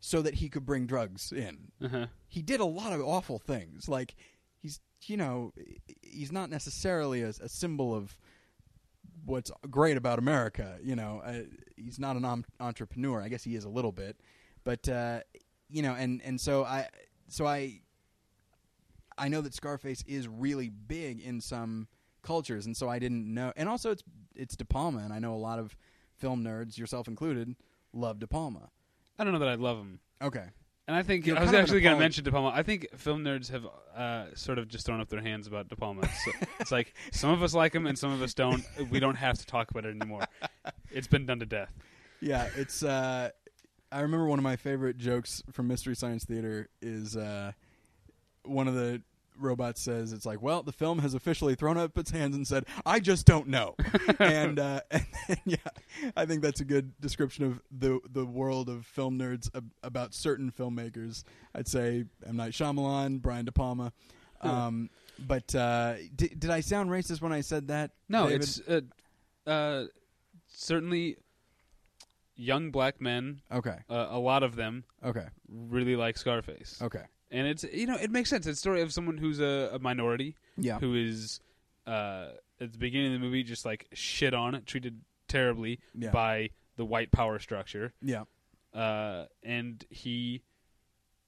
So 0.00 0.22
that 0.22 0.34
he 0.34 0.48
could 0.48 0.64
bring 0.64 0.86
drugs 0.86 1.32
in. 1.32 1.72
Uh-huh. 1.82 2.06
He 2.28 2.42
did 2.42 2.60
a 2.60 2.64
lot 2.64 2.92
of 2.92 3.00
awful 3.00 3.38
things. 3.38 3.88
Like, 3.88 4.14
he's, 4.60 4.78
you 5.06 5.16
know, 5.16 5.52
he's 6.02 6.30
not 6.30 6.48
necessarily 6.48 7.22
a, 7.22 7.28
a 7.30 7.48
symbol 7.48 7.94
of 7.94 8.16
what's 9.24 9.50
great 9.70 9.96
about 9.96 10.18
America. 10.18 10.78
You 10.82 10.96
know, 10.96 11.22
uh, 11.24 11.40
he's 11.76 11.98
not 11.98 12.16
an 12.16 12.24
om- 12.24 12.44
entrepreneur. 12.60 13.20
I 13.20 13.28
guess 13.28 13.42
he 13.42 13.56
is 13.56 13.64
a 13.64 13.68
little 13.68 13.90
bit, 13.90 14.16
but 14.64 14.88
uh, 14.88 15.20
you 15.68 15.82
know, 15.82 15.94
and 15.94 16.22
and 16.22 16.40
so 16.40 16.64
I, 16.64 16.88
so 17.28 17.46
I, 17.46 17.80
I 19.18 19.28
know 19.28 19.40
that 19.40 19.54
Scarface 19.54 20.04
is 20.06 20.28
really 20.28 20.68
big 20.68 21.20
in 21.20 21.40
some 21.40 21.88
cultures, 22.22 22.66
and 22.66 22.76
so 22.76 22.88
I 22.88 22.98
didn't 22.98 23.32
know. 23.32 23.52
And 23.56 23.68
also, 23.68 23.90
it's 23.90 24.04
it's 24.34 24.56
De 24.56 24.64
Palma, 24.64 24.98
and 24.98 25.12
I 25.12 25.18
know 25.18 25.34
a 25.34 25.36
lot 25.36 25.58
of 25.58 25.76
film 26.16 26.44
nerds, 26.44 26.78
yourself 26.78 27.08
included, 27.08 27.56
love 27.92 28.20
De 28.20 28.26
Palma. 28.26 28.70
I 29.18 29.24
don't 29.24 29.32
know 29.32 29.38
that 29.40 29.48
I 29.48 29.54
love 29.54 29.78
him. 29.78 30.00
Okay, 30.22 30.44
And 30.88 30.96
I 30.96 31.02
think 31.02 31.26
You're 31.26 31.36
I 31.36 31.40
was 31.40 31.46
kind 31.48 31.56
of 31.56 31.58
an 31.58 31.62
actually 31.64 31.80
going 31.82 31.94
to 31.94 31.96
apolog- 31.96 32.00
mention 32.04 32.24
De 32.24 32.30
Palma. 32.30 32.48
I 32.54 32.62
think 32.62 32.86
film 32.96 33.22
nerds 33.24 33.50
have 33.50 33.66
uh, 33.96 34.34
sort 34.34 34.58
of 34.58 34.68
just 34.68 34.86
thrown 34.86 35.00
up 35.00 35.08
their 35.08 35.20
hands 35.20 35.46
about 35.46 35.68
De 35.68 35.76
Palma. 35.76 36.02
It's, 36.02 36.28
it's 36.60 36.72
like 36.72 36.94
some 37.12 37.30
of 37.30 37.42
us 37.42 37.54
like 37.54 37.74
him 37.74 37.86
and 37.86 37.98
some 37.98 38.12
of 38.12 38.22
us 38.22 38.34
don't. 38.34 38.62
We 38.90 39.00
don't 39.00 39.16
have 39.16 39.38
to 39.38 39.46
talk 39.46 39.70
about 39.70 39.84
it 39.84 39.94
anymore. 40.00 40.24
It's 40.90 41.06
been 41.06 41.26
done 41.26 41.40
to 41.40 41.46
death. 41.46 41.72
yeah, 42.20 42.48
it's. 42.56 42.82
Uh, 42.82 43.30
I 43.92 44.00
remember 44.00 44.26
one 44.26 44.38
of 44.38 44.42
my 44.42 44.56
favorite 44.56 44.96
jokes 44.98 45.42
from 45.52 45.68
Mystery 45.68 45.94
Science 45.94 46.24
Theater 46.24 46.68
is 46.82 47.16
uh, 47.16 47.52
one 48.44 48.66
of 48.68 48.74
the 48.74 49.00
robots 49.38 49.80
says 49.80 50.12
it's 50.12 50.26
like, 50.26 50.40
well, 50.42 50.62
the 50.62 50.72
film 50.72 50.98
has 51.00 51.14
officially 51.14 51.54
thrown 51.54 51.76
up 51.76 51.96
its 51.98 52.10
hands 52.10 52.34
and 52.36 52.46
said, 52.46 52.64
I 52.84 53.00
just 53.00 53.26
don't 53.26 53.48
know. 53.48 53.74
and, 54.18 54.58
uh, 54.58 54.80
and 54.90 55.06
then, 55.28 55.36
yeah, 55.44 55.56
I 56.16 56.26
think 56.26 56.42
that's 56.42 56.60
a 56.60 56.64
good 56.64 56.98
description 57.00 57.44
of 57.44 57.60
the 57.70 58.00
the 58.10 58.24
world 58.26 58.68
of 58.68 58.86
film 58.86 59.18
nerds 59.18 59.48
ab- 59.54 59.72
about 59.82 60.14
certain 60.14 60.50
filmmakers. 60.50 61.22
I'd 61.54 61.68
say 61.68 62.04
M 62.26 62.36
Night 62.36 62.52
Shyamalan, 62.52 63.20
Brian 63.22 63.44
De 63.44 63.52
Palma. 63.52 63.92
Um, 64.42 64.90
but 65.18 65.54
uh, 65.54 65.94
did, 66.14 66.38
did 66.38 66.50
I 66.50 66.60
sound 66.60 66.90
racist 66.90 67.20
when 67.22 67.32
I 67.32 67.40
said 67.40 67.68
that? 67.68 67.92
No, 68.08 68.24
David? 68.28 68.42
it's 68.42 68.60
uh, 68.68 68.80
uh, 69.50 69.84
certainly 70.46 71.16
young 72.36 72.70
black 72.70 73.00
men. 73.00 73.40
okay. 73.50 73.78
Uh, 73.88 74.08
a 74.10 74.18
lot 74.18 74.42
of 74.42 74.56
them 74.56 74.84
Okay. 75.04 75.24
really 75.48 75.96
like 75.96 76.18
Scarface, 76.18 76.80
Okay. 76.82 77.04
And 77.30 77.46
it's 77.46 77.64
you 77.64 77.86
know 77.86 77.96
it 77.96 78.10
makes 78.10 78.30
sense. 78.30 78.46
It's 78.46 78.58
a 78.58 78.60
story 78.60 78.82
of 78.82 78.92
someone 78.92 79.18
who's 79.18 79.40
a, 79.40 79.70
a 79.74 79.78
minority 79.78 80.36
Yeah. 80.56 80.78
who 80.78 80.94
is 80.94 81.40
uh, 81.86 82.30
at 82.60 82.72
the 82.72 82.78
beginning 82.78 83.14
of 83.14 83.20
the 83.20 83.24
movie 83.26 83.42
just 83.42 83.64
like 83.64 83.86
shit 83.92 84.34
on, 84.34 84.60
treated 84.66 85.00
terribly 85.28 85.80
Yeah. 85.94 86.10
by 86.10 86.50
the 86.76 86.84
white 86.84 87.10
power 87.12 87.38
structure, 87.38 87.92
Yeah. 88.02 88.24
uh, 88.74 89.26
and 89.42 89.84
he. 89.90 90.42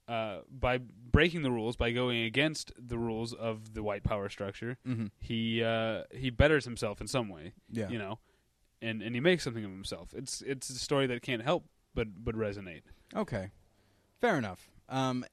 Uh, 0.07 0.41
by 0.49 0.79
breaking 0.79 1.43
the 1.43 1.51
rules, 1.51 1.75
by 1.75 1.91
going 1.91 2.23
against 2.23 2.71
the 2.75 2.97
rules 2.97 3.31
of 3.31 3.75
the 3.75 3.83
white 3.83 4.03
power 4.03 4.27
structure, 4.27 4.75
Mm-hmm. 4.87 5.05
he 5.19 5.61
uh, 5.63 6.01
he 6.11 6.31
betters 6.31 6.65
himself 6.65 6.99
in 6.99 7.05
some 7.05 7.29
way. 7.29 7.53
Yeah. 7.71 7.89
You 7.89 7.99
know, 7.99 8.17
and 8.81 9.03
and 9.03 9.13
he 9.13 9.21
makes 9.21 9.43
something 9.43 9.63
of 9.63 9.69
himself. 9.69 10.11
It's 10.15 10.41
it's 10.41 10.67
a 10.71 10.79
story 10.79 11.05
that 11.05 11.21
can't 11.21 11.43
help 11.43 11.65
but 11.93 12.07
but 12.23 12.33
resonate. 12.33 12.81
Okay, 13.15 13.51
fair 14.19 14.35
enough. 14.35 14.71
Um, 14.89 15.23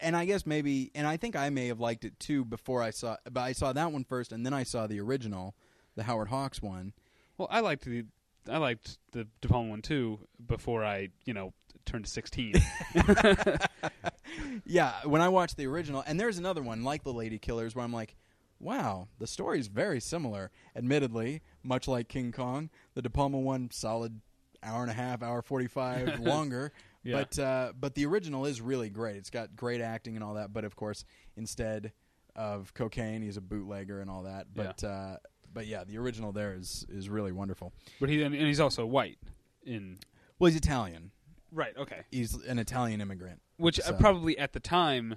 and 0.00 0.14
I 0.14 0.26
guess 0.26 0.44
maybe, 0.46 0.90
and 0.94 1.06
I 1.06 1.16
think 1.16 1.34
I 1.34 1.48
may 1.50 1.68
have 1.68 1.80
liked 1.80 2.04
it 2.04 2.18
too 2.20 2.44
before 2.44 2.82
I 2.82 2.90
saw, 2.90 3.16
but 3.30 3.40
I 3.40 3.52
saw 3.52 3.72
that 3.72 3.90
one 3.90 4.04
first, 4.04 4.32
and 4.32 4.44
then 4.44 4.52
I 4.52 4.62
saw 4.62 4.86
the 4.86 5.00
original, 5.00 5.54
the 5.96 6.02
Howard 6.04 6.28
Hawks 6.28 6.60
one. 6.60 6.92
Well, 7.38 7.48
I 7.50 7.60
liked 7.60 7.84
the 7.84 8.04
I 8.50 8.58
liked 8.58 8.98
the 9.12 9.26
De 9.40 9.48
Palma 9.48 9.70
one 9.70 9.82
too 9.82 10.20
before 10.46 10.84
I 10.84 11.08
you 11.24 11.32
know 11.32 11.52
turned 11.86 12.06
sixteen. 12.06 12.54
Yeah, 14.64 14.92
when 15.04 15.20
I 15.22 15.28
watched 15.28 15.56
the 15.56 15.66
original, 15.66 16.04
and 16.06 16.18
there's 16.18 16.38
another 16.38 16.62
one 16.62 16.84
like 16.84 17.02
the 17.02 17.12
Ladykillers 17.12 17.74
where 17.74 17.84
I'm 17.84 17.92
like, 17.92 18.16
wow, 18.60 19.08
the 19.18 19.26
story's 19.26 19.68
very 19.68 20.00
similar. 20.00 20.50
Admittedly, 20.76 21.42
much 21.62 21.88
like 21.88 22.08
King 22.08 22.32
Kong, 22.32 22.70
the 22.94 23.02
De 23.02 23.10
Palma 23.10 23.38
one 23.38 23.70
solid 23.70 24.20
hour 24.62 24.82
and 24.82 24.90
a 24.90 24.94
half, 24.94 25.22
hour 25.22 25.42
forty 25.42 25.66
five 25.66 26.20
longer. 26.20 26.72
Yeah. 27.08 27.16
But 27.24 27.38
uh, 27.38 27.72
but 27.78 27.94
the 27.94 28.04
original 28.06 28.44
is 28.44 28.60
really 28.60 28.90
great. 28.90 29.16
It's 29.16 29.30
got 29.30 29.56
great 29.56 29.80
acting 29.80 30.14
and 30.16 30.22
all 30.24 30.34
that. 30.34 30.52
But 30.52 30.64
of 30.64 30.76
course, 30.76 31.04
instead 31.36 31.92
of 32.36 32.72
cocaine, 32.74 33.22
he's 33.22 33.36
a 33.36 33.40
bootlegger 33.40 34.00
and 34.00 34.10
all 34.10 34.24
that. 34.24 34.46
But 34.54 34.84
uh, 34.84 35.16
but 35.52 35.66
yeah, 35.66 35.84
the 35.84 35.96
original 35.98 36.32
there 36.32 36.54
is 36.54 36.84
is 36.88 37.08
really 37.08 37.32
wonderful. 37.32 37.72
but 38.00 38.08
he 38.10 38.22
and 38.22 38.34
he's 38.34 38.60
also 38.60 38.84
white 38.84 39.18
in 39.64 39.98
Well, 40.38 40.50
he's 40.50 40.56
Italian. 40.56 41.10
right. 41.50 41.74
Okay, 41.76 42.02
He's 42.10 42.34
an 42.44 42.58
Italian 42.58 43.00
immigrant. 43.00 43.40
which 43.56 43.80
uh, 43.80 43.84
So- 43.84 43.94
probably 43.94 44.36
at 44.38 44.52
the 44.52 44.60
time 44.60 45.16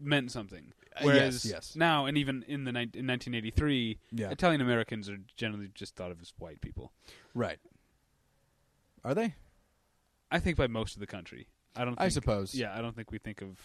meant 0.00 0.30
something. 0.32 0.72
Uh, 0.96 1.04
Whereas 1.04 1.44
yes, 1.44 1.52
yes. 1.52 1.76
now, 1.76 2.06
and 2.06 2.18
even 2.18 2.42
in 2.48 2.64
the 2.64 2.72
ni- 2.72 2.90
in 2.94 3.06
1983, 3.06 3.98
Yeah, 4.10 4.30
Italian 4.30 4.60
Americans 4.60 5.08
are 5.08 5.18
generally 5.36 5.70
just 5.74 5.94
thought 5.94 6.10
of 6.10 6.20
as 6.20 6.32
white 6.38 6.60
people. 6.60 6.92
right. 7.34 7.58
Are 9.04 9.14
they? 9.14 9.34
I 10.30 10.38
think 10.38 10.56
by 10.56 10.66
most 10.66 10.94
of 10.94 11.00
the 11.00 11.06
country. 11.06 11.48
I 11.76 11.84
don't. 11.84 11.94
Think, 11.94 12.00
I 12.00 12.08
suppose. 12.08 12.54
Yeah, 12.54 12.76
I 12.76 12.80
don't 12.80 12.94
think 12.94 13.10
we 13.10 13.18
think 13.18 13.42
of. 13.42 13.58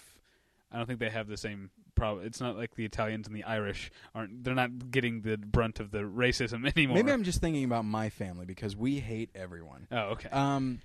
I 0.72 0.78
don't 0.78 0.88
think 0.88 1.00
they 1.00 1.10
have 1.10 1.28
the 1.28 1.38
same 1.38 1.70
problem. 1.96 2.26
It's 2.26 2.42
not 2.42 2.58
like 2.58 2.76
the 2.76 2.86
Italians 2.86 3.28
and 3.28 3.36
the 3.36 3.44
Irish 3.44 3.92
aren't. 4.14 4.44
They're 4.44 4.56
not 4.56 4.92
getting 4.92 5.22
the 5.22 5.38
brunt 5.38 5.80
of 5.80 5.92
the 5.92 6.00
racism 6.00 6.70
anymore. 6.76 6.96
Maybe 6.96 7.12
I'm 7.12 7.24
just 7.24 7.40
thinking 7.42 7.64
about 7.64 7.86
my 7.86 8.10
family 8.10 8.46
because 8.46 8.76
we 8.76 9.00
hate 9.00 9.30
everyone. 9.36 9.88
Oh, 9.92 9.98
okay. 10.12 10.30
Um, 10.30 10.82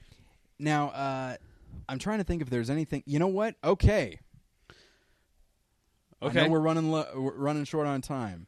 now 0.59 0.89
uh, 0.89 1.37
I'm 1.89 1.99
trying 1.99 2.19
to 2.19 2.25
think 2.25 2.43
if 2.43 2.51
there's 2.51 2.71
anything. 2.71 3.03
You 3.07 3.19
know 3.19 3.29
what? 3.29 3.57
Okay. 3.65 4.19
I 6.23 6.27
okay. 6.27 6.43
know 6.45 6.51
we're 6.51 6.61
running 6.61 6.91
lo- 6.91 7.09
we're 7.15 7.33
running 7.35 7.65
short 7.65 7.87
on 7.87 8.03
time. 8.03 8.47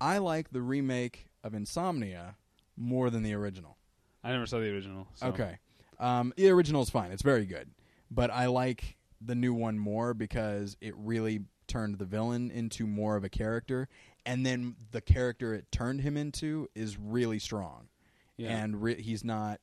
I 0.00 0.18
like 0.18 0.50
the 0.50 0.60
remake 0.60 1.28
of 1.42 1.54
Insomnia 1.54 2.36
more 2.76 3.10
than 3.10 3.22
the 3.22 3.32
original. 3.32 3.78
I 4.22 4.32
never 4.32 4.46
saw 4.46 4.58
the 4.58 4.70
original. 4.70 5.06
so- 5.14 5.28
Okay. 5.28 5.58
Um, 5.98 6.32
the 6.36 6.48
original 6.50 6.82
is 6.82 6.90
fine. 6.90 7.10
It's 7.12 7.22
very 7.22 7.46
good. 7.46 7.70
But 8.10 8.30
I 8.30 8.46
like 8.46 8.96
the 9.20 9.34
new 9.34 9.54
one 9.54 9.78
more 9.78 10.14
because 10.14 10.76
it 10.80 10.94
really 10.96 11.40
turned 11.66 11.98
the 11.98 12.04
villain 12.04 12.50
into 12.50 12.86
more 12.86 13.16
of 13.16 13.24
a 13.24 13.28
character. 13.28 13.88
And 14.24 14.44
then 14.44 14.76
the 14.92 15.00
character 15.00 15.54
it 15.54 15.70
turned 15.72 16.00
him 16.02 16.16
into 16.16 16.68
is 16.74 16.96
really 16.98 17.38
strong. 17.38 17.88
Yeah. 18.36 18.50
And 18.56 18.82
re- 18.82 19.00
he's 19.00 19.24
not 19.24 19.60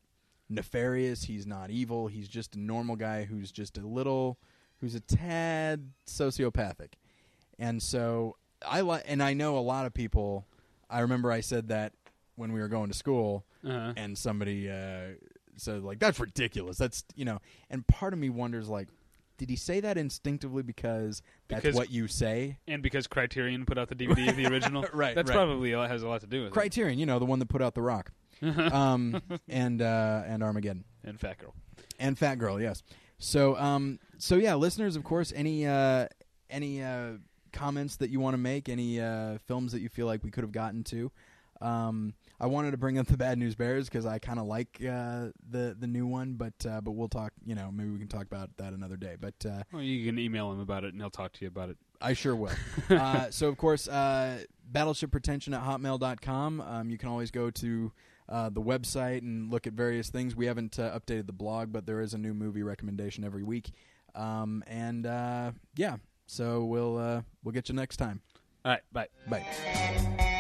nefarious. 0.50 1.24
He's 1.24 1.46
not 1.46 1.70
evil. 1.70 2.08
He's 2.08 2.28
just 2.28 2.56
a 2.56 2.60
normal 2.60 2.96
guy 2.96 3.24
who's 3.26 3.52
just 3.52 3.78
a 3.78 3.82
little, 3.88 4.38
who's 4.80 4.96
a 4.96 5.00
tad 5.00 5.92
sociopathic. 6.08 6.94
And 7.60 7.82
so 7.82 8.36
I 8.68 8.82
like, 8.82 9.04
and 9.08 9.22
I 9.22 9.34
know 9.34 9.58
a 9.58 9.60
lot 9.60 9.86
of 9.86 9.94
people. 9.94 10.46
I 10.90 11.00
remember 11.02 11.32
I 11.32 11.42
said 11.42 11.68
that 11.70 11.94
when 12.36 12.52
we 12.52 12.60
were 12.60 12.68
going 12.68 12.90
to 12.90 12.98
school, 12.98 13.46
Uh-huh. 13.64 13.94
and 13.96 14.18
somebody 14.18 14.70
uh, 14.70 15.14
said 15.58 15.84
like 15.84 16.00
that's 16.00 16.20
ridiculous. 16.20 16.78
That's 16.78 17.04
you 17.16 17.26
know, 17.26 17.40
and 17.70 17.86
part 17.88 18.14
of 18.14 18.20
me 18.20 18.30
wonders 18.30 18.70
like, 18.70 18.88
did 19.38 19.50
he 19.50 19.56
say 19.56 19.80
that 19.80 19.98
instinctively 19.98 20.64
because 20.64 21.22
that's 21.48 21.62
Because- 21.62 21.76
what 21.76 21.90
you 21.92 22.08
say? 22.08 22.58
And 22.68 22.82
because 22.84 23.08
Criterion 23.08 23.66
put 23.66 23.78
out 23.78 23.90
the 23.90 23.96
DVD 23.96 24.30
of 24.30 24.36
the 24.36 24.46
original, 24.48 24.86
Right, 24.94 25.16
That's 25.16 25.30
right. 25.30 25.36
probably 25.36 25.72
a 25.74 25.78
lot- 25.80 25.90
has 25.90 26.04
a 26.04 26.08
lot 26.08 26.22
to 26.22 26.28
do 26.28 26.44
with 26.44 26.54
Criterion, 26.54 27.00
you 27.00 27.06
know, 27.06 27.20
the 27.20 27.26
one 27.26 27.40
that 27.40 27.48
put 27.50 27.62
out 27.62 27.74
The 27.76 27.82
Rock, 27.82 28.12
um, 28.42 29.22
and 29.48 29.82
uh, 29.82 30.24
and 30.26 30.44
Armageddon. 30.44 30.84
And 31.04 31.20
Fat 31.20 31.38
Girl. 31.40 31.54
and 32.00 32.18
Fat 32.18 32.36
Girl, 32.36 32.62
yes. 32.62 32.82
So, 33.20 33.58
um, 33.58 34.00
so 34.18 34.36
yeah, 34.36 34.56
listeners, 34.56 34.96
of 34.96 35.04
course, 35.04 35.32
any 35.36 35.66
uh, 35.66 36.08
any 36.50 36.82
uh, 36.84 37.14
comments 37.52 37.98
that 37.98 38.10
you 38.10 38.20
want 38.20 38.34
to 38.34 38.38
make, 38.38 38.70
any 38.70 39.00
uh, 39.02 39.38
films 39.48 39.72
that 39.74 39.80
you 39.82 39.90
feel 39.90 40.06
like 40.06 40.24
we 40.24 40.32
could 40.32 40.44
have 40.44 40.52
gotten 40.52 40.84
to. 40.86 41.12
Um, 41.62 42.14
I 42.44 42.46
wanted 42.46 42.72
to 42.72 42.78
bring 42.78 42.98
up 42.98 43.08
the 43.08 43.16
Bad 43.16 43.38
News 43.38 43.56
Bears 43.56 43.88
because 43.88 44.06
I 44.06 44.20
kind 44.20 44.38
of 44.38 44.48
like 44.48 44.82
uh, 44.82 45.28
the 45.50 45.78
the 45.80 45.88
new 45.88 46.06
one, 46.06 46.34
but 46.34 46.54
uh, 46.70 46.82
but 46.82 46.92
we'll 46.92 47.08
talk. 47.08 47.32
You 47.46 47.56
know, 47.56 47.72
maybe 47.72 47.90
we 47.90 47.98
can 47.98 48.10
talk 48.10 48.24
about 48.24 48.50
that 48.58 48.74
another 48.74 48.98
day. 48.98 49.16
But 49.18 49.34
uh, 49.46 49.64
Well, 49.72 49.82
you 49.82 50.06
can 50.06 50.20
email 50.20 50.52
him 50.52 50.60
about 50.60 50.84
it, 50.84 50.92
and 50.92 51.02
he'll 51.02 51.10
talk 51.10 51.32
to 51.32 51.46
you 51.46 51.48
about 51.48 51.70
it. 51.70 51.78
I 52.02 52.12
sure 52.12 52.36
will. 52.36 52.52
uh, 52.90 53.32
so, 53.32 53.48
of 53.48 53.56
course, 53.56 53.88
uh, 53.88 54.40
battleship 54.70 55.10
pretension 55.12 55.54
at 55.54 55.64
hotmail.com. 55.64 56.60
Um, 56.60 56.90
you 56.90 56.98
can 56.98 57.08
always 57.08 57.32
go 57.32 57.50
to 57.50 57.94
uh, 58.28 58.50
the 58.50 58.62
website 58.62 59.20
and 59.20 59.50
look 59.50 59.66
at 59.66 59.72
various 59.72 60.10
things. 60.10 60.36
We 60.36 60.46
haven't 60.48 60.78
uh, 60.78 61.00
updated 61.00 61.28
the 61.28 61.34
blog, 61.34 61.72
but 61.72 61.86
there 61.86 62.02
is 62.02 62.14
a 62.14 62.18
new 62.18 62.34
movie 62.34 62.64
recommendation 62.64 63.24
every 63.24 63.44
week. 63.44 63.72
Um, 64.16 64.66
and 64.68 65.06
uh, 65.06 65.52
yeah, 65.78 65.96
so 66.26 66.66
we'll 66.66 66.98
uh, 66.98 67.22
we'll 67.42 67.54
get 67.54 67.70
you 67.70 67.76
next 67.76 67.96
time. 67.96 68.20
All 68.66 68.74
right, 68.74 68.82
bye. 68.92 69.08
Bye. 69.30 70.32